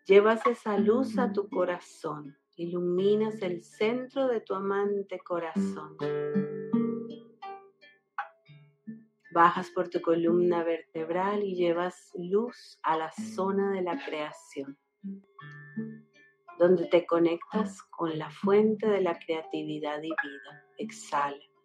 [0.07, 5.97] llevas esa luz a tu corazón, iluminas el centro de tu amante corazón.
[9.33, 14.77] Bajas por tu columna vertebral y llevas luz a la zona de la creación,
[16.59, 20.65] donde te conectas con la fuente de la creatividad y vida.
[20.79, 21.56] Exhala.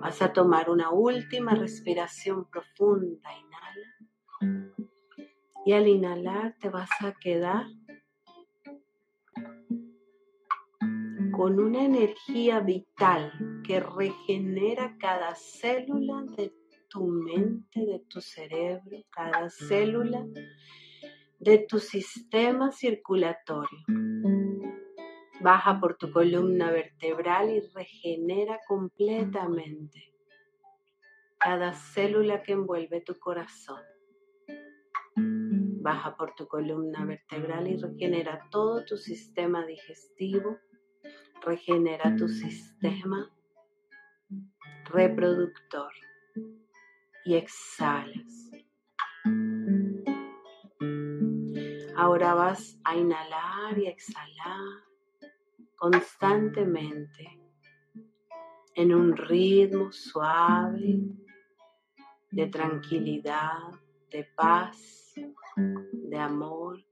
[0.00, 3.30] Vas a tomar una última respiración profunda.
[3.32, 4.74] Inhala.
[5.66, 7.66] Y al inhalar te vas a quedar
[11.32, 16.52] con una energía vital que regenera cada célula de
[16.88, 20.24] tu mente, de tu cerebro, cada célula
[21.44, 23.84] de tu sistema circulatorio.
[25.42, 30.14] Baja por tu columna vertebral y regenera completamente
[31.38, 33.82] cada célula que envuelve tu corazón.
[35.16, 40.56] Baja por tu columna vertebral y regenera todo tu sistema digestivo,
[41.44, 43.30] regenera tu sistema
[44.86, 45.92] reproductor
[47.26, 48.53] y exhalas.
[51.96, 54.84] Ahora vas a inhalar y exhalar
[55.76, 57.40] constantemente
[58.74, 60.98] en un ritmo suave
[62.32, 63.70] de tranquilidad,
[64.10, 65.14] de paz,
[65.56, 66.84] de amor.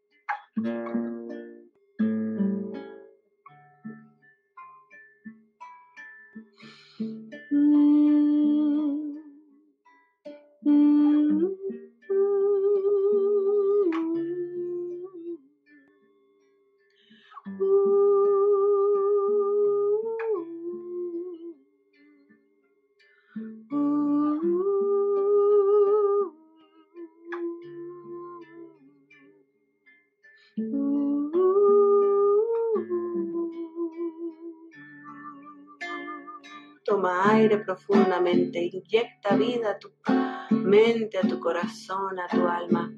[37.74, 39.90] Profundamente, inyecta vida a tu
[40.50, 42.92] mente, a tu corazón, a tu alma.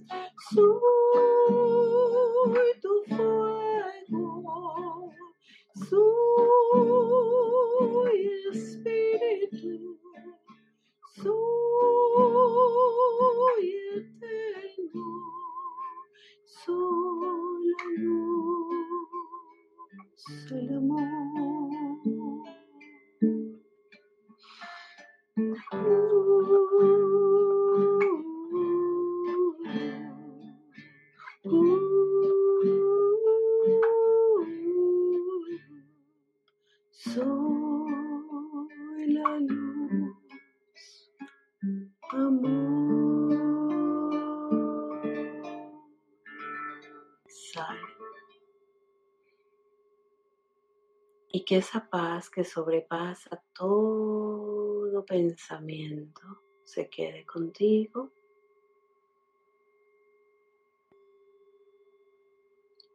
[51.54, 56.22] Esa paz que sobrepasa todo pensamiento
[56.64, 58.12] se quede contigo.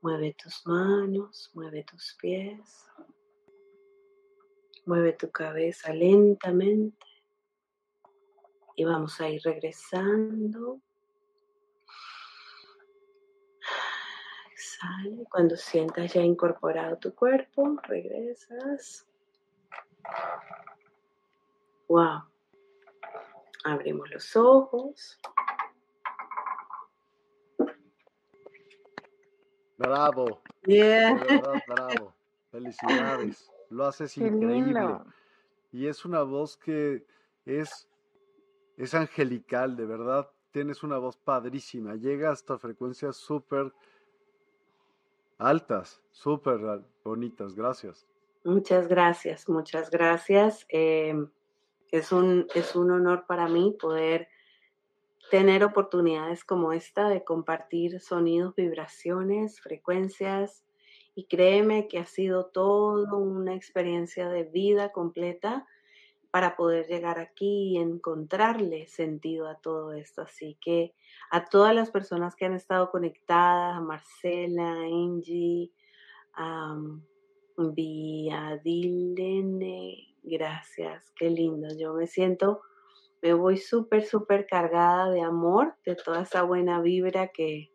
[0.02, 2.90] Mueve tus manos, mueve tus pies,
[4.86, 7.06] mueve tu cabeza lentamente
[8.76, 10.82] y vamos a ir regresando
[15.30, 19.06] Cuando sientas ya incorporado tu cuerpo, regresas.
[21.88, 22.24] Wow.
[23.66, 25.20] Abrimos los ojos.
[29.78, 30.42] Bravo.
[30.66, 31.16] Yeah.
[31.68, 32.14] bravo.
[32.52, 33.52] Felicidades.
[33.70, 35.00] Lo haces increíble.
[35.72, 37.06] Y es una voz que
[37.46, 37.88] es,
[38.78, 40.30] es angelical, de verdad.
[40.52, 43.72] tienes una voz padrísima, llega hasta frecuencias súper
[45.40, 46.60] altas, súper
[47.04, 48.08] bonitas, gracias.
[48.44, 50.66] Muchas gracias, muchas gracias.
[50.70, 51.30] Em,
[51.92, 54.28] es, un, es un honor para mí poder
[55.32, 60.64] tener oportunidades como esta de compartir sonidos, vibraciones, frecuencias.
[61.16, 65.66] Y créeme que ha sido toda una experiencia de vida completa
[66.32, 70.22] para poder llegar aquí y encontrarle sentido a todo esto.
[70.22, 70.94] Así que
[71.32, 75.72] a todas las personas que han estado conectadas, a Marcela, Angie,
[76.34, 76.78] a
[80.24, 81.68] gracias, qué lindo.
[81.78, 82.62] Yo me siento,
[83.22, 87.72] me voy súper, súper cargada de amor, de toda esa buena vibra que,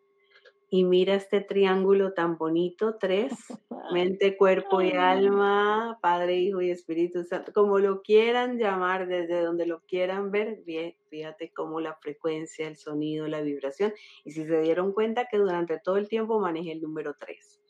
[0.75, 3.31] y mira este triángulo tan bonito, tres,
[3.93, 9.67] mente, cuerpo y alma, Padre, Hijo y Espíritu Santo, como lo quieran llamar, desde donde
[9.67, 13.95] lo quieran ver, bien, fíjate cómo la frecuencia, el sonido, la vibración,
[14.25, 17.63] y si se dieron cuenta que durante todo el tiempo manejé el número tres.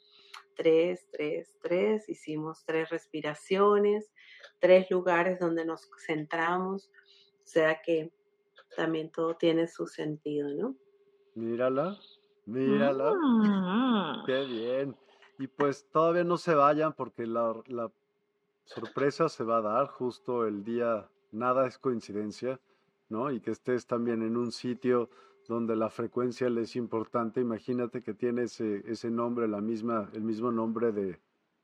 [0.57, 4.11] Tres, tres, tres, hicimos tres respiraciones,
[4.61, 6.91] tres lugares donde nos centramos,
[7.43, 8.11] o sea que
[8.75, 10.75] también todo tiene su sentido, ¿no?
[11.35, 11.99] Mírala,
[12.47, 13.13] Mírala.
[13.23, 14.23] Ah.
[14.27, 14.97] Qué bien.
[15.39, 17.91] Y pues todavía no se vayan porque la, la,
[18.65, 22.61] sorpresa se va a dar justo el día, nada es coincidencia,
[23.09, 23.31] ¿no?
[23.31, 25.11] Y que estés también en un sitio
[25.49, 27.41] donde la frecuencia le es importante.
[27.41, 31.21] Imagínate que tiene ese, ese nombre, la misma, el mismo nombre de,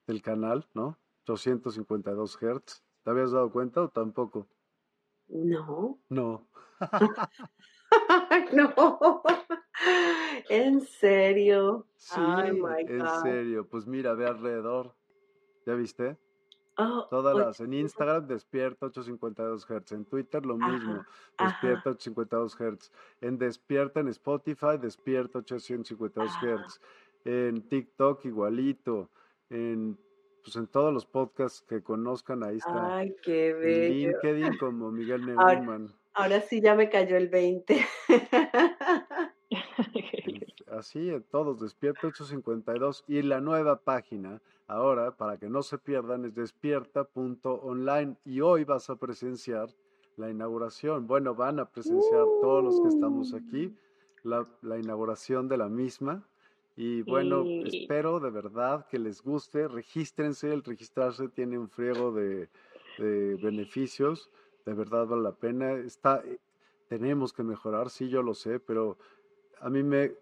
[0.06, 0.98] del canal, ¿no?
[1.26, 2.82] 252 Hz.
[3.02, 4.46] ¿Te habías dado cuenta o tampoco?
[5.28, 5.98] No.
[6.08, 6.46] No.
[8.52, 9.22] no.
[10.48, 11.86] ¿En serio?
[11.96, 13.66] Sí, en serio.
[13.68, 14.94] Pues mira, ve alrededor.
[15.66, 16.16] ¿Ya viste?
[16.76, 21.04] Oh, Todas las, en Instagram despierta 852 Hz, en Twitter lo mismo,
[21.38, 26.80] despierta 852 Hz, en despierta en Spotify despierta 852 Hz,
[27.26, 29.10] en TikTok igualito,
[29.50, 29.98] en
[30.42, 32.96] pues en todos los podcasts que conozcan ahí está.
[32.96, 33.84] Ay, qué bello.
[33.84, 35.92] En LinkedIn como Miguel Neumann.
[36.14, 37.86] Ahora, sí ya me cayó el 20.
[40.70, 43.04] Así, en todos, Despierta 852.
[43.08, 48.16] Y la nueva página, ahora, para que no se pierdan, es despierta.online.
[48.24, 49.68] Y hoy vas a presenciar
[50.16, 51.06] la inauguración.
[51.06, 53.74] Bueno, van a presenciar todos los que estamos aquí
[54.22, 56.26] la, inauguración de la misma.
[56.76, 59.68] Y bueno, espero de verdad que les guste.
[59.68, 62.48] Regístrense, el registrarse tiene un friego de,
[62.98, 64.30] de beneficios.
[64.64, 65.72] De verdad vale la pena.
[65.72, 66.38] Está, eh,
[66.88, 68.98] tenemos que mejorar, sí, yo lo sé, pero
[69.60, 70.12] a mí me...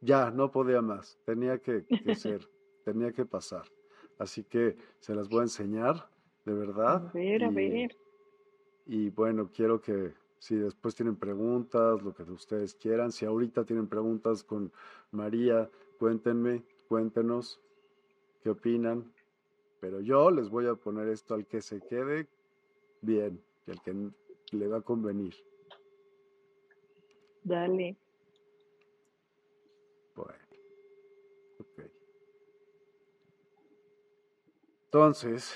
[0.00, 1.84] Ya, no podía más, tenía que,
[2.14, 2.48] ser,
[2.84, 3.64] tenía que pasar.
[4.18, 6.08] Así que se las voy a enseñar,
[6.44, 7.08] de verdad.
[7.08, 7.96] A ver, a ver.
[8.86, 13.88] Y bueno, quiero que si después tienen preguntas, lo que ustedes quieran, si ahorita tienen
[13.88, 14.72] preguntas con
[15.10, 17.60] María, cuéntenme, cuéntenos
[18.42, 19.12] qué opinan.
[19.80, 22.28] Pero yo les voy a poner esto al que se quede
[23.00, 24.10] bien, y al que
[24.52, 25.34] le va a convenir.
[27.44, 27.96] Dale.
[30.14, 30.32] Bueno.
[31.60, 31.84] Ok.
[34.86, 35.54] Entonces,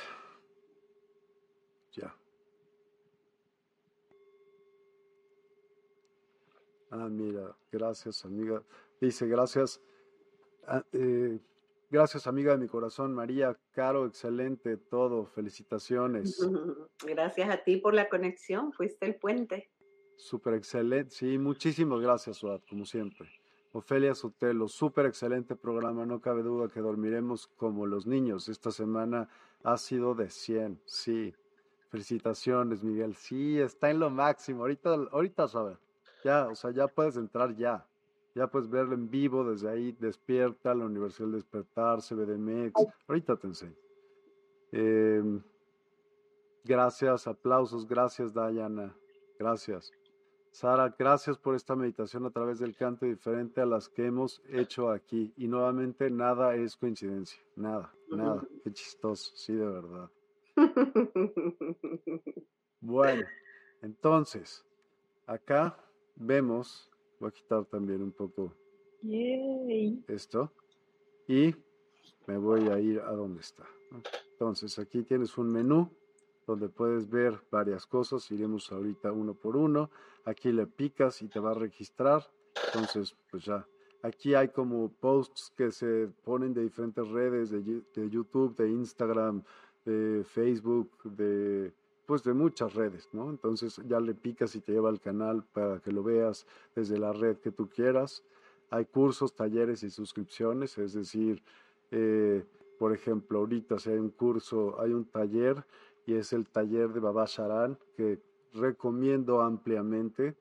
[1.92, 2.14] ya.
[6.90, 8.62] Ah, mira, gracias amiga.
[9.00, 9.80] Dice, gracias.
[10.66, 11.40] Ah, eh,
[11.92, 16.38] gracias amiga de mi corazón, María Caro, excelente todo, felicitaciones.
[17.06, 19.70] Gracias a ti por la conexión, fuiste el puente.
[20.16, 21.10] Súper excelente.
[21.10, 23.28] Sí, muchísimas gracias, Suad, como siempre.
[23.72, 26.06] Ofelia Sotelo, súper excelente programa.
[26.06, 28.48] No cabe duda que dormiremos como los niños.
[28.48, 29.28] Esta semana
[29.62, 30.80] ha sido de 100.
[30.86, 31.34] Sí.
[31.90, 33.14] Felicitaciones, Miguel.
[33.16, 34.62] Sí, está en lo máximo.
[34.62, 35.78] Ahorita, ahorita, ver.
[36.24, 37.86] Ya, o sea, ya puedes entrar ya.
[38.34, 39.92] Ya puedes verlo en vivo desde ahí.
[39.92, 42.72] Despierta, la Universidad del Despertar, CBDMX.
[43.06, 43.76] Ahorita te enseño.
[44.72, 45.42] Em,
[46.64, 47.86] gracias, aplausos.
[47.86, 48.96] Gracias, Dayana.
[49.38, 49.92] Gracias.
[50.50, 54.90] Sara, gracias por esta meditación a través del canto diferente a las que hemos hecho
[54.90, 55.32] aquí.
[55.36, 57.42] Y nuevamente, nada es coincidencia.
[57.56, 58.42] Nada, nada.
[58.64, 60.10] Qué chistoso, sí, de verdad.
[62.84, 63.24] Bueno,
[63.80, 64.64] entonces,
[65.24, 65.78] acá
[66.16, 66.90] vemos,
[67.22, 68.52] voy a quitar también un poco
[70.08, 70.50] esto
[71.28, 71.54] y
[72.26, 73.64] me voy a ir a donde está.
[74.32, 75.88] Entonces, aquí tienes un menú
[76.48, 78.28] donde puedes ver varias cosas.
[78.32, 79.90] Iremos ahorita uno por uno.
[80.24, 82.28] Aquí le picas y te va a registrar.
[82.66, 83.66] Entonces, pues ya.
[84.02, 89.44] Aquí hay como posts que se ponen de diferentes redes, de, YouTube, de Instagram,
[89.84, 91.72] de Facebook, de
[92.06, 93.30] pues de muchas redes, ¿no?
[93.30, 97.12] Entonces ya le picas y te lleva al canal para que lo veas desde la
[97.12, 98.24] red que tú quieras.
[98.70, 101.42] Hay cursos, talleres y suscripciones, es decir,
[101.90, 102.44] eh,
[102.78, 105.64] por ejemplo, ahorita si hay un curso, hay un taller
[106.06, 108.20] y es el taller de Baba Sharan que
[108.54, 110.34] recomiendo ampliamente,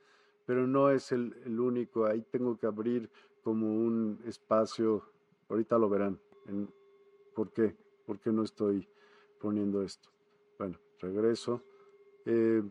[0.45, 2.05] pero no es el, único.
[2.05, 3.09] Ahí tengo que abrir
[3.43, 5.03] como un espacio,
[5.49, 6.19] ahorita lo verán.
[6.47, 6.69] En,
[7.35, 7.75] ¿Por qué?
[8.05, 8.87] ¿Por qué no estoy
[9.39, 10.09] poniendo esto?
[10.61, 11.63] Bueno, regreso.
[12.23, 12.61] Eh,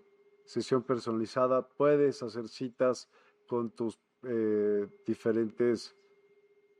[0.44, 3.10] sesión personalizada, puedes hacer citas
[3.48, 5.96] con tus eh, diferentes,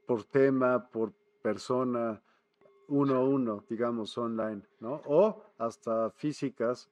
[0.07, 1.13] por tema, por
[1.43, 2.23] persona,
[2.87, 5.03] uno a uno, digamos, online, ¿no?
[5.07, 6.89] O hasta físicas,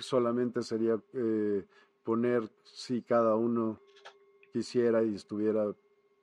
[0.00, 1.64] solamente sería eh,
[2.02, 3.78] poner si cada uno
[4.52, 5.72] quisiera y estuviera,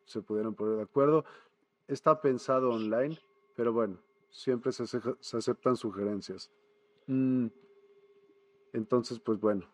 [0.03, 1.23] se pudieran poner de acuerdo.
[1.87, 3.17] Está pensado online,
[3.55, 3.97] pero bueno,
[4.29, 6.51] siempre se, se aceptan sugerencias.
[7.07, 7.47] Mm,
[8.73, 9.65] entonces, pues bueno,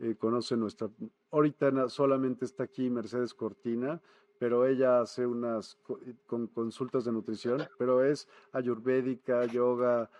[0.00, 0.88] eh, conoce nuestra...
[1.30, 4.00] Ahorita solamente está aquí Mercedes Cortina,
[4.38, 5.78] pero ella hace unas
[6.26, 10.10] con consultas de nutrición, pero es ayurvédica, yoga,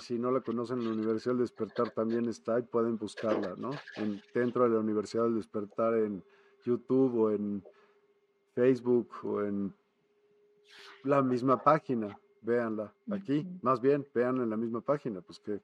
[0.00, 3.70] si no la conocen, la Universidad del Despertar también está y pueden buscarla, ¿no?
[4.34, 6.24] dentro de la Universidad del Despertar en
[6.64, 7.62] YouTube o en
[8.54, 9.72] Facebook o en
[11.04, 15.60] la misma página, véanla aquí, más bien, véanla en la misma página, pues que...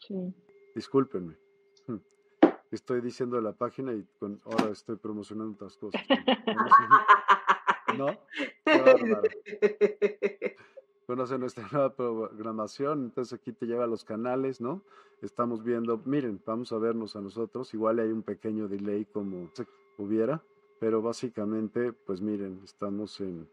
[0.00, 0.34] Sí.
[0.74, 1.36] Discúlpenme.
[2.70, 6.00] Estoy diciendo la página y con, ahora estoy promocionando otras cosas.
[7.98, 8.06] ¿No?
[11.06, 14.84] Conoce nuestra nueva programación, entonces aquí te lleva a los canales, ¿no?
[15.22, 19.50] Estamos viendo, miren, vamos a vernos a nosotros, igual hay un pequeño delay como
[19.98, 20.40] hubiera,
[20.78, 23.48] pero básicamente, pues miren, estamos en,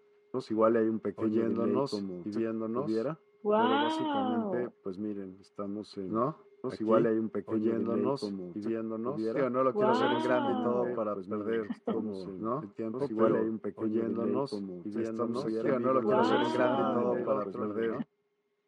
[0.52, 3.18] igual hay un pequeño delay como viéndonos, hubiera,
[3.50, 6.36] pero básicamente, pues miren, estamos en, ¿no?
[6.64, 9.20] Aquí, igual hay un pequeño oyéndonos y viéndonos.
[9.20, 12.62] No lo quiero hacer en grande y todo para perder como, ¿no?
[12.64, 13.06] el tiempo.
[13.10, 15.46] igual hay un pequeño oyéndonos y viéndonos.
[15.46, 18.08] No lo quiero hacer en grande y todo para perder.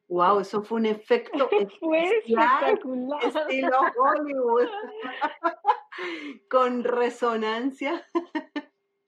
[0.10, 1.48] Wow, eso fue un efecto
[1.80, 3.24] fue espectacular.
[3.24, 4.68] Estilo Hollywood.
[6.50, 8.04] Con resonancia.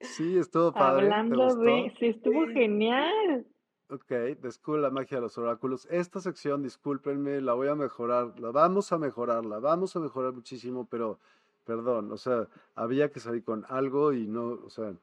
[0.00, 1.06] Sí, estuvo padre.
[1.06, 3.46] Hablando de, sí, estuvo genial.
[3.92, 4.10] Ok,
[4.40, 5.86] descubro la magia de los oráculos.
[5.90, 10.32] Esta sección, discúlpenme, la voy a mejorar, la vamos a mejorar, la vamos a mejorar
[10.32, 11.18] muchísimo, pero
[11.66, 14.94] perdón, o sea, había que salir con algo y no, o sea,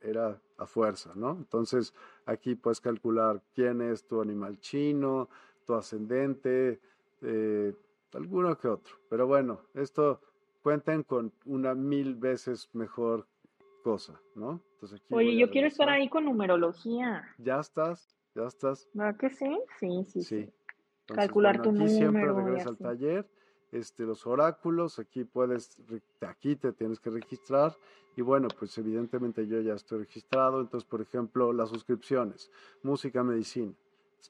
[0.00, 1.30] era a fuerza, ¿no?
[1.30, 1.94] Entonces,
[2.26, 5.28] aquí puedes calcular quién es tu animal chino,
[5.64, 6.80] tu ascendente,
[7.20, 7.72] eh,
[8.12, 8.96] alguno que otro.
[9.08, 10.20] Pero bueno, esto
[10.64, 13.28] cuenten con una mil veces mejor
[13.84, 14.60] cosa, ¿no?
[14.72, 17.22] Entonces aquí Oye, yo quiero estar ahí con numerología.
[17.38, 18.18] Ya estás.
[18.34, 18.88] ¿Ya estás?
[18.94, 19.60] ¿Verdad que sí?
[19.78, 20.52] Sí, sí, sí.
[21.06, 21.88] Calcular tu número.
[21.88, 23.28] siempre regresa al taller.
[23.72, 25.78] Este, los oráculos, aquí puedes,
[26.20, 27.74] aquí te tienes que registrar
[28.16, 32.50] y bueno, pues evidentemente yo ya estoy registrado, entonces por ejemplo las suscripciones,
[32.82, 33.72] música, medicina,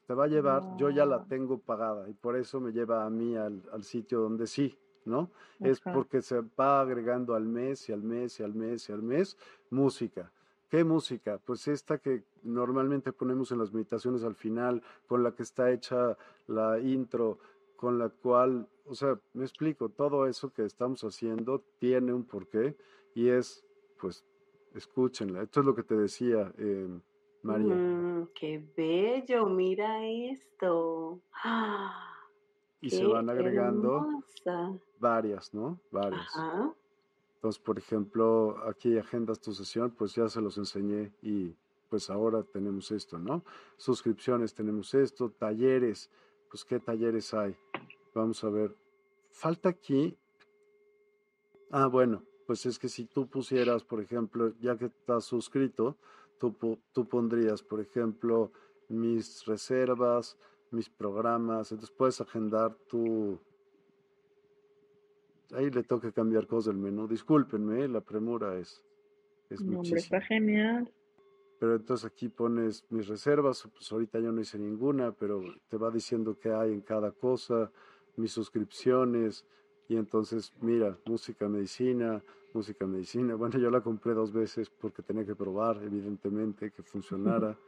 [0.07, 3.09] te va a llevar, yo ya la tengo pagada y por eso me lleva a
[3.09, 5.29] mí al, sitio donde sí, ¿no?
[5.59, 9.03] Es porque se va agregando al mes y al mes y al mes y al
[9.03, 9.37] mes
[9.69, 10.31] música.
[10.73, 11.39] ¿Qué música?
[11.45, 16.17] Pues esta que normalmente ponemos en las meditaciones al final, con la que está hecha
[16.47, 17.37] la intro,
[17.75, 22.75] con la cual, o sea, me explico, todo eso que estamos haciendo tiene un porqué
[23.13, 23.63] y es,
[24.01, 24.25] pues,
[24.73, 25.43] escúchenla.
[25.43, 26.89] Esto es lo que te decía, eh,
[27.43, 27.75] María.
[27.75, 31.21] Mm, qué bello, mira esto.
[32.81, 34.23] y se van agregando
[34.97, 35.79] varias, ¿no?
[35.91, 36.35] Varias.
[36.35, 36.73] Ajá.
[37.43, 41.53] Entonces, por ejemplo, aquí agendas tu sesión, pues ya se los enseñé y
[41.89, 43.43] pues ahora tenemos esto, ¿no?
[43.75, 46.09] Suscripciones tenemos esto, talleres,
[46.49, 47.53] pues qué talleres hay.
[48.15, 48.73] Vamos a ver.
[49.29, 50.17] Falta aquí.
[51.69, 55.97] Ah, bueno, pues es que si tú pusieras, por ejemplo, ya que estás suscrito,
[56.39, 56.55] tú,
[56.93, 58.53] tú pondrías, por ejemplo,
[58.87, 60.37] mis reservas,
[60.71, 63.37] mis programas, entonces puedes agendar tu,
[65.55, 67.07] ahí le toca cambiar cosas del menú.
[67.07, 68.83] Discúlpenme, la premura es,
[69.49, 69.99] es no, muchísimo.
[69.99, 70.91] está genial.
[71.59, 75.91] Pero entonces aquí pones mis reservas, pues ahorita yo no hice ninguna, pero te va
[75.91, 77.71] diciendo qué hay en cada cosa,
[78.17, 79.45] mis suscripciones,
[79.87, 82.21] y entonces mira, música, medicina,
[82.53, 83.35] música, medicina.
[83.37, 87.57] Bueno, yo la compré dos veces porque tenía que probar, evidentemente, que funcionara.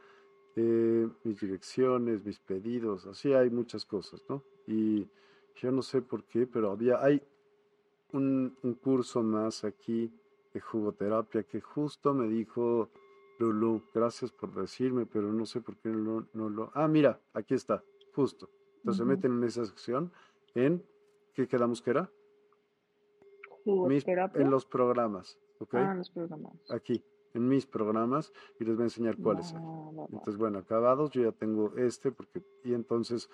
[0.58, 4.42] Eh, mis direcciones, mis pedidos, así hay muchas cosas, ¿no?
[4.66, 5.06] Y
[5.56, 7.20] yo no sé por qué, pero había, hay
[8.12, 10.12] un, curso más aquí
[10.52, 12.88] de jugoterapia que justo me dijo
[13.38, 16.70] Lulu, gracias por decirme, pero no sé por qué no, no lo...
[16.74, 17.82] Ah, mira, aquí está,
[18.14, 18.48] justo.
[18.78, 20.12] Entonces se meten en esa sección
[20.54, 20.82] en,
[21.34, 22.10] ¿qué quedamos que era?
[23.66, 25.74] en los programas, ¿ok?
[25.74, 26.52] Ah, los programas.
[26.70, 27.02] Aquí,
[27.34, 31.76] en mis programas, y les voy a enseñar cuáles Entonces, bueno, acabados, yo ya tengo
[31.76, 33.28] este, porque, y entonces,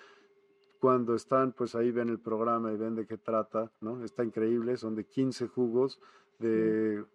[0.83, 4.03] cuando están, pues ahí ven el programa y ven de qué trata, ¿no?
[4.03, 6.01] Está increíble, son de 15 jugos
[6.39, 7.05] de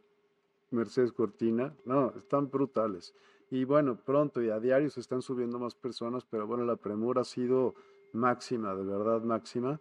[0.71, 3.15] Mercedes Cortina, no, están brutales.
[3.51, 7.21] Y bueno, pronto y a diario se están subiendo más personas, pero bueno, la premura
[7.21, 7.75] ha sido
[8.15, 9.79] máxima, de verdad máxima.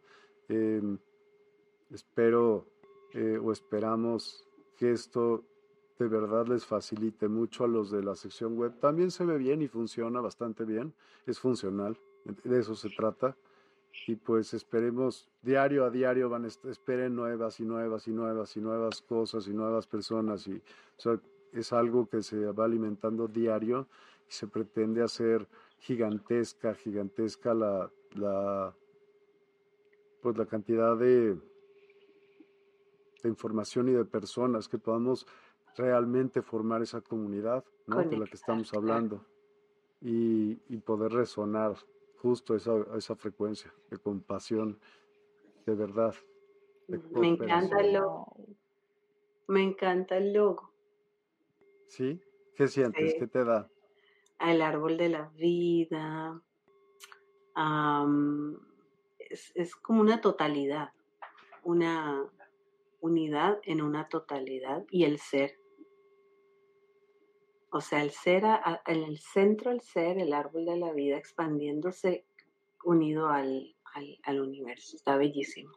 [0.49, 0.97] Em,
[1.89, 2.65] espero
[3.13, 4.45] eh, o esperamos
[4.75, 5.45] que esto
[5.97, 8.77] de verdad les facilite mucho a los de la sección web.
[8.81, 10.93] También se ve bien y funciona bastante bien,
[11.25, 11.97] es funcional,
[12.43, 13.37] de eso se trata.
[14.05, 19.01] Y pues esperemos, diario a diario van, esperen nuevas y nuevas y nuevas y nuevas
[19.01, 20.47] cosas y nuevas personas.
[20.47, 20.61] Y,
[21.53, 23.87] es algo que se va alimentando diario
[24.29, 25.47] y se pretende hacer
[25.79, 28.75] gigantesca, gigantesca la, la,
[30.21, 31.37] pues la cantidad de,
[33.23, 35.25] de información y de personas que podamos
[35.75, 38.03] realmente formar esa comunidad ¿no?
[38.03, 39.23] de la que estamos hablando
[40.01, 40.55] y,
[40.85, 41.75] poder resonar
[42.17, 44.79] justo esa, esa frecuencia de compasión,
[45.65, 46.15] de verdad.
[46.87, 48.35] Me encanta el logo.
[49.47, 50.71] Me encanta el logo.
[51.87, 52.21] ¿Sí?
[52.55, 53.15] ¿Qué sientes?
[53.17, 53.69] ¿Qué te da?
[54.39, 56.41] El árbol de la vida.
[59.19, 60.91] es, es, como una totalidad,
[61.63, 62.25] una
[62.99, 65.59] unidad en una totalidad y el ser.
[67.77, 68.43] O sea, el ser,
[68.87, 72.25] en el centro el ser, el árbol de la vida expandiéndose
[72.83, 73.75] unido al,
[74.23, 74.95] al, universo.
[74.95, 75.71] Está bellísimo.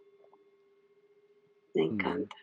[1.74, 2.34] Me encanta.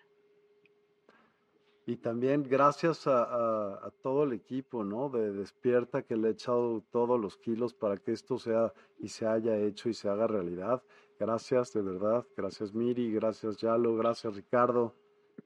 [1.88, 5.10] Y también gracias a, todo el equipo, ¿no?
[5.10, 9.26] De Despierta que le ha echado todos los kilos para que esto sea y se
[9.26, 10.84] haya hecho y se haga realidad.
[11.20, 12.28] Gracias, de verdad.
[12.36, 14.96] Gracias Miri, gracias Yalo, gracias Ricardo.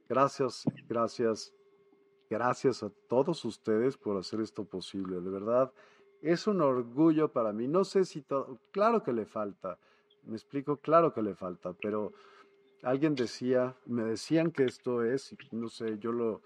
[0.10, 1.54] Gracias, gracias,
[2.32, 5.20] gracias a todos ustedes por hacer esto posible.
[5.20, 5.70] De verdad,
[6.22, 7.68] es un orgullo para mí.
[7.68, 9.78] No sé si todo, claro que le falta.
[10.24, 12.14] Me explico, claro que le falta, pero
[12.84, 16.42] alguien decía, me decían que esto es, no sé, yo lo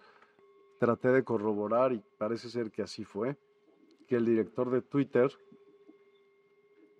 [0.80, 3.38] traté de corroborar y parece ser que así fue,
[4.08, 5.32] que el director de Twitter,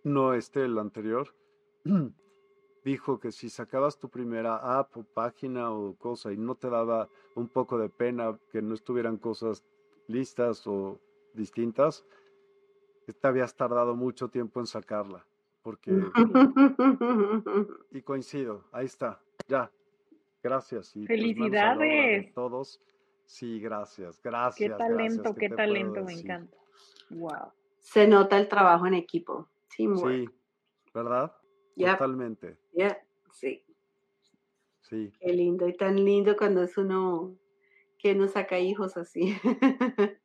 [0.04, 1.34] no este, el anterior,
[2.86, 7.10] dijo que si sacabas tu primera app o página o cosa y no te daba
[7.34, 9.66] un poco de pena que no estuvieran cosas
[10.08, 11.00] listas o
[11.34, 12.06] distintas,
[13.20, 15.26] te habías tardado mucho tiempo en sacarla.
[15.64, 15.92] Porque...
[17.92, 19.20] y coincido, ahí está.
[19.48, 19.72] Ya,
[20.44, 20.96] gracias.
[20.96, 22.34] Y pues, Felicidades.
[22.36, 22.80] todos.
[23.26, 24.72] Sí, gracias, gracias.
[24.72, 26.56] Qué talento, qué, talento, me encanta.
[27.10, 27.52] Wow.
[27.82, 29.50] Se nota el trabajo en equipo.
[29.70, 29.88] Sí,
[30.94, 31.36] ¿verdad?
[31.78, 32.58] Totalmente.
[33.32, 33.64] Sí.
[34.82, 35.12] Sí.
[35.20, 37.36] Qué lindo y tan lindo cuando es uno
[37.98, 39.36] que no saca hijos así.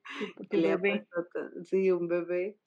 [1.65, 2.59] sí, un bebé.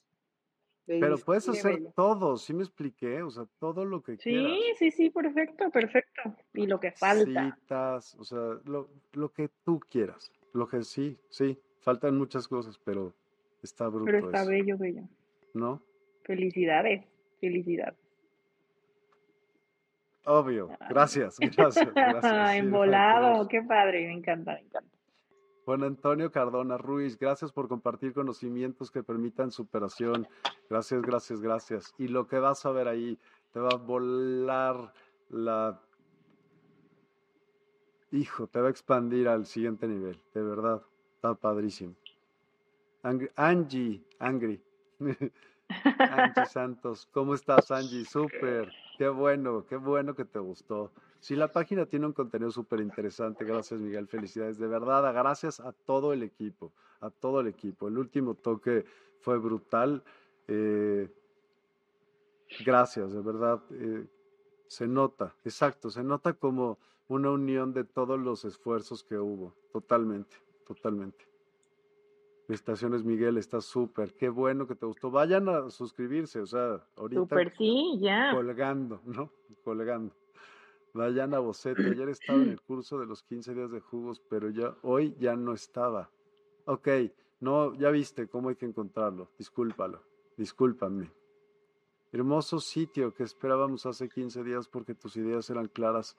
[0.85, 3.21] Pero puedes hacer todo, ¿sí me expliqué?
[3.21, 4.51] O sea, todo lo que quieras.
[4.51, 6.35] Sí, sí, sí, perfecto, perfecto.
[6.53, 7.55] Y lo que falta.
[7.55, 10.31] Citas, o sea, lo, lo que tú quieras.
[10.51, 13.13] Lo que sí, sí, faltan muchas cosas, pero
[13.61, 14.05] está bruto.
[14.05, 15.03] Pero está bello, bello.
[15.53, 15.81] ¿No?
[16.23, 17.05] Felicidades,
[17.39, 18.02] felicidades.
[20.25, 21.93] Obvio, gracias, gracias.
[21.93, 22.55] gracias.
[22.55, 24.93] Embolado, qué padre, me encanta, me encanta.
[25.65, 30.27] Juan Antonio Cardona Ruiz, gracias por compartir conocimientos que permitan superación.
[30.69, 31.93] Gracias, gracias, gracias.
[31.97, 33.17] Y lo que vas a ver ahí,
[33.53, 34.93] te va a volar
[35.29, 35.79] la...
[38.11, 40.81] Hijo, te va a expandir al siguiente nivel, de verdad.
[41.15, 41.95] Está padrísimo.
[43.01, 44.61] Angie, Angry.
[45.99, 48.05] Angie Santos, ¿cómo estás, Angie?
[48.05, 50.91] Súper, qué bueno, qué bueno que te gustó.
[51.19, 53.45] Sí, la página tiene un contenido súper interesante.
[53.45, 54.07] Gracias, Miguel.
[54.07, 54.57] Felicidades.
[54.57, 57.87] De verdad, gracias a todo el equipo, a todo el equipo.
[57.87, 58.85] El último toque
[59.21, 60.03] fue brutal.
[60.47, 61.09] Eh,
[62.65, 63.61] gracias, de verdad.
[63.71, 64.05] Eh,
[64.67, 69.53] se nota, exacto, se nota como una unión de todos los esfuerzos que hubo.
[69.71, 71.32] Totalmente, totalmente.
[72.53, 75.11] Estaciones Miguel está súper, qué bueno que te gustó.
[75.11, 77.21] Vayan a suscribirse, o sea, ahorita.
[77.21, 78.31] Súper, sí, ya.
[78.33, 79.31] Colgando, ¿no?
[79.63, 80.13] Colgando.
[80.93, 84.75] Dayana Bocete, ayer estaba en el curso de los 15 días de jugos, pero ya
[84.83, 86.11] hoy ya no estaba.
[86.65, 86.87] Ok,
[87.39, 89.31] no, ya viste cómo hay que encontrarlo.
[89.37, 90.03] Discúlpalo,
[90.37, 91.11] discúlpame.
[92.11, 96.15] Hermoso sitio que esperábamos hace 15 días porque tus ideas eran claras.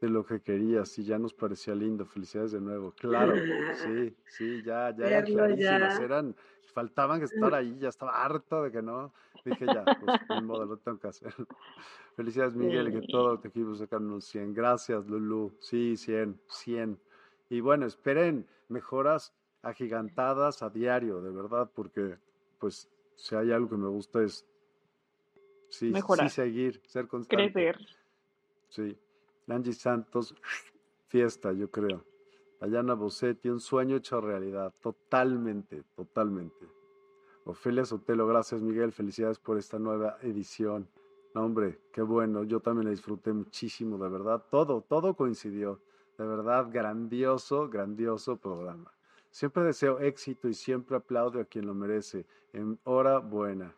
[0.00, 2.06] De lo que querías y ya nos parecía lindo.
[2.06, 2.92] Felicidades de nuevo.
[2.92, 3.34] Claro,
[3.84, 6.00] sí, sí, ya, ya eran clarísimas.
[6.00, 6.36] Eran,
[6.72, 9.12] faltaban estar ahí, ya estaba harto de que no.
[9.44, 11.34] Dije ya, pues modo, lo tengo que hacer.
[12.16, 14.54] Felicidades, Miguel, que todo te equipo sacar unos 100.
[14.54, 15.56] Gracias, Lulu.
[15.60, 17.00] Sí, 100, 100.
[17.50, 22.18] Y bueno, esperen mejoras agigantadas a diario, de verdad, porque
[22.58, 24.46] pues si hay algo que me gusta es
[25.68, 27.52] sí, sí seguir, ser constante.
[27.52, 27.78] Crecer.
[28.68, 28.96] Sí.
[29.48, 30.34] Angie Santos,
[31.06, 32.04] fiesta, yo creo.
[32.60, 36.66] Ayana Bosetti, un sueño hecho realidad, totalmente, totalmente.
[37.44, 40.88] Ofelia Sotelo, gracias Miguel, felicidades por esta nueva edición.
[41.34, 45.80] No, hombre, qué bueno, yo también la disfruté muchísimo, de verdad, todo, todo coincidió.
[46.18, 48.92] De verdad, grandioso, grandioso programa.
[49.30, 52.26] Siempre deseo éxito y siempre aplaudo a quien lo merece.
[52.52, 53.72] En hora buena.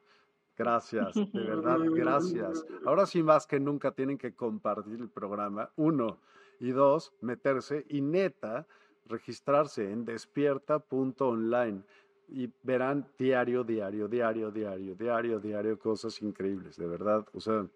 [0.61, 2.67] Gracias, de verdad, gracias.
[2.85, 6.19] Ahora sí más que nunca tienen que compartir el programa, uno,
[6.59, 8.67] y dos, meterse y neta,
[9.07, 11.83] registrarse en despierta.online
[12.29, 17.27] y verán diario, diario, diario, diario, diario, diario cosas increíbles, de verdad.
[17.33, 17.67] O sea,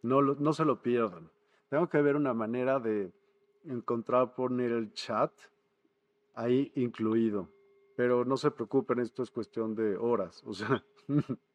[0.00, 1.28] no, no se lo pierdan.
[1.68, 3.12] Tengo que ver una manera de
[3.66, 5.32] encontrar, poner el chat
[6.34, 7.50] ahí incluido.
[7.94, 10.42] Pero no se preocupen, esto es cuestión de horas.
[10.46, 10.82] O sea,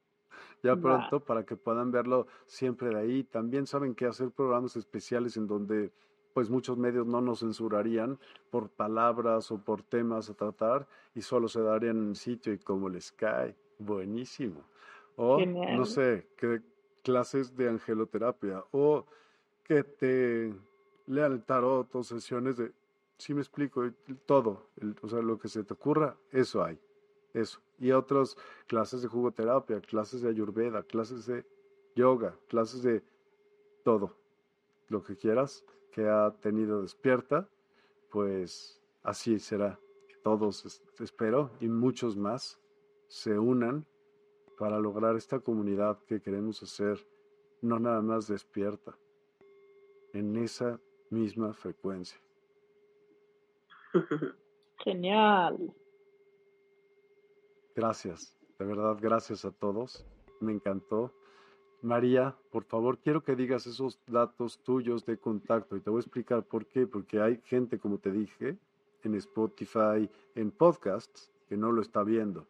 [0.63, 3.23] ya pronto para que puedan verlo siempre de ahí.
[3.23, 5.91] También saben que hacer programas especiales en donde
[6.33, 8.19] pues muchos medios no nos censurarían
[8.51, 12.89] por palabras o por temas a tratar y solo se darían en sitio y como
[12.89, 13.55] les cae.
[13.79, 14.61] Buenísimo.
[15.15, 16.61] O no sé, que
[17.01, 19.05] clases de angeloterapia o
[19.63, 20.53] que te
[21.07, 22.71] lean el tarot o sesiones de,
[23.17, 23.89] si me explico,
[24.25, 24.67] todo,
[25.01, 26.79] o sea, lo que se te ocurra, eso hay.
[27.37, 27.59] Eso.
[27.77, 28.35] Y otras
[28.65, 31.45] clases de jugoterapia, clases de ayurveda, clases de
[31.95, 33.03] yoga, clases de
[33.83, 34.15] todo.
[34.89, 37.47] Lo que quieras que ha tenido despierta,
[38.09, 39.79] pues así será.
[40.23, 42.59] Todos, espero, y muchos más
[43.07, 43.85] se unan
[44.57, 47.07] para lograr esta comunidad que queremos hacer,
[47.61, 48.97] no nada más despierta,
[50.11, 50.79] en esa
[51.11, 52.19] misma frecuencia.
[54.79, 55.71] Genial.
[57.77, 60.03] Gracias, de verdad, gracias a todos.
[60.39, 61.13] Me encantó.
[61.83, 66.01] María, por favor, quiero que digas esos datos tuyos de contacto y te voy a
[66.01, 66.87] explicar por qué.
[66.87, 68.57] Porque hay gente, como te dije,
[69.03, 72.47] en Spotify, en podcasts, que no lo está viendo.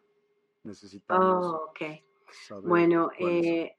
[0.64, 1.44] Necesitamos.
[1.46, 2.62] Oh, ok.
[2.64, 3.76] bueno, eh,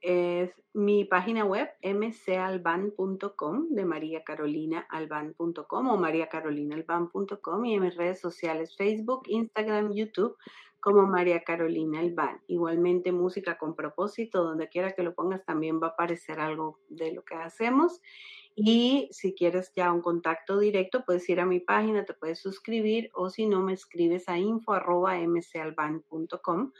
[0.00, 9.22] es mi página web mcalban.com de mariacarolinaalban.com o mariacarolinaalban.com y en mis redes sociales Facebook,
[9.26, 10.36] Instagram, YouTube
[10.80, 12.40] como María Carolina Alban.
[12.46, 17.12] Igualmente música con propósito, donde quiera que lo pongas también va a aparecer algo de
[17.12, 18.00] lo que hacemos.
[18.56, 23.10] Y si quieres ya un contacto directo, puedes ir a mi página, te puedes suscribir
[23.14, 26.72] o si no me escribes a info.mcalban.com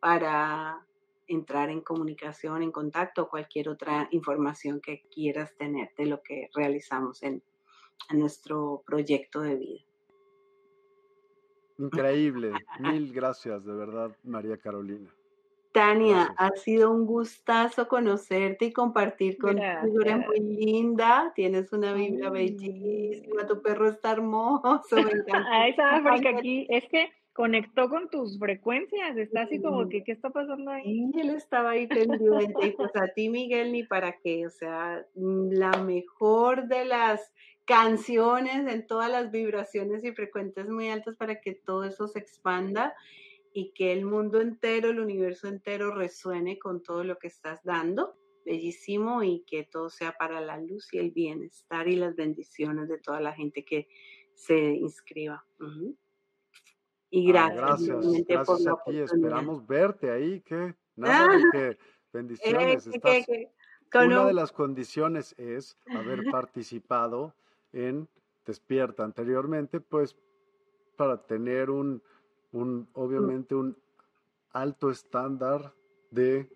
[0.00, 0.86] para
[1.28, 6.48] entrar en comunicación, en contacto o cualquier otra información que quieras tener de lo que
[6.54, 7.42] realizamos en
[8.10, 9.86] nuestro proyecto de vida.
[11.78, 12.52] Increíble.
[12.80, 15.10] Mil gracias, de verdad, María Carolina.
[15.72, 20.00] Tania, ha sido un gustazo conocerte y compartir contigo.
[20.00, 24.96] Eres muy linda, tienes una vibra bellísima, tu perro está hermoso.
[24.96, 25.02] Me
[25.34, 30.12] ah, esa África aquí, es que conectó con tus frecuencias, está así como que, ¿qué
[30.12, 30.82] está pasando ahí?
[30.86, 35.06] Y él estaba ahí pendiente, y pues a ti, Miguel, ni para qué, o sea,
[35.14, 37.34] la mejor de las
[37.66, 42.94] canciones en todas las vibraciones y frecuencias muy altas para que todo eso se expanda
[43.52, 48.14] y que el mundo entero, el universo entero resuene con todo lo que estás dando.
[48.46, 52.98] Bellísimo y que todo sea para la luz y el bienestar y las bendiciones de
[52.98, 53.88] toda la gente que
[54.34, 55.44] se inscriba.
[57.10, 58.98] Y ah, gracias, gracias, por a ti.
[58.98, 60.40] Esperamos verte ahí.
[60.46, 61.78] Que nada que
[62.12, 62.88] bendiciones.
[63.94, 67.34] una de las condiciones es haber participado
[67.72, 68.08] en
[68.46, 70.16] Despierta anteriormente, pues
[70.96, 72.00] para tener un,
[72.52, 73.76] un obviamente un
[74.52, 75.74] alto estándar
[76.10, 76.48] de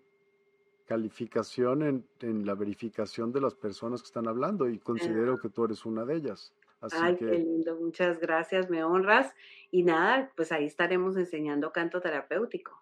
[0.85, 5.65] calificación en, en, la verificación de las personas que están hablando y considero que tú
[5.65, 6.53] eres una de ellas.
[6.81, 9.33] Así Ay, qué lindo, muchas gracias, me honras.
[9.69, 12.81] Y nada, pues ahí estaremos enseñando canto terapéutico.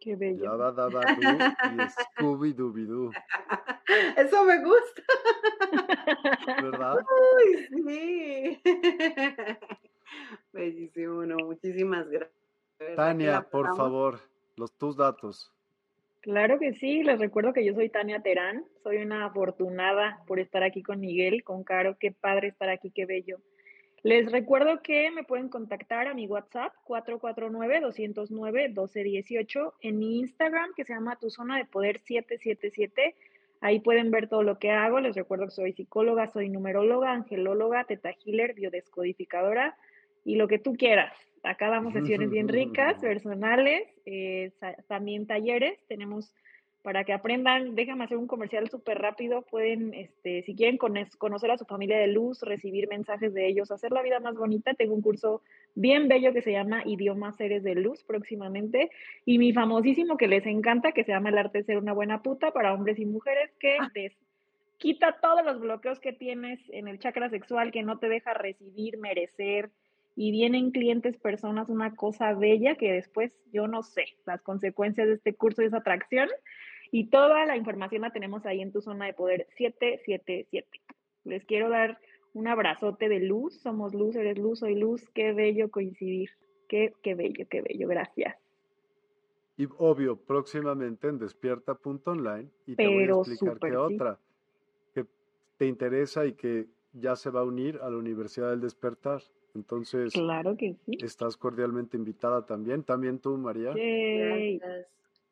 [0.00, 0.44] Qué bello.
[0.44, 2.86] y Scooby Dooby
[4.16, 5.02] Eso me gusta.
[6.62, 6.96] ¿Verdad?
[6.96, 8.60] Uy, sí.
[10.52, 12.36] Bellísimo, no, muchísimas gracias.
[12.94, 14.20] Tania, por favor,
[14.56, 15.52] los tus datos.
[16.26, 20.64] Claro que sí, les recuerdo que yo soy Tania Terán, soy una afortunada por estar
[20.64, 23.38] aquí con Miguel, con Caro, qué padre estar aquí, qué bello.
[24.02, 30.94] Les recuerdo que me pueden contactar a mi WhatsApp 449-209-1218, en mi Instagram que se
[30.94, 33.14] llama Tu Zona de Poder 777.
[33.60, 34.98] Ahí pueden ver todo lo que hago.
[34.98, 39.76] Les recuerdo que soy psicóloga, soy numeróloga, angelóloga, teta healer, biodescodificadora
[40.26, 41.14] y lo que tú quieras.
[41.44, 44.50] Acá damos sesiones bien ricas, personales, eh,
[44.88, 45.78] también talleres.
[45.86, 46.34] Tenemos
[46.82, 49.42] para que aprendan, déjame hacer un comercial súper rápido.
[49.42, 53.92] Pueden, este, si quieren conocer a su familia de luz, recibir mensajes de ellos, hacer
[53.92, 54.74] la vida más bonita.
[54.74, 55.42] Tengo un curso
[55.74, 58.90] bien bello que se llama Idiomas Seres de Luz próximamente.
[59.24, 62.22] Y mi famosísimo que les encanta, que se llama El arte de ser una buena
[62.22, 63.90] puta para hombres y mujeres, que ah.
[64.78, 68.98] quita todos los bloqueos que tienes en el chakra sexual, que no te deja recibir,
[68.98, 69.70] merecer
[70.16, 75.14] y vienen clientes, personas, una cosa bella que después yo no sé las consecuencias de
[75.14, 76.28] este curso de esa atracción
[76.90, 80.66] y toda la información la tenemos ahí en tu zona de poder 777.
[81.24, 81.98] Les quiero dar
[82.32, 86.30] un abrazote de luz, somos luz, eres luz, soy luz, qué bello coincidir,
[86.68, 88.36] qué, qué bello, qué bello, gracias.
[89.58, 94.18] Y obvio, próximamente en despierta.online y te voy a explicar qué otra
[94.94, 95.06] que
[95.58, 99.22] te interesa y que ya se va a unir a la Universidad del Despertar.
[99.56, 100.98] Entonces, claro que sí.
[101.00, 102.84] estás cordialmente invitada también.
[102.84, 103.74] También tú, María.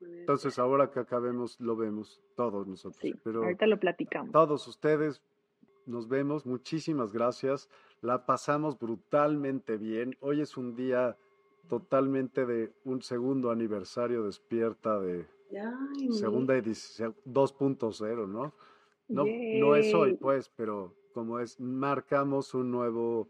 [0.01, 3.01] Entonces, ahora que acabemos, lo vemos todos nosotros.
[3.01, 4.33] Sí, Pero ahorita lo platicamos.
[4.33, 5.23] Todos ustedes,
[5.87, 6.47] nos vemos.
[6.47, 7.69] Muchísimas gracias.
[8.01, 10.17] La pasamos brutalmente bien.
[10.21, 11.17] Hoy es un día
[11.69, 15.27] totalmente de un segundo aniversario despierta de
[16.11, 18.55] segunda edición 2.0, ¿no?
[19.09, 23.29] No, no es hoy, pues, pero como es, marcamos un nuevo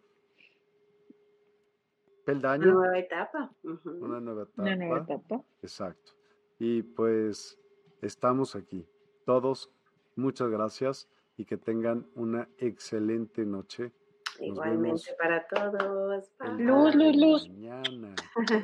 [2.25, 2.65] peldaño.
[2.65, 3.51] Una nueva etapa.
[3.63, 4.63] Una nueva etapa.
[4.63, 5.43] Una nueva etapa.
[5.63, 6.13] Exacto.
[6.59, 7.59] Y pues
[8.03, 8.87] estamos aquí.
[9.25, 9.71] Todos,
[10.17, 13.93] muchas gracias y que tengan una excelente noche.
[14.41, 16.31] Igualmente para todos.
[16.59, 17.49] Luz, luz, luz.
[17.49, 18.15] Mañana.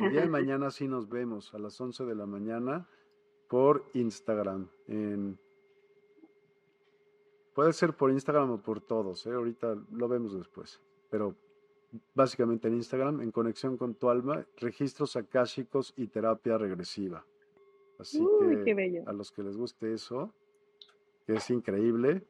[0.01, 2.89] El día de mañana sí nos vemos a las 11 de la mañana
[3.49, 4.69] por Instagram.
[4.89, 5.39] En...
[7.55, 9.33] Puede ser por Instagram o por todos, ¿eh?
[9.33, 10.81] ahorita lo vemos después.
[11.11, 11.37] Pero
[12.15, 17.25] básicamente en Instagram, en conexión con tu alma, registros akáshicos y terapia regresiva.
[17.99, 18.25] Así
[18.65, 20.33] que a los que les guste eso,
[21.27, 22.23] que es increíble,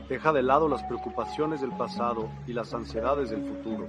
[0.09, 3.89] Deja de lado las preocupaciones del pasado y las ansiedades del futuro